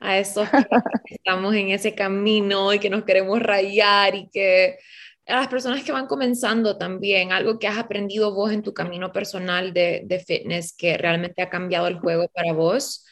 a 0.00 0.18
esos 0.18 0.48
que 0.48 0.58
estamos 1.14 1.54
en 1.54 1.70
ese 1.70 1.94
camino 1.94 2.72
y 2.72 2.78
que 2.78 2.90
nos 2.90 3.04
queremos 3.04 3.40
rayar 3.40 4.14
y 4.14 4.28
que 4.30 4.78
a 5.26 5.36
las 5.36 5.48
personas 5.48 5.84
que 5.84 5.92
van 5.92 6.06
comenzando 6.06 6.78
también, 6.78 7.32
algo 7.32 7.58
que 7.58 7.68
has 7.68 7.76
aprendido 7.76 8.34
vos 8.34 8.50
en 8.50 8.62
tu 8.62 8.72
camino 8.72 9.12
personal 9.12 9.74
de, 9.74 10.02
de 10.06 10.20
fitness 10.20 10.74
que 10.74 10.96
realmente 10.96 11.42
ha 11.42 11.50
cambiado 11.50 11.86
el 11.86 11.98
juego 11.98 12.28
para 12.28 12.52
vos, 12.52 13.04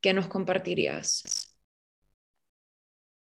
¿qué 0.00 0.14
nos 0.14 0.28
compartirías? 0.28 1.54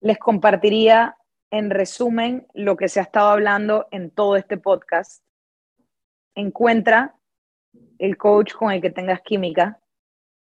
Les 0.01 0.17
compartiría 0.17 1.17
en 1.51 1.69
resumen 1.69 2.47
lo 2.53 2.77
que 2.77 2.87
se 2.87 2.99
ha 2.99 3.03
estado 3.03 3.29
hablando 3.29 3.87
en 3.91 4.11
todo 4.11 4.37
este 4.37 4.57
podcast. 4.57 5.23
Encuentra 6.35 7.15
el 7.97 8.17
coach 8.17 8.53
con 8.53 8.71
el 8.71 8.81
que 8.81 8.91
tengas 8.91 9.21
química. 9.21 9.79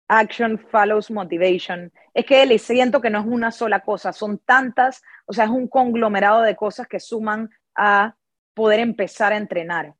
Action 0.07 0.57
follows 0.57 1.11
motivation. 1.11 1.91
Es 2.13 2.25
que 2.25 2.45
le 2.45 2.59
siento 2.59 3.01
que 3.01 3.09
no 3.09 3.19
es 3.19 3.25
una 3.25 3.51
sola 3.51 3.79
cosa, 3.79 4.13
son 4.13 4.37
tantas, 4.39 5.01
o 5.25 5.33
sea, 5.33 5.45
es 5.45 5.51
un 5.51 5.67
conglomerado 5.67 6.41
de 6.41 6.55
cosas 6.55 6.87
que 6.87 6.99
suman 6.99 7.49
a 7.75 8.15
poder 8.53 8.79
empezar 8.79 9.33
a 9.33 9.37
entrenar. 9.37 9.95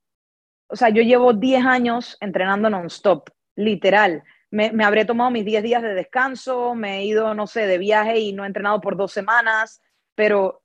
O 0.68 0.76
sea, 0.76 0.90
yo 0.90 1.02
llevo 1.02 1.34
10 1.34 1.66
años 1.66 2.18
entrenando 2.20 2.70
non-stop, 2.70 3.30
literal. 3.56 4.24
Me, 4.52 4.72
habré 4.84 5.06
tomado 5.06 5.32
mis 5.32 5.46
10 5.46 5.64
días 5.64 5.82
de 5.82 5.96
descanso, 5.96 6.76
me 6.76 7.00
he 7.00 7.06
ido, 7.06 7.34
no 7.34 7.48
sé, 7.48 7.66
de 7.66 7.80
viaje 7.80 8.20
y 8.20 8.34
no 8.34 8.44
he 8.44 8.48
entrenado 8.48 8.80
por 8.80 8.96
dos 8.96 9.12
semanas, 9.12 9.82
pero 10.14 10.64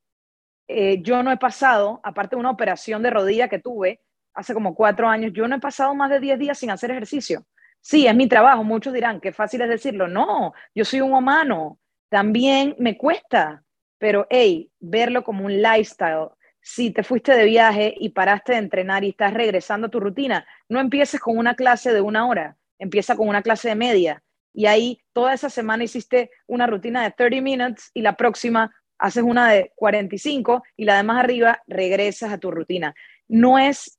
eh, 0.68 1.00
yo 1.02 1.22
no 1.22 1.32
he 1.32 1.38
pasado, 1.38 2.00
aparte 2.02 2.36
de 2.36 2.40
una 2.40 2.50
operación 2.50 3.02
de 3.02 3.10
rodilla 3.10 3.48
que 3.48 3.58
tuve 3.58 4.02
hace 4.34 4.54
como 4.54 4.74
cuatro 4.74 5.08
años, 5.08 5.32
yo 5.34 5.48
no 5.48 5.56
he 5.56 5.60
pasado 5.60 5.94
más 5.94 6.10
de 6.10 6.20
10 6.20 6.38
días 6.38 6.58
sin 6.58 6.70
hacer 6.70 6.90
ejercicio. 6.90 7.46
Sí, 7.80 8.06
es 8.06 8.14
mi 8.14 8.28
trabajo, 8.28 8.64
muchos 8.64 8.92
dirán, 8.92 9.20
qué 9.20 9.32
fácil 9.32 9.62
es 9.62 9.68
decirlo. 9.68 10.08
No, 10.08 10.52
yo 10.74 10.84
soy 10.84 11.00
un 11.00 11.12
humano, 11.12 11.78
también 12.08 12.74
me 12.78 12.96
cuesta, 12.96 13.62
pero 13.98 14.26
hey, 14.30 14.70
verlo 14.78 15.24
como 15.24 15.44
un 15.44 15.62
lifestyle, 15.62 16.28
si 16.60 16.90
te 16.90 17.02
fuiste 17.02 17.34
de 17.34 17.44
viaje 17.44 17.94
y 17.96 18.10
paraste 18.10 18.52
de 18.52 18.58
entrenar 18.58 19.04
y 19.04 19.10
estás 19.10 19.32
regresando 19.32 19.86
a 19.86 19.90
tu 19.90 20.00
rutina, 20.00 20.46
no 20.68 20.80
empieces 20.80 21.20
con 21.20 21.38
una 21.38 21.54
clase 21.54 21.92
de 21.92 22.00
una 22.00 22.26
hora, 22.26 22.56
empieza 22.78 23.16
con 23.16 23.28
una 23.28 23.42
clase 23.42 23.68
de 23.68 23.74
media. 23.74 24.22
Y 24.52 24.66
ahí 24.66 25.00
toda 25.12 25.34
esa 25.34 25.50
semana 25.50 25.84
hiciste 25.84 26.30
una 26.46 26.66
rutina 26.66 27.02
de 27.04 27.12
30 27.12 27.40
minutes 27.40 27.90
y 27.94 28.02
la 28.02 28.16
próxima 28.16 28.74
haces 28.98 29.22
una 29.22 29.50
de 29.50 29.72
45 29.76 30.62
y 30.76 30.84
la 30.84 30.96
de 30.96 31.04
más 31.04 31.22
arriba 31.22 31.62
regresas 31.66 32.32
a 32.32 32.38
tu 32.38 32.50
rutina. 32.50 32.94
No 33.28 33.58
es, 33.58 33.98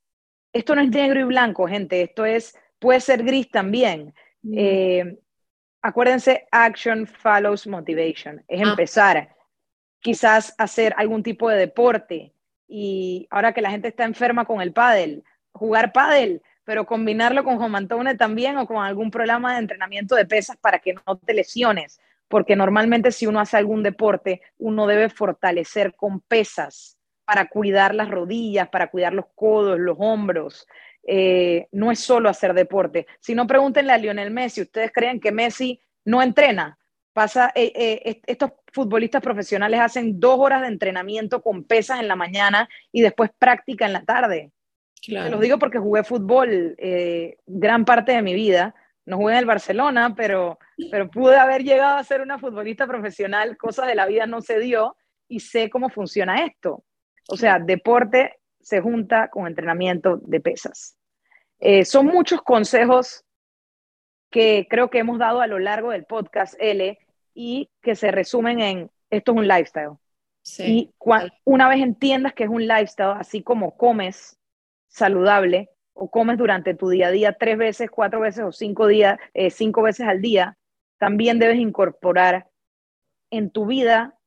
esto 0.53 0.75
no 0.75 0.81
es 0.81 0.89
negro 0.89 1.21
y 1.21 1.23
blanco, 1.23 1.67
gente, 1.67 2.01
esto 2.01 2.25
es, 2.25 2.55
puede 2.79 2.99
ser 2.99 3.23
gris 3.23 3.49
también. 3.49 4.13
Mm. 4.41 4.53
Eh, 4.57 5.19
acuérdense, 5.81 6.47
action 6.51 7.05
follows 7.05 7.67
motivation, 7.67 8.43
es 8.47 8.61
ah. 8.61 8.69
empezar, 8.69 9.35
quizás 9.99 10.53
hacer 10.57 10.93
algún 10.97 11.23
tipo 11.23 11.49
de 11.49 11.57
deporte, 11.57 12.33
y 12.67 13.27
ahora 13.31 13.53
que 13.53 13.61
la 13.61 13.71
gente 13.71 13.87
está 13.87 14.05
enferma 14.05 14.45
con 14.45 14.61
el 14.61 14.71
pádel, 14.71 15.23
jugar 15.51 15.91
pádel, 15.91 16.41
pero 16.63 16.85
combinarlo 16.85 17.43
con 17.43 17.57
Jomantone 17.57 18.15
también 18.15 18.57
o 18.57 18.67
con 18.67 18.77
algún 18.83 19.09
programa 19.09 19.53
de 19.53 19.59
entrenamiento 19.59 20.15
de 20.15 20.25
pesas 20.25 20.55
para 20.57 20.77
que 20.77 20.93
no 20.93 21.17
te 21.17 21.33
lesiones, 21.33 21.99
porque 22.27 22.55
normalmente 22.55 23.11
si 23.11 23.25
uno 23.25 23.39
hace 23.39 23.57
algún 23.57 23.81
deporte, 23.81 24.41
uno 24.59 24.85
debe 24.85 25.09
fortalecer 25.09 25.95
con 25.95 26.21
pesas 26.21 26.95
para 27.25 27.47
cuidar 27.47 27.95
las 27.95 28.09
rodillas, 28.09 28.69
para 28.69 28.91
cuidar 28.91 29.13
los 29.13 29.25
codos, 29.33 29.79
los 29.79 29.97
hombros. 29.99 30.67
Eh, 31.11 31.67
no 31.71 31.91
es 31.91 32.01
solo 32.01 32.29
hacer 32.29 32.53
deporte. 32.53 33.07
Si 33.19 33.33
no, 33.33 33.47
pregúntenle 33.47 33.91
a 33.91 33.97
Lionel 33.97 34.29
Messi, 34.29 34.61
¿ustedes 34.61 34.91
creen 34.93 35.19
que 35.19 35.31
Messi 35.31 35.81
no 36.05 36.21
entrena? 36.21 36.77
Pasa, 37.13 37.51
eh, 37.55 37.71
eh, 37.73 38.21
estos 38.27 38.51
futbolistas 38.71 39.19
profesionales 39.19 39.79
hacen 39.79 40.19
dos 40.19 40.37
horas 40.37 40.61
de 40.61 40.67
entrenamiento 40.67 41.41
con 41.41 41.63
pesas 41.63 41.99
en 41.99 42.07
la 42.07 42.15
mañana 42.15 42.69
y 42.91 43.01
después 43.01 43.31
práctica 43.39 43.87
en 43.87 43.93
la 43.93 44.05
tarde. 44.05 44.51
Claro. 45.01 45.25
Te 45.25 45.31
lo 45.31 45.39
digo 45.39 45.57
porque 45.57 45.79
jugué 45.79 46.03
fútbol 46.03 46.75
gran 47.47 47.85
parte 47.85 48.11
de 48.11 48.21
mi 48.21 48.35
vida. 48.35 48.75
No 49.07 49.17
jugué 49.17 49.33
en 49.33 49.39
el 49.39 49.45
Barcelona, 49.47 50.13
pero, 50.15 50.59
pero 50.91 51.09
pude 51.09 51.37
haber 51.37 51.63
llegado 51.63 51.97
a 51.97 52.03
ser 52.03 52.21
una 52.21 52.37
futbolista 52.37 52.85
profesional. 52.85 53.57
Cosas 53.57 53.87
de 53.87 53.95
la 53.95 54.05
vida 54.05 54.27
no 54.27 54.41
se 54.41 54.59
dio 54.59 54.95
y 55.27 55.39
sé 55.39 55.71
cómo 55.71 55.89
funciona 55.89 56.45
esto. 56.45 56.83
O 57.27 57.35
sea, 57.35 57.57
deporte 57.57 58.39
se 58.61 58.79
junta 58.79 59.29
con 59.29 59.47
entrenamiento 59.47 60.17
de 60.17 60.39
pesas. 60.39 60.98
Son 61.85 62.05
muchos 62.05 62.41
consejos 62.41 63.25
que 64.29 64.67
creo 64.69 64.89
que 64.89 64.99
hemos 64.99 65.19
dado 65.19 65.41
a 65.41 65.47
lo 65.47 65.59
largo 65.59 65.91
del 65.91 66.05
podcast 66.05 66.55
L 66.59 66.97
y 67.33 67.69
que 67.81 67.95
se 67.95 68.11
resumen 68.11 68.59
en 68.59 68.91
esto 69.09 69.31
es 69.31 69.37
un 69.37 69.47
lifestyle. 69.47 69.97
Y 70.59 70.93
una 71.43 71.69
vez 71.69 71.81
entiendas 71.81 72.33
que 72.33 72.43
es 72.43 72.49
un 72.49 72.67
lifestyle, 72.67 73.17
así 73.17 73.43
como 73.43 73.77
comes 73.77 74.37
saludable 74.87 75.69
o 75.93 76.09
comes 76.09 76.37
durante 76.37 76.73
tu 76.73 76.89
día 76.89 77.07
a 77.07 77.11
día 77.11 77.33
tres 77.33 77.57
veces, 77.57 77.89
cuatro 77.91 78.21
veces 78.21 78.43
o 78.43 78.51
cinco, 78.51 78.87
días, 78.87 79.19
eh, 79.33 79.51
cinco 79.51 79.83
veces 79.83 80.07
al 80.07 80.21
día, 80.21 80.57
también 80.97 81.39
debes 81.39 81.57
incorporar 81.57 82.49
en 83.31 83.51
tu 83.51 83.65
vida 83.65 84.17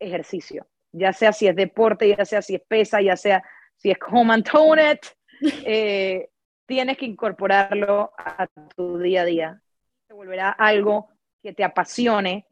ejercicio, 0.00 0.66
ya 0.92 1.12
sea 1.12 1.32
si 1.32 1.46
es 1.46 1.54
deporte, 1.54 2.14
ya 2.16 2.24
sea 2.24 2.42
si 2.42 2.56
es 2.56 2.62
pesa, 2.66 3.00
ya 3.00 3.16
sea 3.16 3.44
si 3.76 3.90
es 3.90 3.98
home 4.10 4.34
and 4.34 4.50
tone 4.50 4.92
it, 4.92 5.06
eh, 5.64 6.28
tienes 6.68 6.98
que 6.98 7.06
incorporarlo 7.06 8.12
a 8.18 8.46
tu 8.76 8.98
día 8.98 9.22
a 9.22 9.24
día. 9.24 9.62
Te 10.06 10.12
volverá 10.12 10.50
algo 10.50 11.08
que 11.42 11.54
te 11.54 11.64
apasione, 11.64 12.46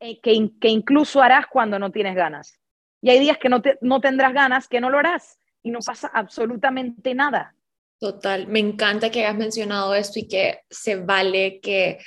eh, 0.00 0.18
que, 0.20 0.32
incluso 0.70 1.20
harás 1.20 1.46
cuando 1.46 1.78
no 1.78 1.92
tienes 1.92 2.16
ganas. 2.16 2.58
Y 3.02 3.10
hay 3.10 3.20
días 3.20 3.36
que 3.36 3.50
no, 3.50 3.62
no 3.82 4.00
tendrás 4.00 4.32
ganas, 4.32 4.66
que 4.66 4.80
no 4.80 4.88
lo 4.88 4.98
harás 4.98 5.38
y 5.62 5.70
no 5.70 5.80
pasa 5.80 6.10
absolutamente 6.12 7.14
nada. 7.14 7.54
Total, 8.00 8.46
me 8.46 8.60
encanta 8.60 9.10
que 9.10 9.26
hayas 9.26 9.36
mencionado 9.36 9.94
esto 9.94 10.20
y 10.20 10.26
que 10.26 10.62
se 10.70 10.96
vale 10.96 11.60
que 11.60 11.98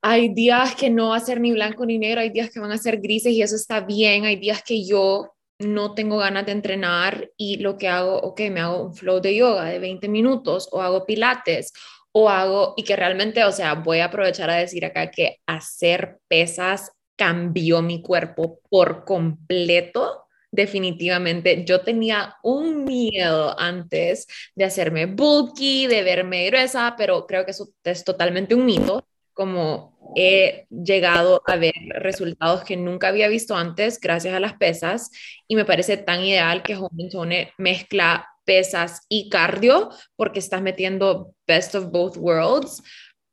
hay 0.00 0.32
días 0.32 0.76
que 0.76 0.90
no 0.90 1.08
va 1.08 1.16
a 1.16 1.20
ser 1.20 1.40
ni 1.40 1.52
blanco 1.52 1.84
ni 1.84 1.98
negro, 1.98 2.20
hay 2.20 2.30
días 2.30 2.50
que 2.50 2.60
van 2.60 2.70
a 2.70 2.78
ser 2.78 3.00
grises 3.00 3.32
y 3.32 3.42
eso 3.42 3.56
está 3.56 3.80
bien, 3.80 4.26
hay 4.26 4.36
días 4.36 4.62
que 4.62 4.86
yo 4.86 5.34
no 5.60 5.94
tengo 5.94 6.18
ganas 6.18 6.46
de 6.46 6.52
entrenar 6.52 7.30
y 7.36 7.58
lo 7.58 7.76
que 7.78 7.88
hago, 7.88 8.18
ok, 8.18 8.40
me 8.50 8.60
hago 8.60 8.82
un 8.82 8.94
flow 8.94 9.20
de 9.20 9.36
yoga 9.36 9.66
de 9.66 9.78
20 9.78 10.08
minutos 10.08 10.68
o 10.72 10.80
hago 10.82 11.06
pilates 11.06 11.72
o 12.12 12.28
hago, 12.28 12.74
y 12.76 12.82
que 12.84 12.96
realmente, 12.96 13.44
o 13.44 13.52
sea, 13.52 13.74
voy 13.74 14.00
a 14.00 14.06
aprovechar 14.06 14.50
a 14.50 14.56
decir 14.56 14.84
acá 14.84 15.10
que 15.10 15.38
hacer 15.46 16.18
pesas 16.28 16.92
cambió 17.16 17.82
mi 17.82 18.02
cuerpo 18.02 18.60
por 18.68 19.04
completo. 19.04 20.24
Definitivamente, 20.50 21.64
yo 21.64 21.82
tenía 21.82 22.36
un 22.42 22.84
miedo 22.84 23.54
antes 23.58 24.26
de 24.56 24.64
hacerme 24.64 25.06
bulky, 25.06 25.86
de 25.86 26.02
verme 26.02 26.46
gruesa, 26.46 26.94
pero 26.98 27.26
creo 27.26 27.44
que 27.44 27.52
eso 27.52 27.68
es 27.84 28.04
totalmente 28.04 28.54
un 28.54 28.66
mito 28.66 29.04
como 29.40 29.96
he 30.16 30.66
llegado 30.68 31.40
a 31.46 31.56
ver 31.56 31.72
resultados 31.94 32.62
que 32.62 32.76
nunca 32.76 33.08
había 33.08 33.26
visto 33.26 33.56
antes 33.56 33.98
gracias 33.98 34.34
a 34.34 34.40
las 34.40 34.52
pesas 34.52 35.10
y 35.48 35.56
me 35.56 35.64
parece 35.64 35.96
tan 35.96 36.22
ideal 36.22 36.62
que 36.62 36.76
Home 36.76 37.08
mezcla 37.56 38.28
pesas 38.44 39.00
y 39.08 39.30
cardio 39.30 39.88
porque 40.14 40.40
estás 40.40 40.60
metiendo 40.60 41.34
best 41.46 41.74
of 41.74 41.86
both 41.90 42.18
worlds, 42.18 42.82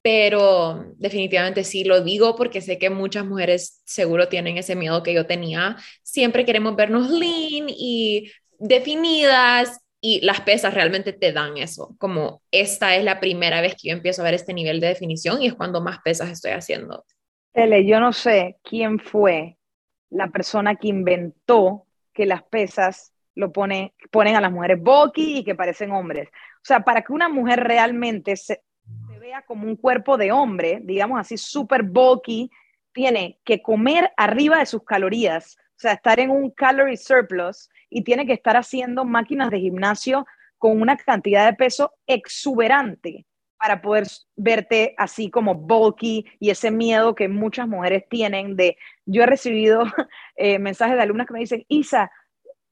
pero 0.01 0.93
definitivamente 0.95 1.66
sí 1.66 1.84
lo 1.84 1.99
digo 1.99 2.38
porque 2.38 2.62
sé 2.62 2.78
que 2.78 2.89
muchas 2.89 3.26
mujeres 3.26 3.82
seguro 3.84 4.30
tienen 4.30 4.58
ese 4.58 4.78
miedo 4.78 5.03
que 5.03 5.14
yo 5.14 5.26
tenía. 5.26 5.76
Siempre 6.03 6.45
queremos 6.45 6.78
vernos 6.78 7.10
lean 7.10 7.68
y 7.68 8.32
definidas 8.60 9.82
y 10.00 10.22
las 10.22 10.41
pesas 10.41 10.74
realmente 10.74 11.14
te 11.14 11.32
dan 11.32 11.58
eso, 11.58 11.95
como 11.98 12.41
esta 12.52 12.95
es 12.95 13.04
la 13.04 13.20
primera 13.20 13.62
vez 13.62 13.76
que 13.76 13.89
yo 13.89 13.95
empiezo 13.95 14.22
a 14.22 14.26
ver 14.26 14.36
este 14.36 14.54
nivel 14.54 14.80
de 14.80 14.88
definición 14.88 15.41
y 15.41 15.48
es 15.48 15.56
cuando 15.56 15.82
más 15.82 16.00
pesas 16.00 16.30
estoy 16.30 16.52
haciendo. 16.52 17.06
Ele, 17.54 17.86
yo 17.86 18.00
no 18.00 18.14
sé 18.14 18.58
quién 18.64 19.00
fue 19.00 19.58
la 20.10 20.28
persona 20.28 20.76
que 20.76 20.89
inventó 20.89 21.86
que 22.14 22.26
las 22.26 22.43
pesas 22.43 23.14
lo 23.36 23.52
pone, 23.52 23.93
ponen 24.12 24.36
a 24.36 24.41
las 24.41 24.52
mujeres 24.52 24.82
bulky 24.82 25.39
y 25.39 25.43
que 25.43 25.56
parecen 25.56 25.91
hombres. 25.91 26.30
O 26.30 26.66
sea, 26.66 26.82
para 26.82 27.02
que 27.02 27.14
una 27.14 27.30
mujer 27.30 27.64
realmente 27.64 28.36
se, 28.36 28.62
se 29.08 29.20
vea 29.20 29.43
como 29.43 29.68
un 29.68 29.76
cuerpo 29.76 30.18
de 30.18 30.32
hombre, 30.32 30.80
digamos 30.84 31.20
así, 31.20 31.38
súper 31.38 31.84
bulky, 31.84 32.50
tiene 32.91 33.39
que 33.43 33.62
comer 33.62 34.12
arriba 34.18 34.60
de 34.60 34.66
sus 34.66 34.84
calorías, 34.84 35.58
o 35.78 35.80
sea, 35.80 35.93
estar 35.93 36.19
en 36.19 36.32
un 36.32 36.49
calorie 36.49 36.97
surplus 36.97 37.69
y 37.88 38.03
tiene 38.03 38.25
que 38.25 38.34
estar 38.34 38.57
haciendo 38.57 39.05
máquinas 39.05 39.51
de 39.51 39.59
gimnasio 39.59 40.25
con 40.57 40.82
una 40.82 40.97
cantidad 40.97 41.45
de 41.45 41.55
peso 41.55 41.93
exuberante 42.07 43.28
para 43.59 43.80
poder 43.80 44.05
verte 44.36 44.95
así 44.97 45.30
como 45.30 45.53
bulky 45.53 46.25
y 46.39 46.49
ese 46.49 46.71
miedo 46.71 47.13
que 47.13 47.28
muchas 47.28 47.67
mujeres 47.67 48.05
tienen 48.09 48.55
de, 48.55 48.75
yo 49.05 49.21
he 49.21 49.28
recibido 49.28 49.84
eh, 50.36 50.57
mensajes 50.57 50.95
de 50.95 51.03
alumnas 51.03 51.28
que 51.28 51.34
me 51.34 51.39
dicen, 51.39 51.63
Isa, 51.67 52.11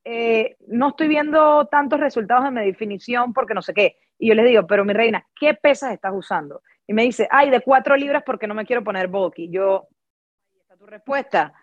eh, 0.03 0.57
no 0.67 0.89
estoy 0.89 1.07
viendo 1.07 1.67
tantos 1.67 1.99
resultados 1.99 2.45
de 2.45 2.51
mi 2.51 2.65
definición 2.65 3.33
porque 3.33 3.53
no 3.53 3.61
sé 3.61 3.75
qué. 3.75 3.97
Y 4.17 4.29
yo 4.29 4.33
les 4.33 4.45
digo, 4.45 4.65
pero 4.65 4.83
mi 4.83 4.93
reina, 4.93 5.27
¿qué 5.39 5.53
pesas 5.53 5.91
estás 5.91 6.13
usando? 6.15 6.63
Y 6.87 6.93
me 6.93 7.03
dice, 7.03 7.27
ay, 7.29 7.51
de 7.51 7.61
cuatro 7.61 7.95
libras 7.95 8.23
porque 8.25 8.47
no 8.47 8.55
me 8.55 8.65
quiero 8.65 8.83
poner 8.83 9.07
bulky. 9.07 9.49
Yo, 9.49 9.87
ahí 10.53 10.59
está 10.61 10.75
tu 10.77 10.87
respuesta. 10.87 11.53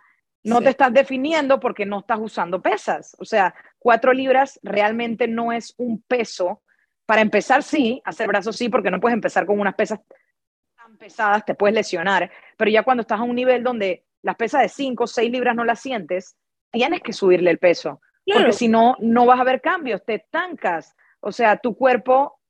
No 0.45 0.61
te 0.61 0.71
estás 0.71 0.93
definiendo 0.93 1.61
porque 1.61 1.87
no 1.87 2.01
estás 2.01 2.19
usando 2.21 2.61
pesas. 2.61 3.15
O 3.19 3.25
sea, 3.25 3.55
cuatro 3.79 4.13
libras 4.13 4.59
realmente 4.63 5.29
no 5.29 5.53
es 5.53 5.75
un 5.79 6.03
peso. 6.03 6.63
Para 7.07 7.21
empezar, 7.21 7.63
sí, 7.63 8.03
hacer 8.05 8.27
brazos 8.27 8.57
sí, 8.57 8.69
porque 8.69 8.91
no 8.91 9.01
puedes 9.01 9.15
empezar 9.15 9.47
con 9.47 9.61
unas 9.61 9.75
pesas 9.75 10.01
tan 10.77 10.97
pesadas, 10.97 11.45
te 11.45 11.55
puedes 11.55 11.75
lesionar. 11.75 12.31
Pero 12.57 12.71
ya 12.71 12.83
cuando 12.83 13.03
estás 13.03 13.21
a 13.21 13.25
un 13.25 13.37
nivel 13.37 13.63
donde 13.63 14.05
las 14.23 14.37
pesas 14.37 14.63
de 14.63 14.69
cinco 14.69 15.05
o 15.05 15.07
seis 15.07 15.31
libras 15.31 15.55
no 15.55 15.65
las 15.65 15.81
sientes, 15.81 16.37
tienes 16.71 17.03
que 17.03 17.13
subirle 17.13 17.51
el 17.51 17.59
peso. 17.59 18.01
Porque 18.25 18.53
si 18.53 18.69
no, 18.69 18.97
no 19.01 19.27
vas 19.27 19.41
a 19.41 19.45
ver 19.45 19.61
cambios, 19.61 20.05
te 20.05 20.15
estancas. 20.15 20.95
O 21.21 21.33
sea, 21.33 21.57
tu 21.57 21.77
cuerpo 21.77 22.41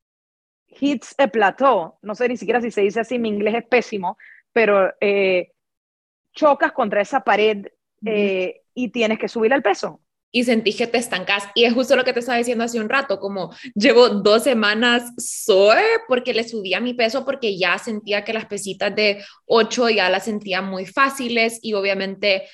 hits 0.67 1.15
a 1.17 1.27
plateau. 1.27 1.97
No 2.01 2.15
sé 2.15 2.27
ni 2.27 2.37
siquiera 2.37 2.61
si 2.61 2.71
se 2.71 2.81
dice 2.81 3.01
así, 3.01 3.19
mi 3.19 3.29
inglés 3.29 3.55
es 3.55 3.65
pésimo, 3.65 4.17
pero 4.51 4.93
eh, 4.99 5.51
chocas 6.33 6.71
contra 6.71 7.01
esa 7.01 7.21
pared 7.21 7.67
eh, 8.05 8.61
y 8.73 8.89
tienes 8.89 9.19
que 9.19 9.27
subir 9.27 9.53
el 9.53 9.61
peso. 9.61 10.01
Y 10.31 10.45
sentís 10.45 10.77
que 10.77 10.87
te 10.87 10.97
estancas. 10.97 11.43
Y 11.53 11.65
es 11.65 11.73
justo 11.73 11.95
lo 11.95 12.03
que 12.03 12.11
te 12.13 12.19
estaba 12.19 12.39
diciendo 12.39 12.63
hace 12.63 12.79
un 12.79 12.89
rato, 12.89 13.19
como 13.19 13.53
llevo 13.75 14.09
dos 14.09 14.43
semanas 14.43 15.11
sore 15.17 15.83
porque 16.07 16.33
le 16.33 16.47
subía 16.47 16.79
mi 16.79 16.95
peso 16.95 17.23
porque 17.23 17.57
ya 17.57 17.77
sentía 17.77 18.23
que 18.23 18.33
las 18.33 18.47
pesitas 18.47 18.95
de 18.95 19.23
8 19.45 19.89
ya 19.89 20.09
las 20.09 20.25
sentía 20.25 20.61
muy 20.61 20.87
fáciles 20.87 21.59
y 21.61 21.73
obviamente, 21.73 22.47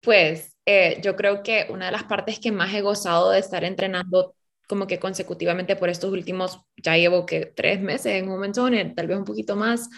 pues 0.00 0.56
eh, 0.66 1.00
yo 1.02 1.14
creo 1.14 1.42
que 1.44 1.66
una 1.70 1.86
de 1.86 1.92
las 1.92 2.04
partes 2.04 2.40
que 2.40 2.50
más 2.50 2.74
he 2.74 2.80
gozado 2.80 3.30
de 3.30 3.38
estar 3.38 3.62
entrenando 3.64 4.34
como 4.66 4.86
que 4.86 4.98
consecutivamente 4.98 5.76
por 5.76 5.88
estos 5.88 6.12
últimos, 6.12 6.60
ya 6.76 6.96
llevo 6.96 7.24
que 7.24 7.46
tres 7.46 7.80
meses 7.80 8.14
en 8.14 8.24
un 8.24 8.30
momento, 8.30 8.68
tal 8.96 9.06
vez 9.06 9.16
un 9.16 9.24
poquito 9.24 9.56
más, 9.56 9.88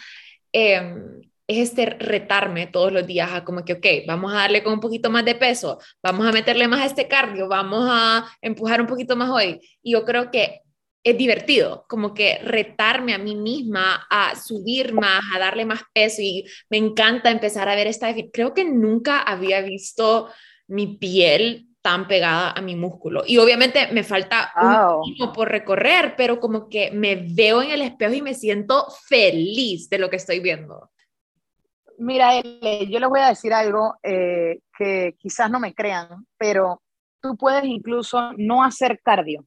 eh, 0.53 0.81
es 1.49 1.71
este 1.71 1.87
retarme 1.87 2.67
todos 2.67 2.93
los 2.93 3.07
días 3.07 3.31
a 3.33 3.43
como 3.43 3.65
que, 3.65 3.73
ok, 3.73 3.87
vamos 4.07 4.33
a 4.33 4.37
darle 4.37 4.63
con 4.63 4.75
un 4.75 4.81
poquito 4.81 5.11
más 5.11 5.25
de 5.25 5.35
peso, 5.35 5.79
vamos 6.03 6.27
a 6.27 6.33
meterle 6.33 6.69
más 6.69 6.83
a 6.83 6.87
este 6.87 7.09
cardio, 7.09 7.49
vamos 7.49 7.89
a 7.91 8.29
empujar 8.43 8.83
un 8.83 8.87
poquito 8.87 9.17
más 9.17 9.31
hoy. 9.31 9.59
Y 9.83 9.93
yo 9.93 10.05
creo 10.05 10.31
que 10.31 10.61
es 11.03 11.17
divertido, 11.17 11.87
como 11.89 12.13
que 12.13 12.39
retarme 12.45 13.15
a 13.15 13.19
mí 13.19 13.35
misma 13.35 14.07
a 14.11 14.37
subir 14.37 14.93
más, 14.93 15.23
a 15.35 15.39
darle 15.39 15.65
más 15.65 15.81
peso 15.95 16.21
y 16.21 16.45
me 16.69 16.77
encanta 16.77 17.31
empezar 17.31 17.67
a 17.69 17.75
ver 17.75 17.87
esta, 17.87 18.15
creo 18.31 18.53
que 18.53 18.67
nunca 18.67 19.23
había 19.23 19.63
visto 19.63 20.29
mi 20.67 20.99
piel 20.99 21.69
tan 21.81 22.07
pegada 22.09 22.51
a 22.51 22.61
mi 22.61 22.77
músculo. 22.77 23.23
Y 23.27 23.39
obviamente 23.39 23.89
me 23.93 24.03
falta 24.03 24.53
un 25.03 25.15
tiempo 25.15 25.33
por 25.33 25.49
recorrer, 25.49 26.13
pero 26.15 26.41
como 26.41 26.69
que 26.69 26.91
me 26.91 27.17
veo 27.17 27.63
en 27.63 27.71
el 27.71 27.81
espejo 27.81 28.13
y 28.13 28.21
me 28.21 28.35
siento 28.35 28.87
feliz 29.07 29.89
de 29.89 29.99
lo 29.99 30.11
que 30.11 30.17
estoy 30.17 30.41
viendo. 30.41 30.91
Mira, 31.99 32.41
yo 32.41 33.01
les 33.01 33.09
voy 33.09 33.21
a 33.21 33.31
decir 33.31 33.53
algo 33.53 33.97
eh, 34.05 34.61
que 34.79 35.17
quizás 35.19 35.51
no 35.51 35.59
me 35.59 35.75
crean, 35.75 36.27
pero 36.39 36.81
tú 37.21 37.37
puedes 37.37 37.65
incluso 37.65 38.33
no 38.37 38.63
hacer 38.63 39.01
cardio, 39.03 39.45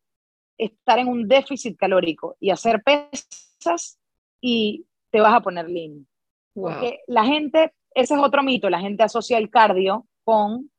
estar 0.58 1.00
en 1.00 1.08
un 1.08 1.30
déficit 1.30 1.78
calórico 1.78 2.36
y 2.42 2.50
hacer 2.50 2.84
pesas 2.84 3.98
y 4.42 4.86
te 5.12 5.22
vas 5.22 5.34
a 5.34 5.40
poner 5.40 5.70
lean. 5.70 6.06
Porque 6.54 7.00
la 7.08 7.24
gente, 7.24 7.72
ese 7.96 8.16
es 8.16 8.20
otro 8.20 8.44
mito, 8.44 8.70
la 8.70 8.82
gente 8.82 9.04
asocia 9.04 9.38
el 9.38 9.50
cardio 9.50 10.06
con 10.26 10.70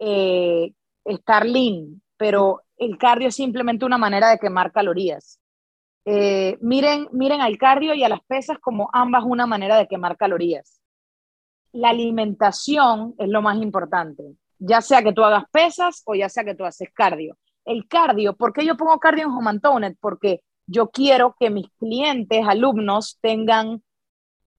eh, 0.00 0.72
estar 1.04 1.46
lean, 1.46 2.02
pero 2.16 2.62
el 2.76 2.98
cardio 2.98 3.28
es 3.28 3.36
simplemente 3.36 3.84
una 3.84 3.98
manera 3.98 4.30
de 4.30 4.38
quemar 4.38 4.72
calorías. 4.72 5.38
Eh, 6.06 6.58
miren, 6.60 7.06
miren 7.12 7.40
al 7.40 7.56
cardio 7.56 7.94
y 7.94 8.02
a 8.02 8.08
las 8.08 8.20
pesas 8.22 8.58
como 8.58 8.90
ambas 8.92 9.22
una 9.24 9.46
manera 9.46 9.76
de 9.76 9.86
quemar 9.86 10.16
calorías 10.16 10.79
la 11.72 11.90
alimentación 11.90 13.14
es 13.18 13.28
lo 13.28 13.42
más 13.42 13.56
importante, 13.60 14.24
ya 14.58 14.80
sea 14.80 15.02
que 15.02 15.12
tú 15.12 15.24
hagas 15.24 15.44
pesas 15.50 16.02
o 16.06 16.14
ya 16.14 16.28
sea 16.28 16.44
que 16.44 16.54
tú 16.54 16.64
haces 16.64 16.88
cardio. 16.92 17.36
El 17.64 17.86
cardio, 17.88 18.36
¿por 18.36 18.52
qué 18.52 18.64
yo 18.64 18.76
pongo 18.76 18.98
cardio 18.98 19.24
en 19.24 19.30
Home 19.30 19.96
Porque 20.00 20.42
yo 20.66 20.90
quiero 20.90 21.36
que 21.38 21.50
mis 21.50 21.68
clientes, 21.78 22.46
alumnos, 22.46 23.18
tengan 23.20 23.82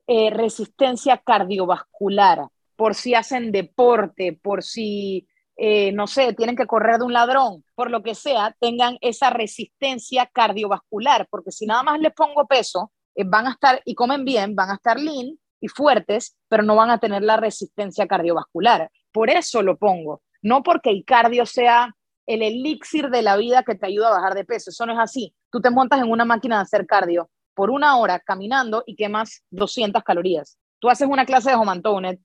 eh, 0.07 0.29
resistencia 0.29 1.17
cardiovascular, 1.17 2.47
por 2.75 2.95
si 2.95 3.15
hacen 3.15 3.51
deporte, 3.51 4.37
por 4.41 4.63
si, 4.63 5.27
eh, 5.55 5.91
no 5.93 6.07
sé, 6.07 6.33
tienen 6.33 6.55
que 6.55 6.65
correr 6.65 6.97
de 6.97 7.05
un 7.05 7.13
ladrón, 7.13 7.63
por 7.75 7.91
lo 7.91 8.03
que 8.03 8.15
sea, 8.15 8.55
tengan 8.59 8.97
esa 9.01 9.29
resistencia 9.29 10.25
cardiovascular, 10.25 11.27
porque 11.29 11.51
si 11.51 11.65
nada 11.65 11.83
más 11.83 11.99
les 11.99 12.13
pongo 12.13 12.47
peso, 12.47 12.91
eh, 13.15 13.23
van 13.25 13.47
a 13.47 13.51
estar 13.51 13.81
y 13.85 13.95
comen 13.95 14.25
bien, 14.25 14.55
van 14.55 14.71
a 14.71 14.75
estar 14.75 14.99
lean, 14.99 15.37
y 15.61 15.67
fuertes, 15.67 16.35
pero 16.49 16.63
no 16.63 16.75
van 16.75 16.89
a 16.89 16.97
tener 16.97 17.21
la 17.21 17.37
resistencia 17.37 18.07
cardiovascular. 18.07 18.89
Por 19.11 19.29
eso 19.29 19.61
lo 19.61 19.77
pongo, 19.77 20.21
no 20.41 20.63
porque 20.63 20.89
el 20.89 21.05
cardio 21.05 21.45
sea 21.45 21.95
el 22.25 22.41
elixir 22.41 23.09
de 23.09 23.21
la 23.21 23.37
vida 23.37 23.63
que 23.63 23.75
te 23.75 23.85
ayuda 23.85 24.09
a 24.09 24.17
bajar 24.17 24.33
de 24.33 24.45
peso, 24.45 24.71
eso 24.71 24.85
no 24.85 24.93
es 24.93 24.99
así. 24.99 25.33
Tú 25.51 25.61
te 25.61 25.69
montas 25.69 26.01
en 26.01 26.09
una 26.09 26.25
máquina 26.25 26.57
de 26.57 26.63
hacer 26.63 26.85
cardio 26.85 27.29
por 27.53 27.69
una 27.69 27.97
hora 27.97 28.19
caminando 28.19 28.83
y 28.85 28.95
quemas 28.95 29.43
200 29.51 30.03
calorías. 30.03 30.57
Tú 30.79 30.89
haces 30.89 31.07
una 31.07 31.25
clase 31.25 31.51
de 31.51 31.55
Homantonet 31.55 32.19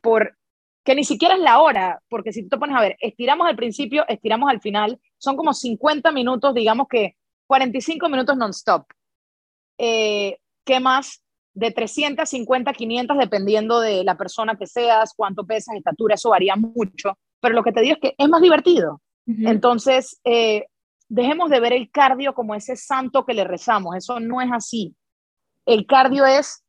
por 0.00 0.36
que 0.84 0.94
ni 0.94 1.04
siquiera 1.04 1.34
es 1.34 1.40
la 1.40 1.60
hora, 1.60 2.00
porque 2.08 2.32
si 2.32 2.44
tú 2.44 2.50
te 2.50 2.58
pones 2.58 2.76
a 2.76 2.80
ver, 2.80 2.96
estiramos 3.00 3.48
al 3.48 3.56
principio, 3.56 4.06
estiramos 4.08 4.48
al 4.48 4.60
final, 4.60 5.00
son 5.18 5.36
como 5.36 5.52
50 5.52 6.12
minutos, 6.12 6.54
digamos 6.54 6.86
que 6.88 7.16
45 7.48 8.08
minutos 8.08 8.36
non-stop. 8.36 8.86
Eh, 9.78 10.38
quemas 10.64 11.22
de 11.56 11.70
350 11.70 12.74
500 12.74 13.16
dependiendo 13.16 13.80
de 13.80 14.04
la 14.04 14.16
persona 14.16 14.56
que 14.56 14.66
seas, 14.66 15.14
cuánto 15.16 15.46
pesas, 15.46 15.74
estatura, 15.74 16.14
eso 16.14 16.28
varía 16.28 16.54
mucho, 16.54 17.18
pero 17.40 17.54
lo 17.54 17.62
que 17.62 17.72
te 17.72 17.80
digo 17.80 17.94
es 17.94 18.00
que 18.00 18.14
es 18.16 18.28
más 18.28 18.42
divertido. 18.42 19.00
Entonces, 19.26 20.20
eh, 20.22 20.66
dejemos 21.08 21.50
de 21.50 21.58
ver 21.58 21.72
el 21.72 21.90
cardio 21.90 22.34
como 22.34 22.54
ese 22.54 22.76
santo 22.76 23.24
que 23.24 23.34
le 23.34 23.42
rezamos, 23.42 23.96
eso 23.96 24.20
no 24.20 24.42
es 24.42 24.50
así. 24.52 24.94
El 25.64 25.86
cardio 25.86 26.26
es 26.26 26.62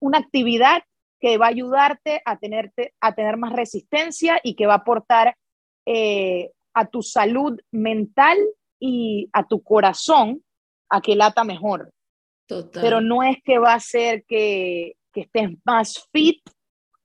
una 0.00 0.18
actividad 0.18 0.82
que 1.20 1.38
va 1.38 1.46
a 1.46 1.50
ayudarte 1.50 2.20
a, 2.24 2.36
tenerte, 2.36 2.94
a 3.00 3.14
tener 3.14 3.36
más 3.36 3.52
resistencia 3.52 4.40
y 4.42 4.56
que 4.56 4.66
va 4.66 4.74
a 4.74 4.78
aportar 4.78 5.36
eh, 5.86 6.50
a 6.74 6.84
tu 6.86 7.00
salud 7.00 7.58
mental 7.70 8.36
y 8.80 9.30
a 9.32 9.46
tu 9.46 9.62
corazón 9.62 10.42
a 10.90 11.00
que 11.00 11.14
lata 11.14 11.44
mejor. 11.44 11.92
Pero 12.72 13.00
no 13.00 13.22
es 13.22 13.36
que 13.44 13.58
va 13.58 13.74
a 13.74 13.80
ser 13.80 14.24
que, 14.26 14.94
que 15.12 15.22
estés 15.22 15.50
más 15.64 16.08
fit, 16.12 16.40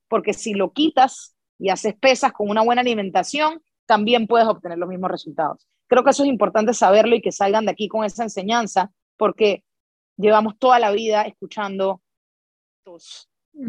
porque 0.08 0.34
si 0.34 0.54
lo 0.54 0.72
quitas 0.72 1.36
y 1.60 1.70
haces 1.70 1.96
pesas 1.96 2.32
con 2.32 2.50
una 2.50 2.62
buena 2.62 2.82
alimentación, 2.82 3.62
también 3.86 4.28
puedes 4.28 4.48
obtener 4.48 4.78
los 4.78 4.89
mismos 4.89 5.12
resultados. 5.12 5.68
Creo 5.88 6.04
que 6.04 6.12
eso 6.12 6.24
es 6.24 6.30
importante 6.30 6.74
saberlo 6.74 7.16
y 7.16 7.22
que 7.22 7.32
salgan 7.32 7.66
de 7.66 7.72
aquí 7.72 7.88
con 7.88 8.04
esa 8.04 8.24
enseñanza, 8.24 8.91
porque 9.18 9.64
llevamos 10.18 10.58
toda 10.58 10.80
la 10.80 10.91
vida 10.91 11.24
escuchando 11.24 12.02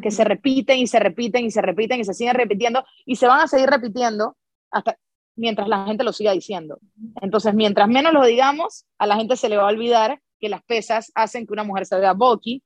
que 0.02 0.10
se 0.10 0.24
repiten 0.24 0.78
y 0.78 0.86
se 0.86 0.98
repiten 0.98 1.44
y 1.44 1.50
se 1.50 1.60
repiten 1.60 2.00
y 2.00 2.04
se 2.04 2.14
siguen 2.14 2.34
repitiendo 2.34 2.84
y 3.04 3.16
se 3.16 3.26
van 3.26 3.40
a 3.40 3.48
seguir 3.48 3.68
repitiendo 3.68 4.36
hasta 4.70 4.98
mientras 5.36 5.68
la 5.68 5.86
gente 5.86 6.04
lo 6.04 6.12
siga 6.12 6.32
diciendo. 6.32 6.78
Entonces, 7.20 7.54
mientras 7.54 7.88
menos 7.88 8.12
lo 8.12 8.24
digamos, 8.24 8.86
a 8.98 9.06
la 9.06 9.16
gente 9.16 9.36
se 9.36 9.48
le 9.48 9.56
va 9.56 9.64
a 9.64 9.72
olvidar 9.72 10.20
que 10.40 10.48
las 10.48 10.62
pesas 10.64 11.10
hacen 11.14 11.46
que 11.46 11.52
una 11.52 11.64
mujer 11.64 11.86
se 11.86 11.98
vea 11.98 12.12
bulky 12.12 12.62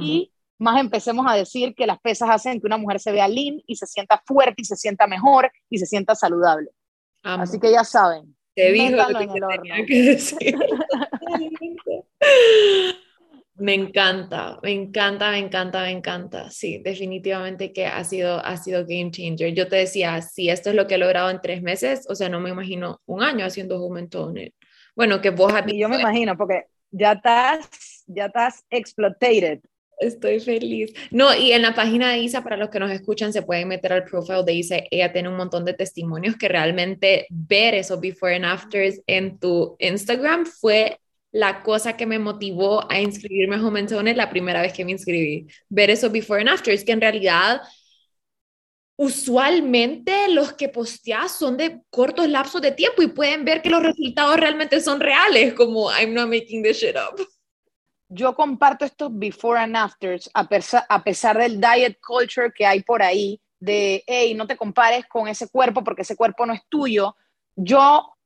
y 0.00 0.32
más 0.58 0.78
empecemos 0.78 1.26
a 1.28 1.34
decir 1.34 1.74
que 1.74 1.86
las 1.86 1.98
pesas 2.00 2.28
hacen 2.30 2.60
que 2.60 2.66
una 2.66 2.76
mujer 2.76 3.00
se 3.00 3.12
vea 3.12 3.26
lean 3.28 3.60
y 3.66 3.76
se 3.76 3.86
sienta 3.86 4.22
fuerte 4.26 4.62
y 4.62 4.64
se 4.64 4.76
sienta 4.76 5.06
mejor 5.06 5.50
y 5.68 5.78
se 5.78 5.86
sienta 5.86 6.14
saludable. 6.14 6.70
Así 7.22 7.58
que 7.58 7.70
ya 7.70 7.84
saben. 7.84 8.36
Te 8.54 8.72
dijo 8.72 8.96
que 9.86 10.18
Me 13.60 13.74
encanta, 13.74 14.58
me 14.62 14.72
encanta, 14.72 15.30
me 15.30 15.38
encanta, 15.38 15.82
me 15.82 15.90
encanta. 15.90 16.50
Sí, 16.50 16.80
definitivamente 16.82 17.74
que 17.74 17.84
ha 17.84 18.02
sido, 18.04 18.42
ha 18.42 18.56
sido 18.56 18.86
game 18.86 19.10
changer. 19.10 19.52
Yo 19.52 19.68
te 19.68 19.76
decía, 19.76 20.22
si 20.22 20.48
esto 20.48 20.70
es 20.70 20.76
lo 20.76 20.86
que 20.86 20.94
he 20.94 20.98
logrado 20.98 21.28
en 21.28 21.42
tres 21.42 21.60
meses, 21.60 22.06
o 22.08 22.14
sea, 22.14 22.30
no 22.30 22.40
me 22.40 22.48
imagino 22.48 23.02
un 23.04 23.22
año 23.22 23.44
haciendo 23.44 23.78
Juventud. 23.78 24.34
Bueno, 24.96 25.20
que 25.20 25.28
vos 25.28 25.52
Y 25.66 25.78
yo 25.78 25.90
me 25.90 26.00
imagino, 26.00 26.38
porque 26.38 26.64
ya 26.90 27.12
estás, 27.12 28.04
ya 28.06 28.26
estás 28.26 28.64
exploited. 28.70 29.60
Estoy 29.98 30.40
feliz. 30.40 30.94
No, 31.10 31.34
y 31.36 31.52
en 31.52 31.60
la 31.60 31.74
página 31.74 32.12
de 32.12 32.20
Isa, 32.20 32.42
para 32.42 32.56
los 32.56 32.70
que 32.70 32.80
nos 32.80 32.90
escuchan, 32.90 33.34
se 33.34 33.42
pueden 33.42 33.68
meter 33.68 33.92
al 33.92 34.04
profile 34.04 34.42
de 34.42 34.54
Isa. 34.54 34.76
Ella 34.90 35.12
tiene 35.12 35.28
un 35.28 35.36
montón 35.36 35.66
de 35.66 35.74
testimonios 35.74 36.36
que 36.36 36.48
realmente 36.48 37.26
ver 37.28 37.74
esos 37.74 38.00
before 38.00 38.34
and 38.34 38.46
afters 38.46 39.02
en 39.06 39.38
tu 39.38 39.76
Instagram 39.78 40.46
fue 40.46 40.98
la 41.32 41.62
cosa 41.62 41.96
que 41.96 42.06
me 42.06 42.18
motivó 42.18 42.90
a 42.90 43.00
inscribirme 43.00 43.56
a 43.56 43.60
Home 43.64 44.14
la 44.14 44.30
primera 44.30 44.62
vez 44.62 44.72
que 44.72 44.84
me 44.84 44.92
inscribí. 44.92 45.46
Ver 45.68 45.90
esos 45.90 46.10
before 46.10 46.40
and 46.40 46.50
afters, 46.50 46.84
que 46.84 46.92
en 46.92 47.00
realidad 47.00 47.62
usualmente 48.96 50.28
los 50.28 50.52
que 50.52 50.68
posteas 50.68 51.32
son 51.32 51.56
de 51.56 51.80
cortos 51.88 52.28
lapsos 52.28 52.60
de 52.60 52.72
tiempo 52.72 53.00
y 53.00 53.06
pueden 53.06 53.44
ver 53.44 53.62
que 53.62 53.70
los 53.70 53.82
resultados 53.82 54.36
realmente 54.36 54.80
son 54.80 55.00
reales, 55.00 55.54
como 55.54 55.90
I'm 55.90 56.12
not 56.12 56.28
making 56.28 56.62
this 56.62 56.78
shit 56.78 56.96
up. 56.96 57.18
Yo 58.08 58.34
comparto 58.34 58.84
estos 58.84 59.10
before 59.12 59.58
and 59.58 59.76
afters 59.76 60.28
a, 60.34 60.46
a 60.88 61.04
pesar 61.04 61.38
del 61.38 61.60
diet 61.60 61.98
culture 62.04 62.52
que 62.54 62.66
hay 62.66 62.82
por 62.82 63.02
ahí, 63.02 63.40
de, 63.60 64.02
hey, 64.06 64.34
no 64.34 64.46
te 64.46 64.56
compares 64.56 65.06
con 65.06 65.28
ese 65.28 65.48
cuerpo 65.48 65.84
porque 65.84 66.02
ese 66.02 66.16
cuerpo 66.16 66.44
no 66.44 66.52
es 66.52 66.60
tuyo. 66.68 67.14
Yo 67.54 68.16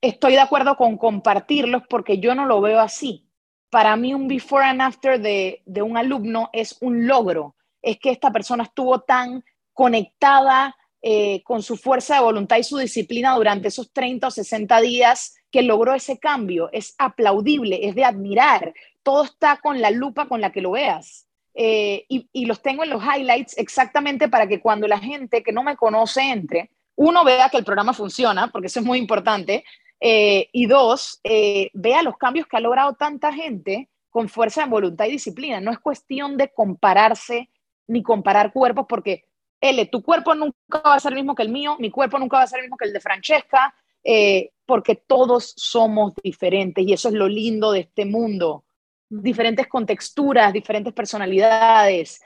estoy 0.00 0.32
de 0.32 0.40
acuerdo 0.40 0.76
con 0.76 0.96
compartirlos 0.96 1.82
porque 1.88 2.18
yo 2.18 2.34
no 2.34 2.46
lo 2.46 2.60
veo 2.60 2.80
así. 2.80 3.24
Para 3.70 3.96
mí 3.96 4.14
un 4.14 4.28
before 4.28 4.64
and 4.64 4.80
after 4.80 5.20
de, 5.20 5.62
un 5.82 5.96
alumno 5.96 6.50
es 6.52 6.76
un 6.80 7.06
logro. 7.06 7.54
Es 7.82 7.98
que 7.98 8.10
esta 8.10 8.30
persona 8.30 8.64
estuvo 8.64 9.00
tan 9.00 9.44
conectada 9.72 10.74
eh, 11.00 11.42
con 11.44 11.62
su 11.62 11.76
fuerza 11.76 12.16
de 12.16 12.22
voluntad 12.22 12.56
y 12.56 12.64
su 12.64 12.78
disciplina 12.78 13.34
durante 13.34 13.68
esos 13.68 13.92
30 13.92 14.26
o 14.26 14.30
60 14.30 14.80
días 14.80 15.36
que 15.50 15.62
logró 15.62 15.94
ese 15.94 16.18
cambio. 16.18 16.70
Es 16.72 16.94
aplaudible, 16.98 17.86
es 17.86 17.94
de 17.94 18.04
admirar. 18.04 18.72
Todo 19.02 19.24
está 19.24 19.58
con 19.58 19.80
la 19.80 19.90
lupa 19.90 20.26
con 20.26 20.40
la 20.40 20.50
que 20.50 20.62
lo 20.62 20.72
veas. 20.72 21.26
Eh, 21.54 22.04
y, 22.08 22.28
y, 22.32 22.46
los 22.46 22.62
tengo 22.62 22.84
en 22.84 22.90
los 22.90 23.02
highlights 23.02 23.58
exactamente 23.58 24.28
para 24.28 24.46
que 24.46 24.60
cuando 24.60 24.86
la 24.86 24.98
gente 24.98 25.42
que 25.42 25.50
no 25.50 25.64
me 25.64 25.76
conoce 25.76 26.22
entre, 26.22 26.70
uno 26.94 27.24
vea 27.24 27.48
que 27.48 27.56
el 27.56 27.64
programa 27.64 27.92
funciona, 27.92 28.48
porque 28.48 28.66
eso 28.66 28.80
es 28.80 28.86
muy 28.86 28.98
importante, 28.98 29.64
eh, 30.00 30.48
y 30.52 30.66
dos, 30.66 31.20
eh, 31.24 31.70
vea 31.74 32.02
los 32.02 32.16
cambios 32.16 32.46
que 32.46 32.56
ha 32.56 32.60
logrado 32.60 32.94
tanta 32.94 33.32
gente 33.32 33.88
con 34.10 34.28
fuerza 34.28 34.64
de 34.64 34.70
voluntad 34.70 35.06
y 35.06 35.12
disciplina. 35.12 35.60
No 35.60 35.72
es 35.72 35.78
cuestión 35.78 36.36
de 36.36 36.52
compararse 36.52 37.50
ni 37.88 38.02
comparar 38.02 38.52
cuerpos, 38.52 38.86
porque, 38.88 39.24
L, 39.60 39.86
tu 39.86 40.02
cuerpo 40.02 40.34
nunca 40.34 40.80
va 40.84 40.94
a 40.94 41.00
ser 41.00 41.12
el 41.12 41.16
mismo 41.16 41.34
que 41.34 41.42
el 41.42 41.48
mío, 41.48 41.76
mi 41.78 41.90
cuerpo 41.90 42.18
nunca 42.18 42.38
va 42.38 42.44
a 42.44 42.46
ser 42.46 42.60
el 42.60 42.66
mismo 42.66 42.76
que 42.76 42.86
el 42.86 42.92
de 42.92 43.00
Francesca, 43.00 43.74
eh, 44.04 44.52
porque 44.66 44.94
todos 44.94 45.54
somos 45.56 46.12
diferentes 46.22 46.86
y 46.86 46.92
eso 46.92 47.08
es 47.08 47.14
lo 47.14 47.28
lindo 47.28 47.72
de 47.72 47.80
este 47.80 48.04
mundo. 48.04 48.64
Diferentes 49.08 49.66
contexturas, 49.66 50.52
diferentes 50.52 50.92
personalidades, 50.92 52.20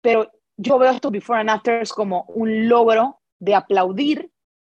pero 0.00 0.30
yo 0.56 0.78
veo 0.78 0.92
estos 0.92 1.10
before 1.10 1.40
and 1.40 1.50
afters 1.50 1.92
como 1.92 2.24
un 2.28 2.68
logro 2.68 3.20
de 3.40 3.54
aplaudir 3.54 4.31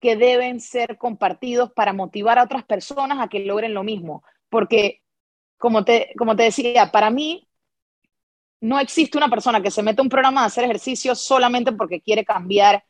que 0.03 0.16
deben 0.16 0.61
ser 0.61 0.98
compartidos 0.98 1.70
para 1.72 1.92
motivar 1.92 2.36
a 2.36 2.42
otras 2.42 2.64
personas 2.64 3.20
a 3.20 3.28
que 3.28 3.38
logren 3.38 3.72
lo 3.72 3.84
mismo. 3.84 4.24
Porque, 4.50 5.00
como 5.57 5.84
te, 5.84 6.12
como 6.18 6.34
te 6.34 6.42
decía, 6.42 6.90
para 6.90 7.09
mí 7.09 7.48
no 8.61 8.80
existe 8.80 9.16
una 9.16 9.30
persona 9.30 9.62
que 9.62 9.70
se 9.70 9.82
mete 9.82 10.03
un 10.03 10.09
programa 10.09 10.40
de 10.40 10.48
hacer 10.48 10.64
ejercicio 10.64 11.14
solamente 11.14 11.70
porque 11.70 12.00
quiere 12.00 12.24
cambiar 12.24 12.84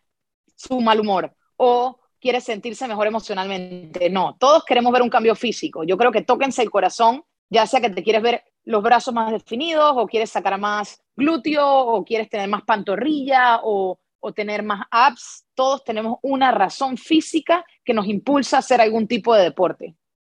su 0.56 0.80
mal 0.80 1.00
humor 1.00 1.36
o 1.56 2.00
quiere 2.18 2.40
sentirse 2.40 2.88
mejor 2.88 3.06
emocionalmente. 3.06 4.08
No, 4.08 4.36
todos 4.40 4.64
queremos 4.64 4.90
ver 4.90 5.02
un 5.02 5.10
cambio 5.10 5.34
físico. 5.34 5.84
Yo 5.84 5.98
creo 5.98 6.12
que 6.12 6.22
tóquense 6.22 6.62
el 6.62 6.70
corazón, 6.70 7.24
ya 7.50 7.66
sea 7.66 7.82
que 7.82 7.90
te 7.90 8.02
quieres 8.02 8.22
ver 8.22 8.42
los 8.64 8.82
brazos 8.82 9.12
más 9.12 9.30
definidos 9.32 9.92
o 9.96 10.06
quieres 10.06 10.30
sacar 10.30 10.58
más 10.58 11.02
glúteo 11.14 11.68
o 11.68 12.04
quieres 12.06 12.30
tener 12.30 12.48
más 12.48 12.62
pantorrilla 12.62 13.60
o 13.62 13.98
o 14.22 14.32
tener 14.32 14.62
más 14.62 14.86
apps, 14.90 15.44
todos 15.54 15.84
tenemos 15.84 16.18
una 16.22 16.52
razón 16.52 16.96
física 16.96 17.64
que 17.84 17.92
nos 17.92 18.06
impulsa 18.06 18.56
a 18.56 18.60
hacer 18.60 18.80
algún 18.80 19.06
tipo 19.08 19.34
de 19.34 19.42
deporte. 19.42 19.96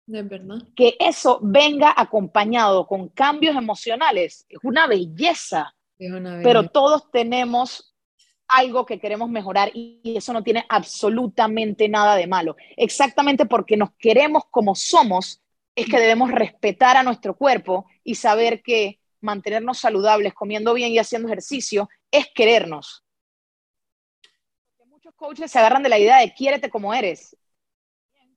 De 0.07 0.23
verdad. 0.23 0.59
Que 0.75 0.97
eso 0.99 1.41
venga 1.43 1.93
acompañado 1.97 2.87
con 2.87 3.09
cambios 3.09 3.57
emocionales 3.57 4.47
es 4.49 4.59
una 4.63 4.87
belleza. 4.87 5.75
Pero 6.43 6.69
todos 6.69 7.11
tenemos 7.11 7.95
algo 8.49 8.87
que 8.87 8.99
queremos 8.99 9.31
mejorar 9.31 9.71
y 9.75 10.15
eso 10.17 10.33
no 10.33 10.43
tiene 10.43 10.65
absolutamente 10.69 11.89
nada 11.89 12.17
de 12.17 12.27
malo. 12.27 12.57
Exactamente 12.77 13.47
porque 13.47 13.77
nos 13.77 13.91
queremos 13.99 14.45
como 14.51 14.75
somos, 14.75 15.41
es 15.75 15.87
que 15.87 16.01
debemos 16.01 16.31
respetar 16.31 16.97
a 16.97 17.03
nuestro 17.03 17.37
cuerpo 17.37 17.87
y 18.05 18.17
saber 18.17 18.63
que 18.63 19.01
mantenernos 19.21 19.79
saludables, 19.79 20.35
comiendo 20.35 20.75
bien 20.75 20.91
y 20.93 20.99
haciendo 20.99 21.29
ejercicio, 21.29 21.89
es 22.11 22.27
querernos 22.35 23.05
coaches 25.23 25.53
se 25.53 25.59
agarran 25.59 25.85
de 25.85 25.89
la 25.89 25.99
idea 25.99 26.19
de 26.19 26.35
quiérete 26.35 26.69
como 26.69 26.93
eres. 26.93 27.37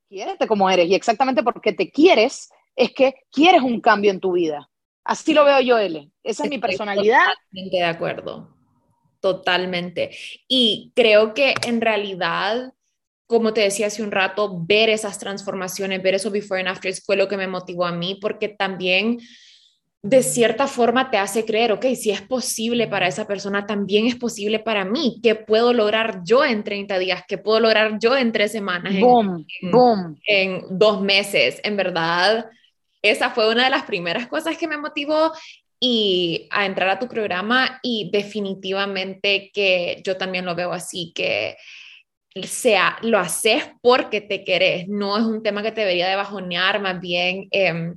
Quiérete 0.07 0.45
como 0.45 0.69
eres. 0.69 0.88
Y 0.88 0.93
exactamente 0.93 1.41
porque 1.41 1.73
te 1.73 1.89
quieres 1.89 2.49
es 2.75 2.91
que 2.93 3.15
quieres 3.31 3.63
un 3.63 3.81
cambio 3.81 4.11
en 4.11 4.19
tu 4.19 4.33
vida. 4.33 4.69
Así 5.03 5.33
lo 5.33 5.45
veo 5.45 5.59
yo, 5.61 5.79
L. 5.79 6.11
Esa 6.23 6.43
es 6.43 6.49
mi 6.49 6.59
personalidad. 6.59 7.25
Totalmente 7.25 7.77
de 7.77 7.83
acuerdo. 7.83 8.55
Totalmente. 9.19 10.11
Y 10.47 10.91
creo 10.95 11.33
que 11.33 11.55
en 11.65 11.81
realidad, 11.81 12.73
como 13.25 13.51
te 13.53 13.61
decía 13.61 13.88
hace 13.88 14.03
un 14.03 14.11
rato, 14.11 14.63
ver 14.63 14.89
esas 14.89 15.17
transformaciones, 15.17 16.03
ver 16.03 16.13
esos 16.13 16.31
before 16.31 16.59
and 16.59 16.69
after 16.69 16.93
fue 17.03 17.15
lo 17.15 17.27
que 17.27 17.38
me 17.38 17.47
motivó 17.47 17.86
a 17.86 17.91
mí, 17.91 18.19
porque 18.21 18.49
también 18.49 19.19
de 20.06 20.22
cierta 20.22 20.68
forma 20.68 21.10
te 21.10 21.18
hace 21.18 21.45
creer, 21.45 21.72
ok, 21.72 21.84
si 21.95 22.12
es 22.12 22.22
posible 22.22 22.88
para 22.88 23.08
esa 23.08 23.26
persona, 23.26 23.66
también 23.66 24.06
es 24.06 24.16
posible 24.16 24.60
para 24.60 24.86
mí. 24.86 25.20
¿Qué 25.24 25.34
puedo 25.34 25.74
lograr 25.74 26.22
yo 26.24 26.45
en 26.45 26.64
30 26.64 26.99
días? 26.99 27.24
¿Qué 27.28 27.39
puedo 27.39 27.60
lograr 27.60 27.97
yo 27.99 28.16
en 28.16 28.32
tres 28.32 28.51
semanas? 28.51 28.99
Boom, 28.99 29.47
en, 29.62 29.72
boom. 29.72 30.20
En 30.28 30.62
dos 30.70 31.01
meses. 31.01 31.60
En 31.64 31.76
verdad, 31.76 32.45
esa 33.01 33.32
fue 33.32 33.51
una 33.51 33.64
de 33.64 33.72
las 33.72 33.82
primeras 33.86 34.28
cosas 34.28 34.60
que 34.60 34.68
me 34.68 34.78
motivó 34.78 35.32
y 35.80 36.47
a 36.51 36.68
entrar 36.68 36.89
a 36.89 36.99
tu 36.99 37.08
programa 37.08 37.80
y 37.82 38.12
definitivamente 38.14 39.49
que 39.51 40.03
yo 40.06 40.18
también 40.18 40.45
lo 40.45 40.53
veo 40.53 40.72
así, 40.72 41.14
que 41.16 41.58
sea, 42.43 42.97
lo 43.01 43.18
haces 43.18 43.64
porque 43.82 44.22
te 44.22 44.43
querés, 44.43 44.88
no 44.88 45.18
es 45.18 45.24
un 45.24 45.41
tema 45.41 45.64
que 45.64 45.72
te 45.72 45.82
debería 45.82 46.08
de 46.08 46.16
bajonear, 46.16 46.80
más 46.80 47.01
bien... 47.01 47.47
Eh, 47.49 47.95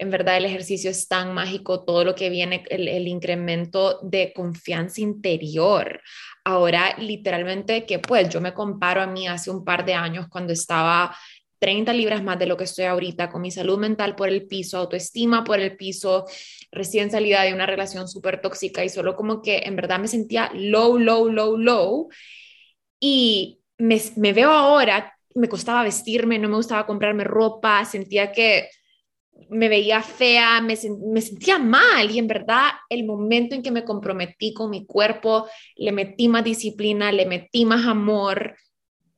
en 0.00 0.10
verdad 0.10 0.38
el 0.38 0.46
ejercicio 0.46 0.90
es 0.90 1.08
tan 1.08 1.34
mágico, 1.34 1.84
todo 1.84 2.04
lo 2.04 2.14
que 2.14 2.30
viene, 2.30 2.64
el, 2.70 3.06
incremento 3.06 4.00
de 4.00 4.32
confianza 4.32 5.02
interior. 5.02 6.00
Ahora, 6.42 6.96
literalmente, 6.96 7.84
que 7.84 7.98
pues 7.98 8.30
yo 8.30 8.40
me 8.40 8.54
comparo 8.54 9.02
a 9.02 9.06
mí 9.06 9.28
hace 9.28 9.50
un 9.50 9.62
par 9.62 9.84
de 9.84 9.92
años 9.92 10.26
cuando 10.30 10.54
estaba 10.54 11.14
30 11.58 11.92
libras 11.92 12.22
más 12.22 12.38
de 12.38 12.46
lo 12.46 12.56
que 12.56 12.64
estoy 12.64 12.86
ahorita, 12.86 13.28
con 13.28 13.42
mi 13.42 13.50
salud 13.50 13.78
mental 13.78 14.16
por 14.16 14.30
el 14.30 14.46
piso, 14.46 14.78
autoestima 14.78 15.44
por 15.44 15.60
el 15.60 15.76
piso, 15.76 16.24
recién 16.72 17.10
salida 17.10 17.42
de 17.42 17.52
una 17.52 17.66
relación 17.66 18.08
súper 18.08 18.40
tóxica 18.40 18.82
y 18.82 18.88
solo 18.88 19.14
como 19.14 19.42
que 19.42 19.64
en 19.66 19.76
verdad 19.76 20.00
me 20.00 20.08
sentía 20.08 20.50
low, 20.54 20.98
low, 20.98 21.28
low, 21.28 21.58
low. 21.58 22.08
Y 22.98 23.60
me, 23.76 24.00
me 24.16 24.32
veo 24.32 24.50
ahora, 24.50 25.14
me 25.34 25.50
costaba 25.50 25.82
vestirme, 25.82 26.38
no 26.38 26.48
me 26.48 26.56
gustaba 26.56 26.86
comprarme 26.86 27.24
ropa, 27.24 27.84
sentía 27.84 28.32
que 28.32 28.70
me 29.50 29.68
veía 29.68 30.02
fea, 30.02 30.60
me, 30.60 30.76
sentía 30.76 31.58
mal 31.58 32.10
y 32.10 32.18
en 32.18 32.28
verdad 32.28 32.70
el 32.88 33.04
momento 33.04 33.54
en 33.54 33.62
que 33.62 33.70
me 33.70 33.84
comprometí 33.84 34.54
con 34.54 34.70
mi 34.70 34.86
cuerpo, 34.86 35.48
le 35.76 35.92
metí 35.92 36.28
más 36.28 36.44
disciplina, 36.44 37.10
le 37.10 37.26
metí 37.26 37.64
más 37.64 37.84
amor, 37.86 38.56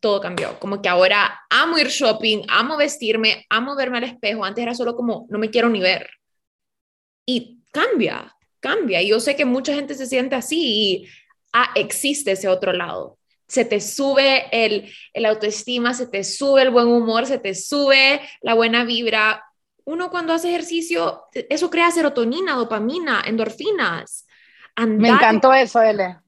todo 0.00 0.20
cambió. 0.20 0.58
Como 0.58 0.82
que 0.82 0.88
ahora 0.88 1.40
amo 1.50 1.78
ir 1.78 1.88
shopping, 1.88 2.42
amo 2.48 2.76
vestirme, 2.76 3.46
amo 3.50 3.76
verme 3.76 3.98
al 3.98 4.04
espejo. 4.04 4.44
Antes 4.44 4.62
era 4.62 4.74
solo 4.74 4.96
como 4.96 5.26
no 5.30 5.38
me 5.38 5.50
quiero 5.50 5.68
ni 5.68 5.80
ver. 5.80 6.08
Y 7.26 7.60
cambia, 7.70 8.34
cambia. 8.60 9.00
Y 9.02 9.08
yo 9.08 9.20
sé 9.20 9.36
que 9.36 9.44
mucha 9.44 9.74
gente 9.74 9.94
se 9.94 10.06
siente 10.06 10.34
así 10.34 10.58
y 10.60 11.08
ah, 11.52 11.70
existe 11.74 12.32
ese 12.32 12.48
otro 12.48 12.72
lado. 12.72 13.18
se 13.46 13.66
te 13.66 13.80
sube 13.80 14.46
el, 14.50 14.90
el 15.12 15.26
autoestima, 15.26 15.92
se 15.92 16.06
te 16.06 16.24
sube 16.24 16.62
el 16.62 16.70
buen 16.70 16.88
humor, 16.88 17.26
se 17.26 17.38
te 17.38 17.54
sube 17.54 18.20
la 18.40 18.54
buena 18.54 18.84
vibra. 18.84 19.44
Uno 19.84 20.10
cuando 20.10 20.32
hace 20.32 20.50
ejercicio, 20.50 21.24
eso 21.32 21.70
crea 21.70 21.90
serotonina, 21.90 22.54
dopamina, 22.54 23.22
endorfinas. 23.26 24.26
Me 24.76 25.08
encantó 25.08 25.52
eso, 25.52 25.82
Ele. 25.82 26.18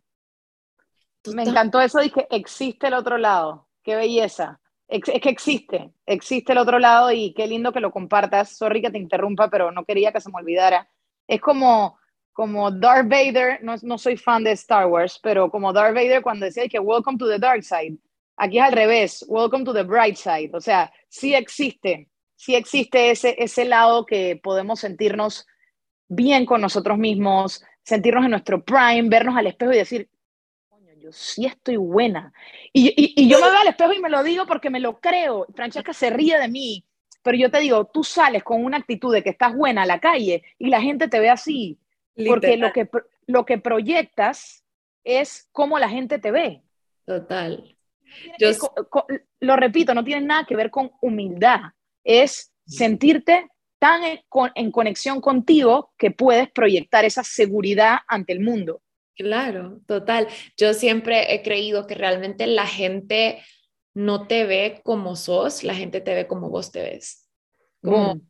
Me 1.32 1.44
encantó 1.44 1.80
eso 1.80 1.98
de 1.98 2.10
que 2.10 2.26
existe 2.30 2.88
el 2.88 2.94
otro 2.94 3.16
lado. 3.16 3.68
Qué 3.82 3.96
belleza. 3.96 4.60
Es 4.86 5.02
que 5.02 5.30
existe, 5.30 5.92
existe 6.04 6.52
el 6.52 6.58
otro 6.58 6.78
lado 6.78 7.10
y 7.10 7.32
qué 7.32 7.46
lindo 7.46 7.72
que 7.72 7.80
lo 7.80 7.90
compartas. 7.90 8.56
Sorry 8.56 8.82
que 8.82 8.90
te 8.90 8.98
interrumpa, 8.98 9.48
pero 9.48 9.72
no 9.72 9.84
quería 9.84 10.12
que 10.12 10.20
se 10.20 10.30
me 10.30 10.38
olvidara. 10.38 10.88
Es 11.26 11.40
como, 11.40 11.98
como 12.32 12.70
Darth 12.70 13.08
Vader, 13.08 13.60
no, 13.62 13.74
no 13.82 13.96
soy 13.96 14.16
fan 14.16 14.44
de 14.44 14.52
Star 14.52 14.86
Wars, 14.86 15.18
pero 15.22 15.50
como 15.50 15.72
Darth 15.72 15.94
Vader 15.94 16.22
cuando 16.22 16.44
decía 16.44 16.68
que 16.68 16.78
welcome 16.78 17.16
to 17.16 17.26
the 17.26 17.38
dark 17.38 17.62
side. 17.62 17.96
Aquí 18.36 18.58
es 18.58 18.64
al 18.64 18.72
revés, 18.72 19.24
welcome 19.28 19.64
to 19.64 19.72
the 19.72 19.84
bright 19.84 20.16
side. 20.16 20.50
O 20.52 20.60
sea, 20.60 20.92
sí 21.08 21.34
existe, 21.34 22.10
sí 22.36 22.54
existe 22.54 23.10
ese, 23.10 23.36
ese 23.38 23.64
lado 23.64 24.06
que 24.06 24.40
podemos 24.42 24.80
sentirnos 24.80 25.46
bien 26.08 26.46
con 26.46 26.60
nosotros 26.60 26.98
mismos, 26.98 27.62
sentirnos 27.82 28.24
en 28.24 28.30
nuestro 28.30 28.64
prime, 28.64 29.08
vernos 29.08 29.36
al 29.36 29.46
espejo 29.46 29.72
y 29.72 29.78
decir, 29.78 30.08
yo 31.04 31.12
sí 31.12 31.44
estoy 31.44 31.76
buena. 31.76 32.32
Y, 32.72 32.94
y, 32.96 33.28
yo 33.28 33.38
me 33.38 33.50
veo 33.50 33.60
al 33.60 33.68
espejo 33.68 33.92
y 33.92 34.00
me 34.00 34.08
lo 34.08 34.22
digo 34.22 34.46
porque 34.46 34.70
me 34.70 34.80
lo 34.80 35.00
creo. 35.00 35.46
Francesca 35.54 35.92
se 35.92 36.08
ríe 36.08 36.38
de 36.38 36.48
mí, 36.48 36.86
pero 37.22 37.36
yo 37.36 37.50
te 37.50 37.60
digo, 37.60 37.84
tú 37.84 38.02
sales 38.02 38.42
con 38.42 38.64
una 38.64 38.78
actitud 38.78 39.12
de 39.12 39.22
que 39.22 39.30
estás 39.30 39.54
buena 39.54 39.82
a 39.82 39.86
la 39.86 40.00
calle 40.00 40.42
y 40.58 40.68
la 40.68 40.80
gente 40.80 41.08
te 41.08 41.20
ve 41.20 41.28
así, 41.28 41.78
porque 42.26 42.56
lo 42.56 42.72
que, 42.72 42.88
lo 43.26 43.44
que 43.44 43.58
proyectas 43.58 44.64
es 45.04 45.46
cómo 45.52 45.78
la 45.78 45.90
gente 45.90 46.18
te 46.18 46.30
ve. 46.30 46.62
Total. 47.04 47.76
yo... 48.38 48.50
lo 49.40 49.56
repito, 49.56 49.92
no 49.92 50.04
tiene 50.04 50.26
nada 50.26 50.46
que 50.46 50.56
ver 50.56 50.70
con 50.70 50.90
humildad, 51.02 51.60
es 52.04 52.52
sentirte 52.66 53.48
tan 53.78 54.02
en 54.54 54.70
conexión 54.70 55.20
contigo 55.20 55.92
que 55.98 56.10
puedes 56.10 56.50
proyectar 56.50 57.04
esa 57.04 57.22
seguridad 57.24 57.98
ante 58.08 58.32
el 58.32 58.40
mundo. 58.40 58.80
Claro, 59.14 59.80
total. 59.86 60.28
Yo 60.56 60.74
siempre 60.74 61.34
he 61.34 61.42
creído 61.42 61.86
que 61.86 61.94
realmente 61.94 62.46
la 62.46 62.66
gente 62.66 63.42
no 63.94 64.26
te 64.26 64.44
ve 64.44 64.80
como 64.82 65.16
sos, 65.16 65.62
la 65.62 65.74
gente 65.74 66.00
te 66.00 66.14
ve 66.14 66.26
como 66.26 66.50
vos 66.50 66.72
te 66.72 66.82
ves. 66.82 67.28
Como, 67.82 68.20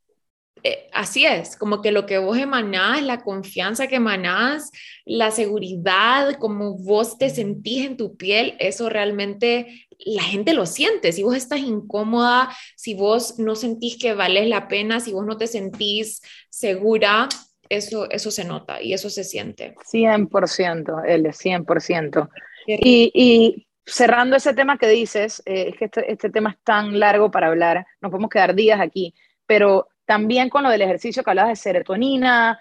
eh, 0.67 0.89
así 0.93 1.27
es, 1.27 1.57
como 1.57 1.83
que 1.83 1.93
lo 1.93 2.07
que 2.07 2.17
vos 2.17 2.39
emanás, 2.39 3.03
la 3.03 3.23
confianza 3.23 3.87
que 3.87 3.97
emanás, 3.97 4.71
la 5.05 5.31
seguridad, 5.31 6.39
como 6.39 6.79
vos 6.79 7.19
te 7.19 7.29
sentís 7.29 7.85
en 7.85 7.99
tu 7.99 8.17
piel, 8.17 8.57
eso 8.59 8.89
realmente 8.89 9.87
la 9.99 10.23
gente 10.23 10.55
lo 10.55 10.65
siente. 10.65 11.13
Si 11.13 11.23
vos 11.23 11.37
estás 11.37 11.61
incómoda, 11.61 12.49
si 12.77 12.95
vos 12.95 13.39
no 13.39 13.57
sentís 13.57 13.99
que 13.99 14.15
vales 14.15 14.49
la 14.49 14.67
pena, 14.67 15.01
si 15.01 15.13
vos 15.13 15.27
no 15.27 15.37
te 15.37 15.47
sentís 15.47 16.23
segura, 16.49 17.29
eso, 17.69 18.11
eso 18.11 18.31
se 18.31 18.45
nota 18.45 18.81
y 18.81 18.95
eso 18.95 19.11
se 19.11 19.23
siente. 19.23 19.75
100%, 19.93 21.05
L, 21.07 21.29
100%. 21.31 22.29
Y, 22.67 23.11
y 23.13 23.67
cerrando 23.85 24.37
ese 24.37 24.55
tema 24.55 24.79
que 24.79 24.89
dices, 24.89 25.43
eh, 25.45 25.69
es 25.69 25.77
que 25.77 25.85
este, 25.87 26.11
este, 26.11 26.31
tema 26.31 26.51
es 26.51 26.57
tan 26.65 26.99
largo 26.99 27.31
para 27.31 27.49
hablar, 27.49 27.87
nos 28.01 28.11
podemos 28.11 28.31
quedar 28.31 28.55
días 28.55 28.81
aquí, 28.81 29.15
pero 29.47 29.89
también 30.07 30.49
con 30.49 30.63
lo 30.63 30.71
del 30.71 30.83
ejercicio 30.83 31.23
que 31.23 31.31
hablabas 31.31 31.53
de 31.53 31.57
serotonina, 31.57 32.61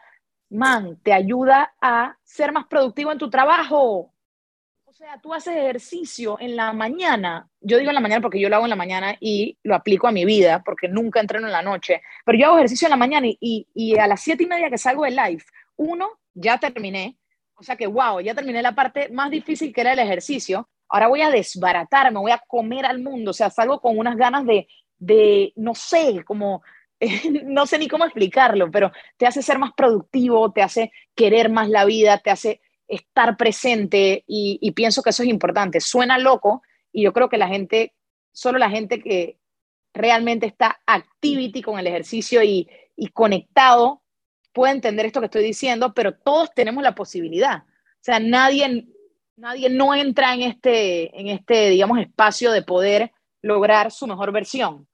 man, 0.49 0.99
te 1.03 1.13
ayuda 1.13 1.73
a 1.81 2.17
ser 2.23 2.51
más 2.51 2.65
productivo 2.67 3.11
en 3.11 3.17
tu 3.17 3.29
trabajo. 3.29 4.13
O 4.85 4.93
sea, 4.95 5.19
tú 5.19 5.33
haces 5.33 5.55
ejercicio 5.55 6.37
en 6.39 6.55
la 6.55 6.71
mañana. 6.71 7.49
Yo 7.59 7.77
digo 7.77 7.89
en 7.89 7.95
la 7.95 8.01
mañana 8.01 8.21
porque 8.21 8.39
yo 8.39 8.47
lo 8.47 8.55
hago 8.57 8.65
en 8.65 8.69
la 8.69 8.75
mañana 8.75 9.17
y 9.19 9.57
lo 9.63 9.75
aplico 9.75 10.07
a 10.07 10.11
mi 10.11 10.23
vida 10.23 10.61
porque 10.63 10.87
nunca 10.87 11.19
entreno 11.19 11.47
en 11.47 11.53
la 11.53 11.63
noche. 11.63 12.01
Pero 12.23 12.37
yo 12.37 12.45
hago 12.45 12.57
ejercicio 12.57 12.85
en 12.85 12.91
la 12.91 12.97
mañana 12.97 13.27
y, 13.27 13.67
y, 13.73 13.97
a 13.97 14.07
las 14.07 14.21
siete 14.21 14.43
y 14.43 14.47
media 14.47 14.69
que 14.69 14.77
salgo 14.77 15.03
de 15.03 15.11
live, 15.11 15.43
uno, 15.77 16.19
ya 16.35 16.59
terminé. 16.59 17.17
O 17.55 17.63
sea 17.63 17.75
que, 17.75 17.87
wow, 17.87 18.19
ya 18.19 18.35
terminé 18.35 18.61
la 18.61 18.75
parte 18.75 19.09
más 19.09 19.31
difícil 19.31 19.73
que 19.73 19.81
era 19.81 19.93
el 19.93 19.99
ejercicio. 19.99 20.69
Ahora 20.87 21.07
voy 21.07 21.21
a 21.21 21.31
desbaratarme, 21.31 22.19
voy 22.19 22.31
a 22.31 22.43
comer 22.47 22.85
al 22.85 22.99
mundo. 22.99 23.31
O 23.31 23.33
sea, 23.33 23.49
salgo 23.49 23.81
con 23.81 23.97
unas 23.97 24.15
ganas 24.15 24.45
de, 24.45 24.67
de 24.99 25.53
no 25.55 25.73
sé, 25.73 26.23
como 26.23 26.61
no 27.45 27.65
sé 27.65 27.77
ni 27.77 27.87
cómo 27.87 28.05
explicarlo, 28.05 28.69
pero 28.71 28.91
te 29.17 29.25
hace 29.25 29.41
ser 29.41 29.59
más 29.59 29.71
productivo, 29.75 30.51
te 30.51 30.61
hace 30.61 30.91
querer 31.15 31.49
más 31.49 31.69
la 31.69 31.85
vida, 31.85 32.19
te 32.19 32.31
hace 32.31 32.61
estar 32.87 33.37
presente 33.37 34.23
y, 34.27 34.71
pienso 34.71 35.01
que 35.01 35.09
eso 35.09 35.23
es 35.23 35.29
importante. 35.29 35.79
Suena 35.79 36.17
loco 36.17 36.61
y 36.91 37.03
yo 37.03 37.13
creo 37.13 37.29
que 37.29 37.37
la 37.37 37.47
gente, 37.47 37.93
solo 38.31 38.59
la 38.59 38.69
gente 38.69 39.01
que 39.01 39.39
realmente 39.93 40.45
está 40.45 40.81
activity 40.85 41.61
con 41.61 41.79
el 41.79 41.87
ejercicio 41.87 42.43
y, 42.43 42.69
conectado 43.13 44.01
puede 44.53 44.73
entender 44.73 45.07
esto 45.07 45.19
que 45.19 45.25
estoy 45.25 45.43
diciendo, 45.43 45.93
pero 45.95 46.13
todos 46.13 46.53
tenemos 46.53 46.83
la 46.83 46.93
posibilidad. 46.93 47.63
O 47.63 48.01
sea, 48.01 48.19
nadie, 48.19 48.87
nadie 49.35 49.69
no 49.69 49.95
entra 49.95 50.35
en 50.35 50.43
este, 50.43 51.19
en 51.19 51.27
este, 51.27 51.71
digamos, 51.71 51.99
espacio 51.99 52.51
de 52.51 52.61
poder 52.61 53.11
lograr 53.41 53.91
su 53.91 54.05
mejor 54.05 54.31
versión. 54.31 54.87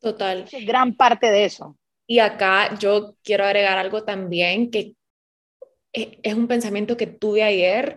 Total. 0.00 0.44
Es 0.50 0.66
gran 0.66 0.94
parte 0.94 1.30
de 1.30 1.44
eso. 1.44 1.76
Y 2.06 2.20
acá 2.20 2.78
yo 2.78 3.16
quiero 3.22 3.44
agregar 3.44 3.78
algo 3.78 4.04
también 4.04 4.70
que 4.70 4.94
e, 5.92 6.18
es 6.22 6.34
un 6.34 6.46
pensamiento 6.46 6.96
que 6.96 7.06
tuve 7.06 7.42
ayer 7.42 7.96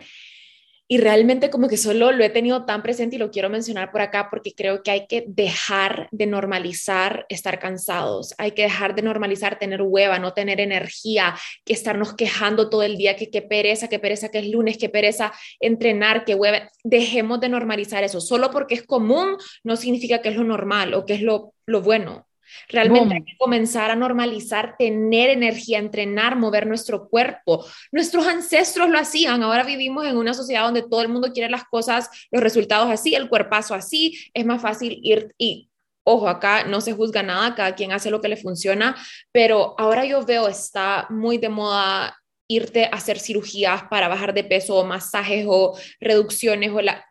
y 0.91 0.97
realmente 0.97 1.49
como 1.49 1.69
que 1.69 1.77
solo 1.77 2.11
lo 2.11 2.21
he 2.21 2.29
tenido 2.29 2.65
tan 2.65 2.83
presente 2.83 3.15
y 3.15 3.19
lo 3.19 3.31
quiero 3.31 3.49
mencionar 3.49 3.93
por 3.93 4.01
acá 4.01 4.27
porque 4.29 4.53
creo 4.53 4.83
que 4.83 4.91
hay 4.91 5.07
que 5.07 5.23
dejar 5.25 6.09
de 6.11 6.25
normalizar 6.25 7.25
estar 7.29 7.59
cansados, 7.59 8.35
hay 8.37 8.51
que 8.51 8.63
dejar 8.63 8.93
de 8.93 9.01
normalizar 9.01 9.57
tener 9.57 9.81
hueva, 9.81 10.19
no 10.19 10.33
tener 10.33 10.59
energía, 10.59 11.33
que 11.63 11.71
estarnos 11.71 12.13
quejando 12.15 12.69
todo 12.69 12.83
el 12.83 12.97
día, 12.97 13.15
que 13.15 13.29
qué 13.29 13.41
pereza, 13.41 13.87
qué 13.87 13.99
pereza 13.99 14.31
que 14.31 14.39
es 14.39 14.49
lunes, 14.49 14.77
qué 14.77 14.89
pereza 14.89 15.31
entrenar, 15.61 16.25
qué 16.25 16.35
hueva. 16.35 16.69
Dejemos 16.83 17.39
de 17.39 17.47
normalizar 17.47 18.03
eso, 18.03 18.19
solo 18.19 18.51
porque 18.51 18.75
es 18.75 18.83
común 18.83 19.37
no 19.63 19.77
significa 19.77 20.21
que 20.21 20.27
es 20.27 20.35
lo 20.35 20.43
normal 20.43 20.93
o 20.93 21.05
que 21.05 21.13
es 21.13 21.21
lo, 21.21 21.53
lo 21.67 21.81
bueno. 21.81 22.27
Realmente 22.67 23.15
hay 23.15 23.23
que 23.23 23.37
comenzar 23.37 23.91
a 23.91 23.95
normalizar 23.95 24.75
tener 24.77 25.29
energía, 25.29 25.79
entrenar, 25.79 26.35
mover 26.35 26.67
nuestro 26.67 27.07
cuerpo. 27.09 27.65
Nuestros 27.91 28.27
ancestros 28.27 28.89
lo 28.89 28.97
hacían, 28.97 29.43
ahora 29.43 29.63
vivimos 29.63 30.05
en 30.05 30.17
una 30.17 30.33
sociedad 30.33 30.63
donde 30.63 30.83
todo 30.83 31.01
el 31.01 31.09
mundo 31.09 31.31
quiere 31.33 31.49
las 31.49 31.65
cosas, 31.65 32.09
los 32.31 32.41
resultados 32.41 32.89
así, 32.89 33.15
el 33.15 33.29
cuerpazo 33.29 33.73
así, 33.73 34.17
es 34.33 34.45
más 34.45 34.61
fácil 34.61 34.99
ir 35.03 35.33
y... 35.37 35.67
Ojo, 36.03 36.27
acá 36.27 36.65
no 36.65 36.81
se 36.81 36.93
juzga 36.93 37.21
nada, 37.21 37.53
cada 37.53 37.75
quien 37.75 37.91
hace 37.91 38.09
lo 38.09 38.21
que 38.21 38.27
le 38.27 38.35
funciona, 38.35 38.95
pero 39.31 39.75
ahora 39.77 40.03
yo 40.03 40.25
veo 40.25 40.47
está 40.47 41.05
muy 41.11 41.37
de 41.37 41.47
moda 41.47 42.17
irte 42.47 42.85
a 42.85 42.95
hacer 42.95 43.19
cirugías 43.19 43.83
para 43.83 44.07
bajar 44.07 44.33
de 44.33 44.43
peso 44.43 44.75
o 44.75 44.83
masajes 44.83 45.45
o 45.47 45.77
reducciones 45.99 46.71
o 46.71 46.81
la, 46.81 47.05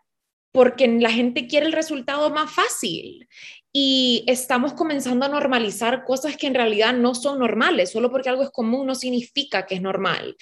porque 0.52 0.88
la 0.88 1.10
gente 1.10 1.46
quiere 1.46 1.66
el 1.66 1.72
resultado 1.72 2.30
más 2.30 2.50
fácil 2.50 3.28
y 3.72 4.24
estamos 4.26 4.72
comenzando 4.72 5.26
a 5.26 5.28
normalizar 5.28 6.04
cosas 6.04 6.36
que 6.36 6.46
en 6.46 6.54
realidad 6.54 6.92
no 6.92 7.14
son 7.14 7.38
normales. 7.38 7.90
Solo 7.90 8.10
porque 8.10 8.28
algo 8.28 8.42
es 8.42 8.50
común 8.50 8.86
no 8.86 8.94
significa 8.94 9.66
que 9.66 9.76
es 9.76 9.82
normal. 9.82 10.36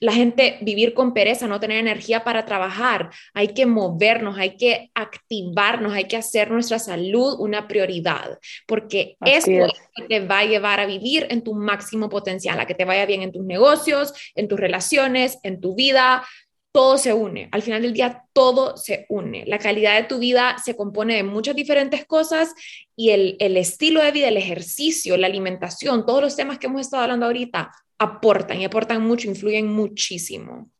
La 0.00 0.14
gente 0.14 0.56
vivir 0.62 0.94
con 0.94 1.12
pereza, 1.12 1.46
no 1.46 1.60
tener 1.60 1.76
energía 1.76 2.24
para 2.24 2.46
trabajar, 2.46 3.10
hay 3.34 3.48
que 3.48 3.66
movernos, 3.66 4.38
hay 4.38 4.56
que 4.56 4.90
activarnos, 4.94 5.92
hay 5.92 6.04
que 6.04 6.16
hacer 6.16 6.50
nuestra 6.50 6.78
salud 6.78 7.36
una 7.38 7.68
prioridad, 7.68 8.38
porque 8.66 9.18
esto 9.26 9.50
es. 9.50 9.58
lo 9.58 9.72
que 9.94 10.02
te 10.08 10.26
va 10.26 10.38
a 10.38 10.46
llevar 10.46 10.80
a 10.80 10.86
vivir 10.86 11.26
en 11.28 11.44
tu 11.44 11.52
máximo 11.54 12.08
potencial, 12.08 12.58
a 12.58 12.66
que 12.66 12.74
te 12.74 12.86
vaya 12.86 13.04
bien 13.04 13.20
en 13.20 13.30
tus 13.30 13.44
negocios, 13.44 14.14
en 14.34 14.48
tus 14.48 14.58
relaciones, 14.58 15.38
en 15.42 15.60
tu 15.60 15.74
vida, 15.74 16.24
todo 16.72 16.98
se 16.98 17.12
une. 17.12 17.48
Al 17.52 17.62
final 17.62 17.82
del 17.82 17.92
día, 17.92 18.24
todo 18.32 18.76
se 18.76 19.06
une. 19.08 19.44
La 19.46 19.58
calidad 19.58 19.96
de 19.96 20.06
tu 20.06 20.18
vida 20.18 20.56
se 20.62 20.76
compone 20.76 21.16
de 21.16 21.22
muchas 21.22 21.56
diferentes 21.56 22.06
cosas 22.06 22.54
y 22.94 23.10
el, 23.10 23.36
estilo 23.56 24.02
de 24.02 24.12
vida, 24.12 24.28
el 24.28 24.36
ejercicio, 24.36 25.16
la 25.16 25.26
alimentación, 25.26 26.06
todos 26.06 26.22
los 26.22 26.36
temas 26.36 26.58
que 26.58 26.66
hemos 26.66 26.82
estado 26.82 27.02
hablando 27.02 27.26
ahorita, 27.26 27.72
aportan 27.98 28.60
y 28.60 28.64
aportan 28.64 29.02
mucho, 29.02 29.28
influyen 29.28 29.66
muchísimo. 29.66 30.70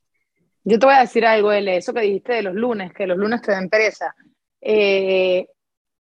Yo 0.62 0.78
te 0.78 0.86
voy 0.86 0.95
a 0.95 1.01
decir 1.01 1.26
algo, 1.26 1.53
L, 1.53 1.76
eso 1.76 1.93
que 1.93 2.03
dijiste 2.03 2.34
de 2.34 2.43
los 2.43 2.55
lunes, 2.55 2.93
que 2.93 3.07
los 3.07 3.16
lunes 3.16 3.43
te 3.43 3.53
den 3.53 3.68
pereza. 3.68 4.14
Eh, 4.61 5.49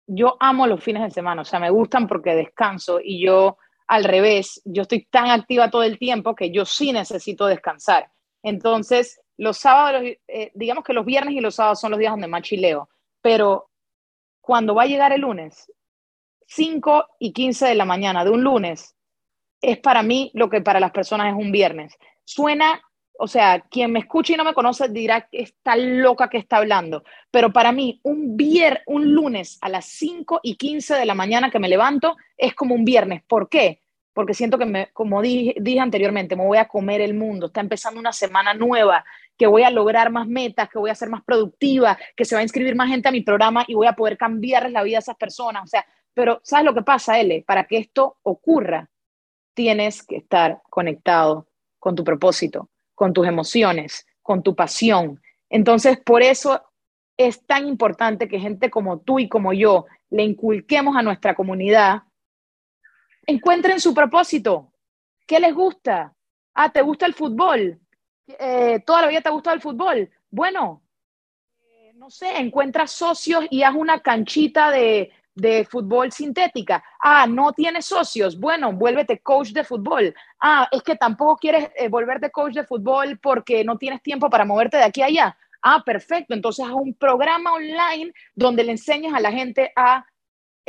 yo 0.05 0.37
amo 0.39 0.67
los 0.67 0.83
fines 0.83 1.03
de 1.03 1.11
semana, 1.11 1.43
o 1.43 1.45
sea, 1.45 1.59
me 1.59 1.69
gustan 1.69 2.07
porque 2.07 2.35
descanso 2.35 2.99
y 3.01 3.23
yo 3.23 3.57
al 3.87 4.03
revés, 4.03 4.61
yo 4.65 4.83
estoy 4.83 5.05
tan 5.05 5.31
activa 5.31 5.71
todo 5.71 5.81
el 5.81 5.97
tiempo 5.97 6.35
que 6.35 6.51
yo 6.51 6.63
sí 6.63 6.91
necesito 6.91 7.47
descansar. 7.47 8.11
Entonces, 8.43 9.19
los 9.39 9.57
sábados, 9.57 10.03
eh, 10.27 10.51
digamos 10.53 10.83
que 10.83 10.93
los 10.93 11.05
viernes 11.05 11.33
y 11.33 11.39
los 11.39 11.55
sábados 11.55 11.79
son 11.79 11.91
los 11.91 11.99
días 11.99 12.11
donde 12.11 12.27
más 12.27 12.41
chileo, 12.41 12.89
pero 13.21 13.69
cuando 14.41 14.75
va 14.75 14.83
a 14.83 14.87
llegar 14.87 15.13
el 15.13 15.21
lunes, 15.21 15.71
5 16.47 17.05
y 17.19 17.31
15 17.31 17.67
de 17.67 17.75
la 17.75 17.85
mañana 17.85 18.25
de 18.25 18.31
un 18.31 18.43
lunes, 18.43 18.95
es 19.61 19.77
para 19.77 20.03
mí 20.03 20.29
lo 20.33 20.49
que 20.49 20.61
para 20.61 20.79
las 20.79 20.91
personas 20.91 21.27
es 21.27 21.39
un 21.39 21.51
viernes. 21.51 21.97
Suena 22.25 22.81
o 23.21 23.27
sea, 23.27 23.59
quien 23.59 23.91
me 23.91 23.99
escucha 23.99 24.33
y 24.33 24.37
no 24.37 24.45
me 24.45 24.53
conoce 24.53 24.87
dirá 24.87 25.27
que 25.29 25.41
está 25.41 25.75
loca 25.75 26.29
que 26.29 26.37
está 26.37 26.57
hablando. 26.57 27.03
Pero 27.29 27.51
para 27.51 27.73
mí, 27.73 27.99
un 28.03 28.37
un 28.85 29.13
lunes 29.13 29.57
a 29.59 29.67
las 29.67 29.85
5 29.85 30.39
y 30.41 30.55
15 30.55 30.95
de 30.95 31.05
la 31.05 31.15
mañana 31.15 31.51
que 31.51 31.59
me 31.59 31.67
levanto 31.67 32.15
es 32.37 32.55
como 32.55 32.75
un 32.75 32.85
viernes. 32.85 33.21
¿Por 33.27 33.49
qué? 33.49 33.81
Porque 34.13 34.33
siento 34.33 34.57
que, 34.57 34.65
me, 34.65 34.89
como 34.91 35.21
dije, 35.21 35.55
dije 35.59 35.79
anteriormente, 35.79 36.35
me 36.35 36.45
voy 36.45 36.57
a 36.57 36.67
comer 36.67 37.01
el 37.01 37.13
mundo. 37.13 37.47
Está 37.47 37.61
empezando 37.61 37.99
una 37.99 38.11
semana 38.11 38.53
nueva, 38.53 39.05
que 39.37 39.47
voy 39.47 39.63
a 39.63 39.69
lograr 39.69 40.11
más 40.11 40.27
metas, 40.27 40.69
que 40.69 40.79
voy 40.79 40.89
a 40.89 40.95
ser 40.95 41.09
más 41.09 41.23
productiva, 41.23 41.97
que 42.15 42.25
se 42.25 42.35
va 42.35 42.39
a 42.39 42.43
inscribir 42.43 42.75
más 42.75 42.89
gente 42.89 43.07
a 43.07 43.11
mi 43.11 43.21
programa 43.21 43.63
y 43.67 43.75
voy 43.75 43.87
a 43.87 43.93
poder 43.93 44.17
cambiarles 44.17 44.73
la 44.73 44.83
vida 44.83 44.97
a 44.97 44.99
esas 44.99 45.15
personas. 45.15 45.63
O 45.63 45.67
sea, 45.67 45.85
pero 46.13 46.41
¿sabes 46.43 46.65
lo 46.65 46.73
que 46.73 46.81
pasa, 46.81 47.19
L? 47.19 47.43
Para 47.47 47.65
que 47.65 47.77
esto 47.77 48.17
ocurra, 48.23 48.89
tienes 49.53 50.03
que 50.03 50.17
estar 50.17 50.61
conectado 50.69 51.47
con 51.77 51.95
tu 51.95 52.03
propósito 52.03 52.69
con 52.99 53.13
tus 53.13 53.25
emociones, 53.25 54.05
con 54.21 54.43
tu 54.43 54.55
pasión. 54.55 55.21
Entonces, 55.49 55.97
por 55.97 56.21
eso 56.21 56.61
es 57.15 57.45
tan 57.45 57.65
importante 57.65 58.27
que 58.27 58.41
gente 58.41 58.69
como 58.69 58.99
tú 58.99 59.19
y 59.19 59.29
como 59.29 59.53
yo 59.53 59.85
le 60.09 60.23
inculquemos 60.23 60.97
a 60.97 61.01
nuestra 61.01 61.33
comunidad, 61.33 62.03
encuentren 63.29 63.79
su 63.79 63.93
propósito. 63.93 64.71
¿Qué 65.25 65.39
les 65.39 65.53
gusta? 65.53 66.13
Ah, 66.55 66.71
¿te 66.71 66.81
gusta 66.81 67.05
el 67.05 67.13
fútbol? 67.13 67.79
Eh, 68.27 68.81
¿Toda 68.85 69.03
la 69.03 69.07
vida 69.07 69.21
te 69.21 69.29
ha 69.29 69.33
gustado 69.33 69.55
el 69.55 69.61
fútbol? 69.61 70.09
Bueno, 70.31 70.81
eh, 71.61 71.91
no 71.95 72.09
sé, 72.09 72.37
encuentra 72.37 72.87
socios 72.87 73.45
y 73.51 73.61
haz 73.61 73.75
una 73.75 73.99
canchita 73.99 74.71
de, 74.71 75.11
de 75.35 75.63
fútbol 75.65 76.11
sintética. 76.11 76.83
Ah, 76.99 77.27
no 77.27 77.53
tienes 77.53 77.85
socios. 77.85 78.39
Bueno, 78.39 78.73
vuélvete 78.73 79.19
coach 79.19 79.49
de 79.49 79.63
fútbol. 79.63 80.13
Ah, 80.41 80.67
es 80.71 80.81
que 80.81 80.95
tampoco 80.95 81.37
quieres 81.37 81.69
eh, 81.75 81.87
volverte 81.87 82.31
coach 82.31 82.53
de 82.53 82.65
fútbol 82.65 83.19
porque 83.19 83.63
no 83.63 83.77
tienes 83.77 84.01
tiempo 84.01 84.29
para 84.29 84.45
moverte 84.45 84.77
de 84.77 84.83
aquí 84.83 85.03
a 85.03 85.05
allá. 85.05 85.37
Ah, 85.61 85.83
perfecto. 85.85 86.33
Entonces 86.33 86.65
haz 86.65 86.73
un 86.73 86.95
programa 86.95 87.53
online 87.53 88.11
donde 88.33 88.63
le 88.63 88.71
enseñes 88.71 89.13
a 89.13 89.19
la 89.19 89.31
gente 89.31 89.71
a 89.75 90.05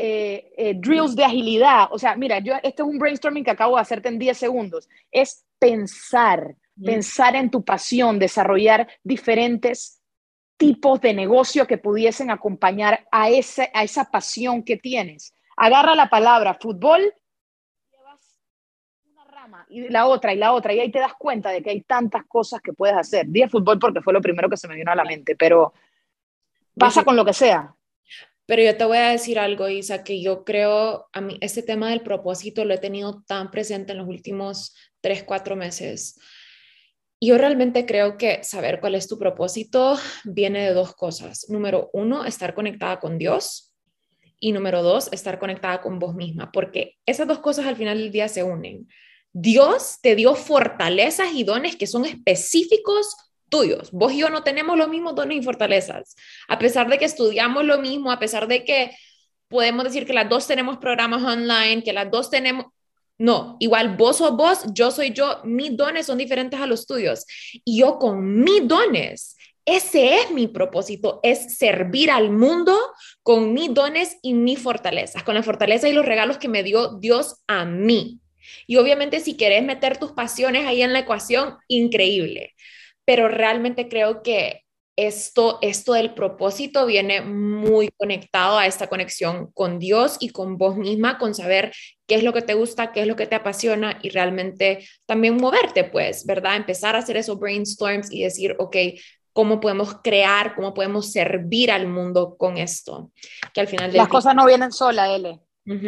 eh, 0.03 0.53
eh, 0.57 0.75
drills 0.79 1.15
de 1.15 1.25
agilidad. 1.25 1.89
O 1.91 1.99
sea, 1.99 2.17
mira, 2.17 2.39
yo, 2.39 2.55
este 2.63 2.81
es 2.81 2.89
un 2.89 2.99
brainstorming 2.99 3.45
que 3.45 3.51
acabo 3.51 3.77
de 3.77 3.83
hacerte 3.83 4.09
en 4.09 4.19
10 4.19 4.39
segundos. 4.39 4.89
Es 5.11 5.45
pensar, 5.59 6.57
pensar 6.83 7.37
en 7.37 7.51
tu 7.51 7.63
pasión, 7.63 8.19
desarrollar 8.19 8.89
diferentes 9.05 10.01
tipos 10.57 11.03
de 11.03 11.13
negocio 11.13 11.67
que 11.67 11.77
pudiesen 11.77 12.31
acompañar 12.31 13.07
a, 13.13 13.29
ese, 13.29 13.71
a 13.75 13.83
esa 13.83 14.11
pasión 14.11 14.63
que 14.63 14.79
tienes. 14.79 15.35
Agarra 15.55 15.95
la 15.95 16.09
palabra 16.09 16.55
fútbol, 16.55 17.03
llevas 17.91 18.39
una 19.05 19.25
rama 19.27 19.67
y 19.69 19.87
la 19.91 20.07
otra 20.07 20.33
y 20.33 20.39
la 20.39 20.55
otra, 20.55 20.73
y 20.73 20.81
ahí 20.81 20.91
te 20.91 21.01
das 21.01 21.13
cuenta 21.19 21.51
de 21.51 21.63
que 21.63 21.69
hay 21.69 21.83
tantas 21.83 22.25
cosas 22.25 22.63
que 22.63 22.73
puedes 22.73 22.97
hacer. 22.97 23.27
Dije 23.29 23.51
fútbol 23.51 23.79
porque 23.79 24.01
fue 24.01 24.15
lo 24.15 24.23
primero 24.23 24.49
que 24.49 24.57
se 24.57 24.67
me 24.67 24.77
vino 24.77 24.91
a 24.91 24.97
la 24.97 25.05
mente, 25.05 25.37
pero 25.37 25.75
pasa 26.75 27.05
con 27.05 27.17
lo 27.17 27.25
que 27.27 27.35
sea. 27.35 27.75
Pero 28.51 28.65
yo 28.65 28.77
te 28.77 28.85
voy 28.85 28.99
a 28.99 29.11
decir 29.11 29.39
algo, 29.39 29.69
Isa, 29.69 30.03
que 30.03 30.21
yo 30.21 30.43
creo, 30.45 31.07
a 31.13 31.21
mí, 31.21 31.39
este 31.41 31.63
tema 31.63 31.91
del 31.91 32.01
propósito 32.01 32.65
lo 32.65 32.75
he 32.75 32.79
tenido 32.79 33.23
tan 33.29 33.53
presente 33.53 33.93
en 33.93 33.99
los 33.99 34.09
últimos 34.09 34.75
tres, 35.01 35.23
cuatro 35.23 35.55
meses 35.55 36.17
yo 37.21 37.37
realmente 37.37 37.85
creo 37.85 38.17
que 38.17 38.43
saber 38.43 38.81
cuál 38.81 38.95
es 38.95 39.07
tu 39.07 39.19
propósito 39.19 39.99
viene 40.25 40.65
de 40.65 40.73
dos 40.73 40.95
cosas. 40.95 41.47
Número 41.51 41.91
uno, 41.93 42.25
estar 42.25 42.55
conectada 42.55 42.99
con 42.99 43.19
Dios. 43.19 43.75
Y 44.43 44.53
número 44.53 44.83
dos, 44.83 45.13
estar 45.13 45.39
conectada 45.39 45.83
con 45.83 45.99
vos 45.99 46.15
misma, 46.15 46.51
porque 46.51 46.97
esas 47.05 47.29
dos 47.29 47.41
cosas 47.41 47.67
al 47.67 47.77
final 47.77 47.99
del 47.99 48.11
día 48.11 48.27
se 48.27 48.43
unen. 48.43 48.89
Dios 49.35 49.99
te 50.01 50.17
dio 50.17 50.35
fortalezas 50.35 51.35
y 51.35 51.45
dones 51.45 51.77
que 51.77 51.87
son 51.87 52.07
específicos 52.07 53.15
tuyos. 53.51 53.91
Vos 53.91 54.13
y 54.13 54.19
yo 54.19 54.31
no 54.31 54.43
tenemos 54.43 54.79
los 54.79 54.89
mismos 54.89 55.15
dones 55.15 55.39
y 55.39 55.43
fortalezas. 55.43 56.17
A 56.49 56.59
pesar 56.59 56.89
de 56.89 56.99
que 56.99 57.05
estudiamos 57.05 57.65
lo 57.65 57.79
mismo, 57.79 58.11
a 58.11 58.19
pesar 58.19 58.49
de 58.49 58.65
que 58.65 58.93
podemos 59.49 59.85
decir 59.85 60.07
que 60.07 60.15
las 60.15 60.29
dos 60.29 60.47
tenemos 60.47 60.79
programas 60.79 61.23
online, 61.23 61.83
que 61.83 61.93
las 61.93 62.11
dos 62.11 62.31
tenemos, 62.31 62.67
no, 63.19 63.57
igual 63.61 63.97
vos 63.97 64.19
sos 64.19 64.35
vos, 64.37 64.61
yo 64.73 64.91
soy 64.91 65.13
yo, 65.13 65.41
mis 65.45 65.77
dones 65.77 66.07
son 66.07 66.17
diferentes 66.17 66.59
a 66.59 66.67
los 66.67 66.87
tuyos. 66.87 67.27
Y 67.65 67.81
yo 67.81 67.99
con 67.99 68.43
mis 68.43 68.67
dones, 68.67 69.37
ese 69.67 70.21
es 70.21 70.31
mi 70.31 70.47
propósito, 70.47 71.21
es 71.23 71.59
servir 71.59 72.11
al 72.11 72.31
mundo 72.31 72.79
con 73.23 73.53
mis 73.53 73.75
dones 73.75 74.17
y 74.23 74.33
mis 74.33 74.59
fortalezas, 74.59 75.23
con 75.23 75.35
la 75.35 75.43
fortaleza 75.43 75.89
y 75.89 75.93
los 75.93 76.07
regalos 76.07 76.39
que 76.39 76.49
me 76.49 76.63
dio 76.63 76.99
Dios 76.99 77.43
a 77.47 77.65
mí. 77.65 78.21
Y 78.67 78.77
obviamente 78.77 79.21
si 79.21 79.37
querés 79.37 79.63
meter 79.63 79.99
tus 79.99 80.13
pasiones 80.13 80.67
ahí 80.67 80.83
en 80.83 80.93
la 80.93 81.01
ecuación, 81.01 81.57
increíble. 81.69 82.55
Pero 83.11 83.27
realmente 83.27 83.89
creo 83.89 84.23
que 84.23 84.63
esto, 84.95 85.59
esto 85.63 85.95
del 85.95 86.15
propósito 86.15 86.87
viene 86.87 87.21
muy 87.23 87.89
conectado 87.99 88.57
a 88.57 88.67
esta 88.67 88.87
conexión 88.87 89.51
con 89.51 89.81
Dios 89.81 90.17
y 90.21 90.29
con 90.29 90.59
vos 90.59 90.77
misma, 90.77 91.19
con 91.19 91.35
saber 91.35 91.73
qué 92.07 92.15
es 92.15 92.23
lo 92.23 92.33
que 92.33 92.43
te 92.43 92.55
gusta, 92.55 92.93
qué 92.93 93.01
es 93.01 93.09
lo 93.09 93.17
que 93.17 93.27
te 93.27 93.35
apasiona 93.35 93.99
y 94.01 94.11
realmente 94.11 94.87
también 95.07 95.39
moverte, 95.39 95.83
pues, 95.83 96.25
¿verdad? 96.25 96.55
Empezar 96.55 96.95
a 96.95 97.01
hacer 97.01 97.17
esos 97.17 97.37
brainstorms 97.37 98.13
y 98.13 98.23
decir, 98.23 98.55
ok, 98.61 98.77
¿cómo 99.33 99.59
podemos 99.59 99.97
crear, 100.05 100.55
cómo 100.55 100.73
podemos 100.73 101.11
servir 101.11 101.73
al 101.73 101.89
mundo 101.89 102.37
con 102.39 102.59
esto? 102.59 103.11
Que 103.53 103.63
al 103.63 103.67
final... 103.67 103.93
Las 103.93 104.07
cosas 104.07 104.37
no 104.37 104.47
vienen 104.47 104.71
solas, 104.71 105.11
L. 105.11 105.41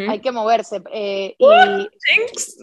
Hay 0.08 0.18
que 0.18 0.32
moverse. 0.32 0.82
Eh, 0.92 1.36
y 1.38 1.46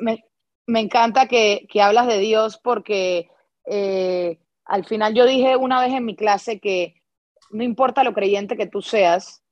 me, 0.01 0.21
me, 0.67 0.81
encanta 0.81 1.29
que, 1.29 1.65
que, 1.71 1.81
hablas 1.81 2.07
de 2.07 2.19
Dios 2.19 2.59
porque... 2.61 3.29
Eh, 3.65 4.37
al 4.69 4.85
final 4.85 5.15
yo 5.15 5.25
dije 5.25 5.55
una 5.55 5.81
vez 5.81 5.91
en 5.93 6.05
mi 6.05 6.15
clase 6.15 6.59
que 6.59 7.01
no 7.49 7.63
importa 7.63 8.03
lo 8.03 8.13
creyente 8.13 8.55
que 8.55 8.67
tú 8.67 8.81
seas 8.81 9.43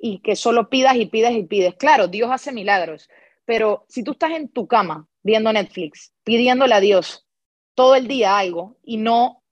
y 0.00 0.18
que 0.18 0.34
solo 0.34 0.68
pidas 0.68 0.96
y 0.96 1.06
pidas 1.06 1.32
y 1.32 1.44
pides. 1.44 1.76
Claro, 1.76 2.08
Dios 2.08 2.30
hace 2.30 2.52
milagros, 2.52 3.08
pero 3.44 3.84
si 3.88 4.02
tú 4.02 4.12
estás 4.12 4.32
en 4.32 4.48
tu 4.48 4.66
cama 4.66 5.06
viendo 5.22 5.52
Netflix, 5.52 6.12
pidiéndole 6.24 6.74
a 6.74 6.80
Dios 6.80 7.26
todo 7.74 7.94
el 7.94 8.08
día 8.08 8.36
algo 8.36 8.76
y 8.82 8.96
no 8.96 9.44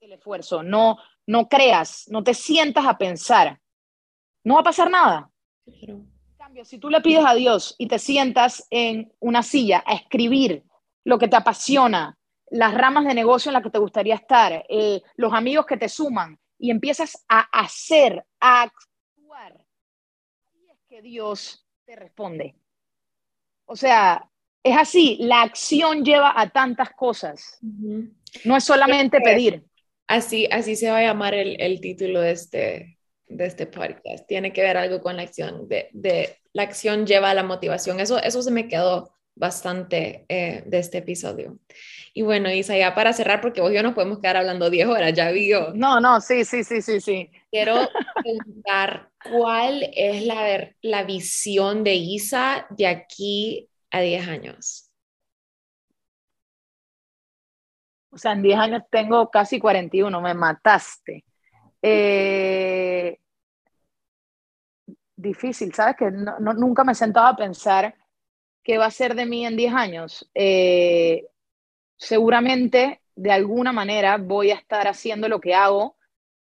el 0.00 0.12
esfuerzo, 0.12 0.62
no, 0.62 0.96
no 1.26 1.48
creas, 1.48 2.06
no 2.08 2.24
te 2.24 2.32
sientas 2.32 2.86
a 2.86 2.96
pensar, 2.96 3.60
no 4.42 4.54
va 4.54 4.60
a 4.60 4.64
pasar 4.64 4.90
nada. 4.90 5.30
En 5.66 6.08
cambio, 6.38 6.64
si 6.64 6.78
tú 6.78 6.88
le 6.88 7.02
pides 7.02 7.24
a 7.26 7.34
Dios 7.34 7.74
y 7.78 7.88
te 7.88 7.98
sientas 7.98 8.66
en 8.70 9.12
una 9.20 9.42
silla 9.42 9.84
a 9.86 9.94
escribir 9.94 10.64
lo 11.04 11.18
que 11.18 11.28
te 11.28 11.36
apasiona, 11.36 12.18
las 12.54 12.72
ramas 12.72 13.04
de 13.04 13.14
negocio 13.14 13.48
en 13.48 13.54
las 13.54 13.64
que 13.64 13.70
te 13.70 13.80
gustaría 13.80 14.14
estar, 14.14 14.64
eh, 14.68 15.02
los 15.16 15.32
amigos 15.32 15.66
que 15.66 15.76
te 15.76 15.88
suman 15.88 16.38
y 16.56 16.70
empiezas 16.70 17.24
a 17.28 17.40
hacer, 17.40 18.24
a 18.38 18.62
actuar, 18.62 19.66
ahí 20.46 20.70
es 20.70 20.78
que 20.88 21.02
Dios 21.02 21.66
te 21.84 21.96
responde. 21.96 22.54
O 23.64 23.74
sea, 23.74 24.30
es 24.62 24.76
así, 24.76 25.16
la 25.20 25.42
acción 25.42 26.04
lleva 26.04 26.32
a 26.40 26.48
tantas 26.48 26.90
cosas. 26.92 27.58
No 28.44 28.56
es 28.56 28.62
solamente 28.62 29.20
pedir. 29.20 29.64
Así, 30.06 30.46
así 30.48 30.76
se 30.76 30.90
va 30.90 30.98
a 30.98 31.02
llamar 31.02 31.34
el, 31.34 31.60
el, 31.60 31.80
título 31.80 32.20
de 32.20 32.30
este, 32.30 32.98
de 33.26 33.46
este 33.46 33.66
podcast. 33.66 34.28
Tiene 34.28 34.52
que 34.52 34.62
ver 34.62 34.76
algo 34.76 35.00
con 35.00 35.16
la 35.16 35.22
acción. 35.22 35.66
De, 35.66 35.88
de 35.92 36.38
la 36.52 36.62
acción 36.62 37.04
lleva 37.04 37.30
a 37.30 37.34
la 37.34 37.42
motivación. 37.42 37.98
Eso, 37.98 38.22
eso 38.22 38.42
se 38.42 38.52
me 38.52 38.68
quedó 38.68 39.13
bastante 39.34 40.24
eh, 40.28 40.62
de 40.66 40.78
este 40.78 40.98
episodio. 40.98 41.58
Y 42.12 42.22
bueno, 42.22 42.50
Isa, 42.50 42.76
ya 42.76 42.94
para 42.94 43.12
cerrar, 43.12 43.40
porque 43.40 43.60
vos 43.60 43.72
y 43.72 43.74
yo 43.74 43.82
nos 43.82 43.94
podemos 43.94 44.20
quedar 44.20 44.36
hablando 44.36 44.70
10 44.70 44.86
horas, 44.86 45.12
ya 45.12 45.30
vio. 45.30 45.72
No, 45.74 46.00
no, 46.00 46.20
sí, 46.20 46.44
sí, 46.44 46.62
sí, 46.62 46.80
sí, 46.82 47.00
sí. 47.00 47.30
Quiero 47.50 47.74
preguntar, 48.22 49.10
¿cuál 49.30 49.90
es 49.94 50.24
la, 50.24 50.70
la 50.82 51.02
visión 51.04 51.82
de 51.82 51.94
Isa 51.94 52.66
de 52.70 52.86
aquí 52.86 53.68
a 53.90 54.00
10 54.00 54.28
años? 54.28 54.90
O 58.10 58.18
sea, 58.18 58.32
en 58.32 58.42
10 58.42 58.58
años 58.58 58.82
tengo 58.90 59.28
casi 59.28 59.58
41, 59.58 60.20
me 60.20 60.34
mataste. 60.34 61.24
Eh, 61.82 63.18
difícil, 65.16 65.74
¿sabes? 65.74 65.96
Que 65.96 66.10
nunca 66.10 66.84
me 66.84 66.94
sentaba 66.94 67.30
a 67.30 67.36
pensar 67.36 67.92
qué 68.64 68.78
va 68.78 68.86
a 68.86 68.90
ser 68.90 69.14
de 69.14 69.26
mí 69.26 69.46
en 69.46 69.56
10 69.56 69.74
años. 69.74 70.30
Eh, 70.34 71.26
seguramente 71.96 73.02
de 73.14 73.30
alguna 73.30 73.72
manera 73.72 74.16
voy 74.16 74.50
a 74.50 74.56
estar 74.56 74.88
haciendo 74.88 75.28
lo 75.28 75.40
que 75.40 75.54
hago, 75.54 75.96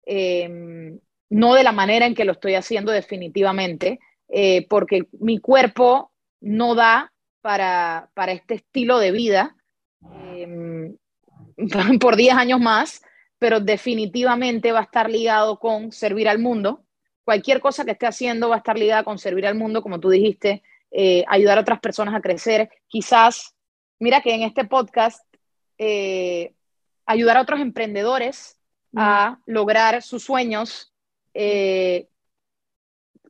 em, 0.06 0.98
no 1.28 1.54
de 1.54 1.64
la 1.64 1.72
manera 1.72 2.06
en 2.06 2.14
que 2.14 2.24
lo 2.24 2.32
estoy 2.32 2.54
haciendo 2.54 2.92
definitivamente, 2.92 4.00
eh, 4.28 4.66
porque 4.68 5.08
mi 5.20 5.38
cuerpo 5.38 6.12
no 6.40 6.74
da 6.74 7.12
para, 7.40 8.10
para 8.14 8.32
este 8.32 8.54
estilo 8.54 8.98
de 8.98 9.10
vida 9.10 9.56
em, 10.02 10.96
por 12.00 12.16
10 12.16 12.34
años 12.34 12.60
más, 12.60 13.02
pero 13.38 13.60
definitivamente 13.60 14.72
va 14.72 14.80
a 14.80 14.84
estar 14.84 15.10
ligado 15.10 15.58
con 15.58 15.92
servir 15.92 16.28
al 16.28 16.38
mundo. 16.38 16.84
Cualquier 17.24 17.60
cosa 17.60 17.84
que 17.84 17.92
esté 17.92 18.06
haciendo 18.06 18.48
va 18.48 18.56
a 18.56 18.58
estar 18.58 18.78
ligada 18.78 19.04
con 19.04 19.18
servir 19.18 19.46
al 19.46 19.54
mundo, 19.54 19.82
como 19.82 20.00
tú 20.00 20.10
dijiste, 20.10 20.62
eh, 20.94 21.24
ayudar 21.26 21.58
a 21.58 21.62
otras 21.62 21.80
personas 21.80 22.14
a 22.14 22.20
crecer. 22.20 22.70
Quizás, 22.86 23.54
mira 23.98 24.20
que 24.20 24.34
en 24.34 24.42
este 24.42 24.64
podcast 24.64 25.24
eh, 25.78 26.54
ayudar 27.06 27.38
a 27.38 27.40
otros 27.40 27.60
emprendedores 27.60 28.58
a 28.94 29.38
lograr 29.46 30.02
sus 30.02 30.22
sueños, 30.22 30.92
eh, 31.32 32.08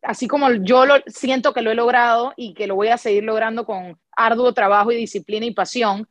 así 0.02 0.26
como 0.26 0.50
yo 0.50 0.86
lo, 0.86 0.96
siento 1.06 1.54
que 1.54 1.62
lo 1.62 1.70
he 1.70 1.76
logrado 1.76 2.32
y 2.36 2.52
que 2.52 2.66
lo 2.66 2.74
voy 2.74 2.88
a 2.88 2.98
seguir 2.98 3.22
logrando 3.22 3.64
con 3.64 3.96
arduo 4.16 4.52
trabajo 4.52 4.90
y 4.90 4.96
disciplina 4.96 5.46
y 5.46 5.52
pasión, 5.52 6.08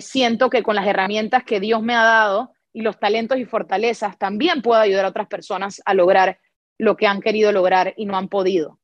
siento 0.00 0.48
que 0.48 0.62
con 0.62 0.74
las 0.74 0.86
herramientas 0.86 1.44
que 1.44 1.60
Dios 1.60 1.82
me 1.82 1.94
ha 1.94 2.02
dado 2.02 2.52
y 2.72 2.80
los 2.80 2.98
talentos 2.98 3.38
y 3.38 3.44
fortalezas, 3.44 4.16
también 4.18 4.62
puedo 4.62 4.80
ayudar 4.80 5.04
a 5.04 5.08
otras 5.08 5.26
personas 5.26 5.82
a 5.84 5.92
lograr 5.92 6.38
lo 6.78 6.96
que 6.96 7.06
han 7.06 7.20
querido 7.20 7.52
lograr 7.52 7.92
y 7.96 8.06
no 8.06 8.16
han 8.16 8.28
podido. 8.28 8.78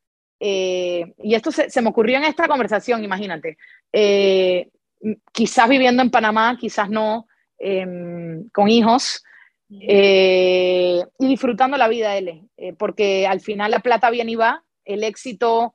Eh, 0.45 1.15
y 1.23 1.37
esto 1.37 1.53
se, 1.53 1.81
me 1.81 1.91
ocurrió 1.91 2.17
en 2.17 2.25
esta 2.25 2.49
conversación, 2.49 3.05
imagínate. 3.05 3.57
quizás 5.33 5.69
viviendo 5.69 6.03
en 6.03 6.11
Panamá, 6.11 6.57
quizás 6.61 6.91
no, 6.91 7.29
em, 7.59 8.49
con 8.51 8.69
hijos, 8.69 9.23
eh, 9.81 11.03
y 11.19 11.29
disfrutando 11.29 11.77
la 11.77 11.89
vida, 11.89 12.17
L, 12.17 12.45
eh, 12.57 12.73
porque 12.75 13.27
al 13.27 13.41
final 13.41 13.71
la 13.71 13.81
plata 13.81 14.11
viene 14.11 14.33
y 14.33 14.37
va, 14.37 14.65
el 14.85 15.03
éxito, 15.05 15.75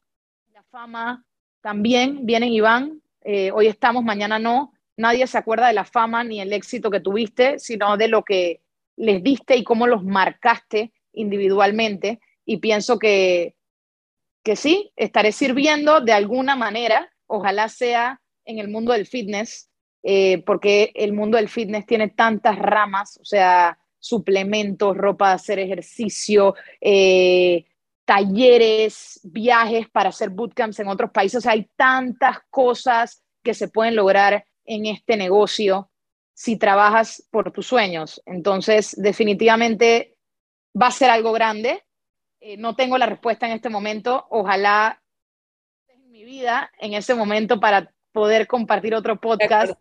la 0.53 0.63
fama 0.63 1.25
también 1.61 2.25
vienen 2.25 2.49
y 2.49 2.59
van. 2.59 3.01
Eh, 3.23 3.51
hoy 3.51 3.67
estamos, 3.67 4.03
mañana 4.03 4.39
no. 4.39 4.73
Nadie 4.95 5.25
se 5.27 5.37
acuerda 5.37 5.67
de 5.67 5.73
la 5.73 5.85
fama 5.85 6.23
ni 6.23 6.41
el 6.41 6.53
éxito 6.53 6.91
que 6.91 6.99
tuviste, 6.99 7.59
sino 7.59 7.97
de 7.97 8.07
lo 8.07 8.23
que 8.23 8.61
les 8.95 9.23
diste 9.23 9.55
y 9.55 9.63
cómo 9.63 9.87
los 9.87 10.03
marcaste 10.03 10.91
individualmente. 11.13 12.19
Y 12.45 12.57
pienso 12.57 12.99
que, 12.99 13.55
que 14.47 14.55
sí, 14.55 14.93
estaré 14.95 15.33
sirviendo 15.33 15.99
de 15.99 16.13
alguna 16.13 16.55
manera, 16.55 17.11
ojalá 17.25 17.67
sea 17.67 18.21
en 18.45 18.59
el 18.59 18.69
mundo 18.69 18.93
del 18.93 19.05
fitness, 19.05 19.69
porque 20.45 20.93
el 20.95 21.11
mundo 21.11 21.35
del 21.35 21.49
fitness 21.49 21.85
tiene 21.85 22.07
tantas 22.07 22.57
ramas, 22.57 23.19
o 23.21 23.25
sea, 23.25 23.77
suplementos, 23.99 24.95
ropa 24.95 25.27
de 25.27 25.35
hacer 25.35 25.59
ejercicio, 25.59 26.55
eh, 26.79 27.65
talleres, 28.05 29.19
viajes 29.21 29.89
para 29.89 30.09
hacer 30.11 30.29
bootcamps 30.29 30.79
en 30.79 30.87
otros 30.87 31.11
países. 31.11 31.45
hay 31.45 31.69
tantas 31.75 32.37
cosas 32.49 33.21
que 33.43 33.53
se 33.53 33.67
pueden 33.67 33.97
lograr 33.97 34.45
en 34.63 34.85
este 34.85 35.17
negocio 35.17 35.91
si 36.33 36.55
trabajas 36.55 37.27
por 37.31 37.51
tus 37.51 37.67
sueños. 37.67 38.21
Entonces, 38.25 38.95
definitivamente 38.97 40.15
va 40.79 40.87
a 40.87 40.91
ser 40.91 41.09
algo 41.09 41.33
grande. 41.33 41.83
Eh, 42.39 42.57
no 42.57 42.75
tengo 42.75 42.97
la 42.97 43.05
respuesta 43.05 43.47
en 43.47 43.53
este 43.53 43.69
momento. 43.69 44.25
Ojalá 44.29 45.01
en 45.87 46.11
mi 46.11 46.23
vida 46.23 46.71
en 46.79 46.93
ese 46.93 47.15
momento 47.15 47.59
para 47.59 47.91
poder 48.11 48.47
compartir 48.47 48.95
otro 48.95 49.19
podcast 49.19 49.73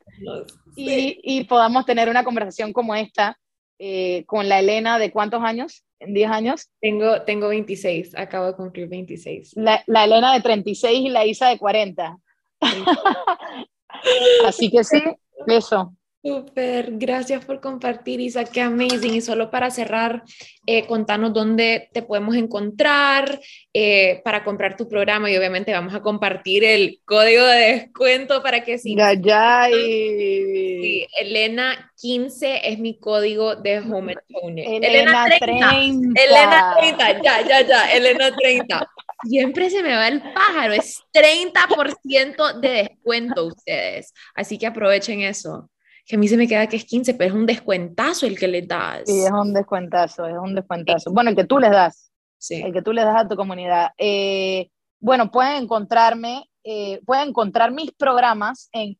y, 0.76 1.18
y 1.22 1.44
podamos 1.44 1.86
tener 1.86 2.08
una 2.08 2.24
conversación 2.24 2.72
como 2.72 2.94
esta 2.94 3.38
eh, 3.78 4.24
con 4.26 4.48
la 4.48 4.60
Elena 4.60 4.98
de 4.98 5.10
cuántos 5.10 5.42
años, 5.42 5.84
en 6.00 6.14
10 6.14 6.30
años. 6.30 6.70
Tengo, 6.80 7.22
tengo 7.22 7.48
26, 7.48 8.16
acabo 8.16 8.46
de 8.46 8.54
cumplir 8.54 8.88
26. 8.88 9.54
La, 9.56 9.82
la 9.86 10.04
Elena 10.04 10.32
de 10.32 10.40
36 10.40 11.00
y 11.00 11.08
la 11.10 11.26
Isa 11.26 11.48
de 11.48 11.58
40. 11.58 12.16
Así 14.46 14.70
que 14.70 14.82
sí, 14.82 15.02
eso. 15.46 15.94
Súper, 16.26 16.88
gracias 16.94 17.44
por 17.44 17.60
compartir, 17.60 18.20
Isa, 18.20 18.44
qué 18.44 18.60
amazing. 18.60 19.14
Y 19.14 19.20
solo 19.20 19.48
para 19.48 19.70
cerrar, 19.70 20.24
eh, 20.66 20.84
contanos 20.84 21.32
dónde 21.32 21.88
te 21.92 22.02
podemos 22.02 22.34
encontrar 22.34 23.38
eh, 23.72 24.22
para 24.24 24.42
comprar 24.42 24.76
tu 24.76 24.88
programa 24.88 25.30
y 25.30 25.36
obviamente 25.36 25.72
vamos 25.72 25.94
a 25.94 26.02
compartir 26.02 26.64
el 26.64 27.00
código 27.04 27.44
de 27.44 27.58
descuento 27.58 28.42
para 28.42 28.64
que 28.64 28.76
si... 28.76 28.96
Ya, 28.96 29.12
ya. 29.12 29.68
Sí, 29.70 31.06
Elena 31.20 31.92
15 31.96 32.70
es 32.70 32.80
mi 32.80 32.98
código 32.98 33.54
de 33.54 33.78
Home 33.78 34.16
Elena, 34.56 35.28
30. 35.38 35.76
Elena 35.76 36.74
30, 36.80 37.22
ya, 37.22 37.46
ya, 37.46 37.60
ya, 37.60 37.92
Elena 37.92 38.34
30. 38.34 38.90
Siempre 39.22 39.70
se 39.70 39.80
me 39.80 39.94
va 39.94 40.08
el 40.08 40.20
pájaro, 40.32 40.72
es 40.72 41.04
30% 41.14 42.58
de 42.58 42.68
descuento 42.68 43.46
ustedes. 43.46 44.12
Así 44.34 44.58
que 44.58 44.66
aprovechen 44.66 45.20
eso 45.20 45.70
que 46.06 46.16
a 46.16 46.18
mí 46.18 46.28
se 46.28 46.36
me 46.36 46.46
queda 46.46 46.68
que 46.68 46.76
es 46.76 46.84
15, 46.84 47.14
pero 47.14 47.34
es 47.34 47.34
un 47.34 47.46
descuentazo 47.46 48.26
el 48.26 48.38
que 48.38 48.46
le 48.46 48.62
das. 48.62 49.02
Sí, 49.06 49.24
es 49.24 49.30
un 49.30 49.52
descuentazo, 49.52 50.26
es 50.26 50.38
un 50.38 50.54
descuentazo. 50.54 51.10
Bueno, 51.12 51.30
el 51.30 51.36
que 51.36 51.42
tú 51.44 51.58
les 51.58 51.72
das. 51.72 52.12
Sí. 52.38 52.62
El 52.62 52.72
que 52.72 52.82
tú 52.82 52.92
les 52.92 53.04
das 53.04 53.22
a 53.22 53.28
tu 53.28 53.34
comunidad. 53.34 53.88
Eh, 53.98 54.70
bueno, 55.00 55.32
pueden 55.32 55.64
encontrarme, 55.64 56.48
eh, 56.62 57.00
pueden 57.04 57.30
encontrar 57.30 57.72
mis 57.72 57.90
programas 57.92 58.68
en 58.72 58.96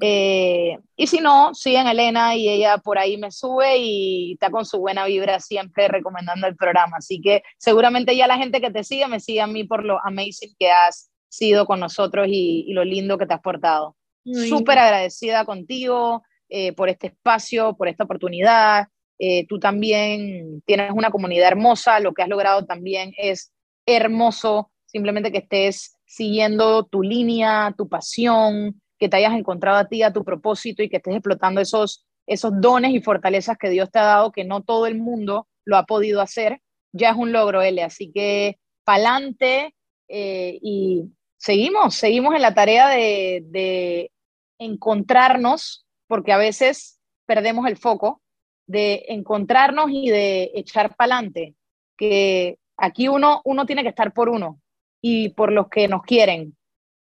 Eh, 0.00 0.78
y 0.96 1.06
si 1.06 1.18
no, 1.20 1.54
siguen 1.54 1.88
Elena 1.88 2.36
y 2.36 2.48
ella 2.48 2.76
por 2.76 2.98
ahí 2.98 3.16
me 3.16 3.32
sube 3.32 3.78
y 3.78 4.34
está 4.34 4.50
con 4.50 4.66
su 4.66 4.78
buena 4.78 5.06
vibra 5.06 5.40
siempre 5.40 5.88
recomendando 5.88 6.46
el 6.46 6.56
programa. 6.56 6.98
Así 6.98 7.22
que 7.22 7.42
seguramente 7.56 8.14
ya 8.14 8.26
la 8.26 8.36
gente 8.36 8.60
que 8.60 8.70
te 8.70 8.84
sigue 8.84 9.08
me 9.08 9.18
sigue 9.18 9.40
a 9.40 9.46
mí 9.46 9.64
por 9.64 9.82
lo 9.82 9.98
amazing 10.04 10.54
que 10.58 10.70
has 10.70 11.10
sido 11.30 11.64
con 11.64 11.80
nosotros 11.80 12.26
y, 12.28 12.70
lo 12.74 12.84
lindo 12.84 13.16
que 13.16 13.24
te 13.24 13.32
has 13.32 13.40
portado. 13.40 13.96
Súper 14.24 14.78
agradecida 14.78 15.46
contigo. 15.46 16.22
Eh, 16.54 16.74
por 16.74 16.90
este 16.90 17.06
espacio, 17.06 17.74
por 17.78 17.88
esta 17.88 18.04
oportunidad. 18.04 18.88
Eh, 19.18 19.46
tú 19.46 19.58
también 19.58 20.62
tienes 20.66 20.90
una 20.92 21.10
comunidad 21.10 21.48
hermosa, 21.48 21.98
lo 21.98 22.12
que 22.12 22.20
has 22.20 22.28
logrado 22.28 22.66
también 22.66 23.14
es 23.16 23.54
hermoso, 23.86 24.70
simplemente 24.84 25.32
que 25.32 25.38
estés 25.38 25.96
siguiendo 26.04 26.84
tu 26.84 27.02
línea, 27.02 27.74
tu 27.74 27.88
pasión, 27.88 28.82
que 28.98 29.08
te 29.08 29.16
hayas 29.16 29.32
encontrado 29.32 29.78
a 29.78 29.88
ti, 29.88 30.02
a 30.02 30.12
tu 30.12 30.24
propósito 30.24 30.82
y 30.82 30.90
que 30.90 30.98
estés 30.98 31.14
explotando 31.14 31.58
esos, 31.62 32.04
esos 32.26 32.52
dones 32.60 32.92
y 32.92 33.00
fortalezas 33.00 33.56
que 33.56 33.70
Dios 33.70 33.90
te 33.90 34.00
ha 34.00 34.04
dado, 34.04 34.30
que 34.30 34.44
no 34.44 34.62
todo 34.62 34.86
el 34.86 34.98
mundo 34.98 35.48
lo 35.64 35.78
ha 35.78 35.86
podido 35.86 36.20
hacer, 36.20 36.60
ya 36.92 37.12
es 37.12 37.16
un 37.16 37.32
logro, 37.32 37.62
L. 37.62 37.82
Así 37.82 38.12
que 38.12 38.58
pa'lante 38.84 39.74
eh, 40.06 40.58
y 40.60 41.04
seguimos, 41.38 41.94
seguimos 41.94 42.34
en 42.34 42.42
la 42.42 42.52
tarea 42.52 42.88
de, 42.88 43.42
de 43.46 44.12
encontrarnos 44.58 45.81
porque 46.12 46.32
a 46.32 46.36
veces 46.36 47.00
perdemos 47.24 47.66
el 47.66 47.78
foco 47.78 48.20
de 48.66 49.06
encontrarnos 49.08 49.86
y 49.90 50.10
de 50.10 50.50
echar 50.54 50.94
para 50.94 51.14
adelante, 51.14 51.54
que 51.96 52.58
aquí 52.76 53.08
uno, 53.08 53.40
uno 53.46 53.64
tiene 53.64 53.82
que 53.82 53.88
estar 53.88 54.12
por 54.12 54.28
uno 54.28 54.60
y 55.00 55.30
por 55.30 55.50
los 55.50 55.70
que 55.70 55.88
nos 55.88 56.02
quieren, 56.02 56.54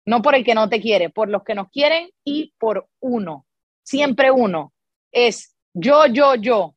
no 0.05 0.21
por 0.21 0.35
el 0.35 0.43
que 0.43 0.55
no 0.55 0.67
te 0.67 0.81
quiere, 0.81 1.09
por 1.09 1.29
los 1.29 1.45
que 1.45 1.55
nos 1.55 1.69
quieren 1.69 2.09
y 2.25 2.53
por 2.59 2.89
uno, 2.99 3.45
siempre 3.81 4.29
uno. 4.29 4.73
Es 5.13 5.55
yo, 5.73 6.05
yo, 6.07 6.35
yo, 6.35 6.75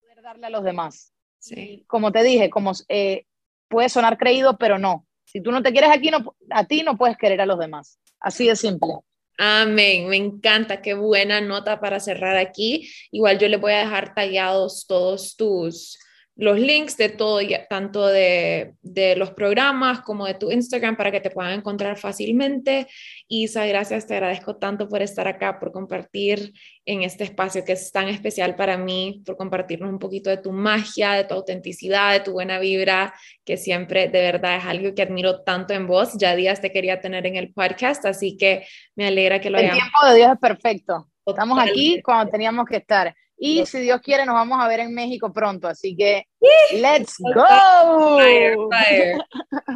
poder 0.00 0.22
darle 0.22 0.46
a 0.46 0.50
los 0.50 0.64
demás. 0.64 1.12
Sí. 1.40 1.84
Como 1.86 2.10
te 2.10 2.22
dije, 2.22 2.48
como 2.48 2.72
eh, 2.88 3.26
puede 3.68 3.90
sonar 3.90 4.16
creído, 4.16 4.56
pero 4.56 4.78
no. 4.78 5.06
Si 5.24 5.42
tú 5.42 5.52
no 5.52 5.62
te 5.62 5.72
quieres 5.72 5.90
aquí, 5.90 6.10
no, 6.10 6.34
a 6.48 6.64
ti 6.64 6.82
no 6.82 6.96
puedes 6.96 7.18
querer 7.18 7.42
a 7.42 7.46
los 7.46 7.58
demás. 7.58 7.98
Así 8.18 8.46
de 8.46 8.56
simple. 8.56 8.94
Amén, 9.36 10.08
me 10.08 10.16
encanta, 10.16 10.80
qué 10.80 10.94
buena 10.94 11.40
nota 11.40 11.80
para 11.80 11.98
cerrar 11.98 12.36
aquí. 12.36 12.88
Igual 13.10 13.38
yo 13.38 13.48
le 13.48 13.56
voy 13.56 13.72
a 13.72 13.78
dejar 13.80 14.14
tallados 14.14 14.86
todos 14.86 15.36
tus 15.36 15.98
los 16.36 16.58
links 16.58 16.96
de 16.96 17.10
todo, 17.10 17.38
tanto 17.70 18.06
de, 18.06 18.74
de, 18.82 19.14
los 19.14 19.30
programas 19.30 20.00
como 20.00 20.26
de 20.26 20.34
tu 20.34 20.50
Instagram 20.50 20.96
para 20.96 21.12
que 21.12 21.20
te 21.20 21.30
puedan 21.30 21.52
encontrar 21.52 21.96
fácilmente. 21.96 22.88
Isa, 23.28 23.64
gracias, 23.66 24.06
te 24.06 24.14
agradezco 24.14 24.56
tanto 24.56 24.88
por 24.88 25.00
estar 25.00 25.28
acá, 25.28 25.60
por 25.60 25.70
compartir 25.70 26.52
en 26.84 27.02
este 27.02 27.22
espacio 27.22 27.64
que 27.64 27.72
es 27.72 27.92
tan 27.92 28.08
especial 28.08 28.56
para 28.56 28.76
mí, 28.76 29.22
por 29.24 29.36
compartirnos 29.36 29.90
un 29.90 30.00
poquito 30.00 30.28
de 30.28 30.38
tu 30.38 30.50
magia, 30.50 31.12
de 31.12 31.24
tu 31.24 31.34
autenticidad, 31.34 32.12
de 32.12 32.20
tu 32.20 32.32
buena 32.32 32.58
vibra, 32.58 33.14
que 33.44 33.56
siempre 33.56 34.08
de 34.08 34.20
verdad 34.20 34.56
es 34.56 34.64
algo 34.64 34.92
que 34.92 35.02
admiro 35.02 35.42
tanto 35.42 35.72
en 35.72 35.86
vos. 35.86 36.14
Ya 36.18 36.34
días 36.34 36.60
te 36.60 36.72
quería 36.72 37.00
tener 37.00 37.26
en 37.26 37.36
el 37.36 37.52
podcast, 37.52 38.04
así 38.06 38.36
que 38.36 38.66
me 38.96 39.06
alegra 39.06 39.40
que 39.40 39.50
lo 39.50 39.58
hayamos. 39.58 39.76
El 39.76 39.82
tiempo 39.82 40.06
de 40.08 40.16
Dios 40.16 40.32
es 40.32 40.38
perfecto. 40.40 41.08
Estamos 41.24 41.58
aquí 41.58 42.02
cuando 42.02 42.30
teníamos 42.30 42.66
que 42.66 42.76
estar. 42.76 43.14
Y 43.36 43.66
si 43.66 43.80
Dios 43.80 44.00
quiere, 44.00 44.24
nos 44.24 44.34
vamos 44.34 44.58
a 44.60 44.68
ver 44.68 44.80
en 44.80 44.94
México 44.94 45.32
pronto. 45.32 45.68
Así 45.68 45.96
que, 45.96 46.26
¡let's 46.72 47.16
go! 47.18 48.18
Fire, 48.18 48.56
fire. 48.70 49.18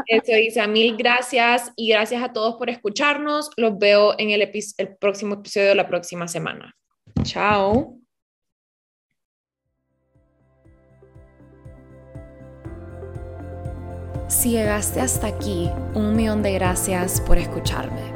Eso, 0.07 0.33
Isa, 0.37 0.67
mil 0.67 0.97
gracias 0.97 1.73
y 1.77 1.91
gracias 1.91 2.23
a 2.23 2.33
todos 2.33 2.57
por 2.57 2.71
escucharnos. 2.71 3.51
Los 3.57 3.79
veo 3.79 4.15
en 4.19 4.31
el, 4.31 4.43
el 4.43 4.97
próximo 4.97 5.35
episodio 5.35 5.69
de 5.69 5.75
la 5.75 5.89
próxima 5.89 6.29
semana. 6.29 6.75
Chao. 7.23 7.95
Si 14.29 14.51
llegaste 14.51 15.01
hasta 15.01 15.27
aquí, 15.27 15.71
un 15.95 16.15
millón 16.15 16.43
de 16.43 16.53
gracias 16.53 17.21
por 17.21 17.39
escucharme. 17.39 18.13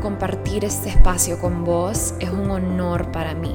Compartir 0.00 0.64
este 0.64 0.88
espacio 0.90 1.40
con 1.40 1.64
vos 1.64 2.14
es 2.20 2.30
un 2.30 2.50
honor 2.50 3.10
para 3.10 3.34
mí 3.34 3.54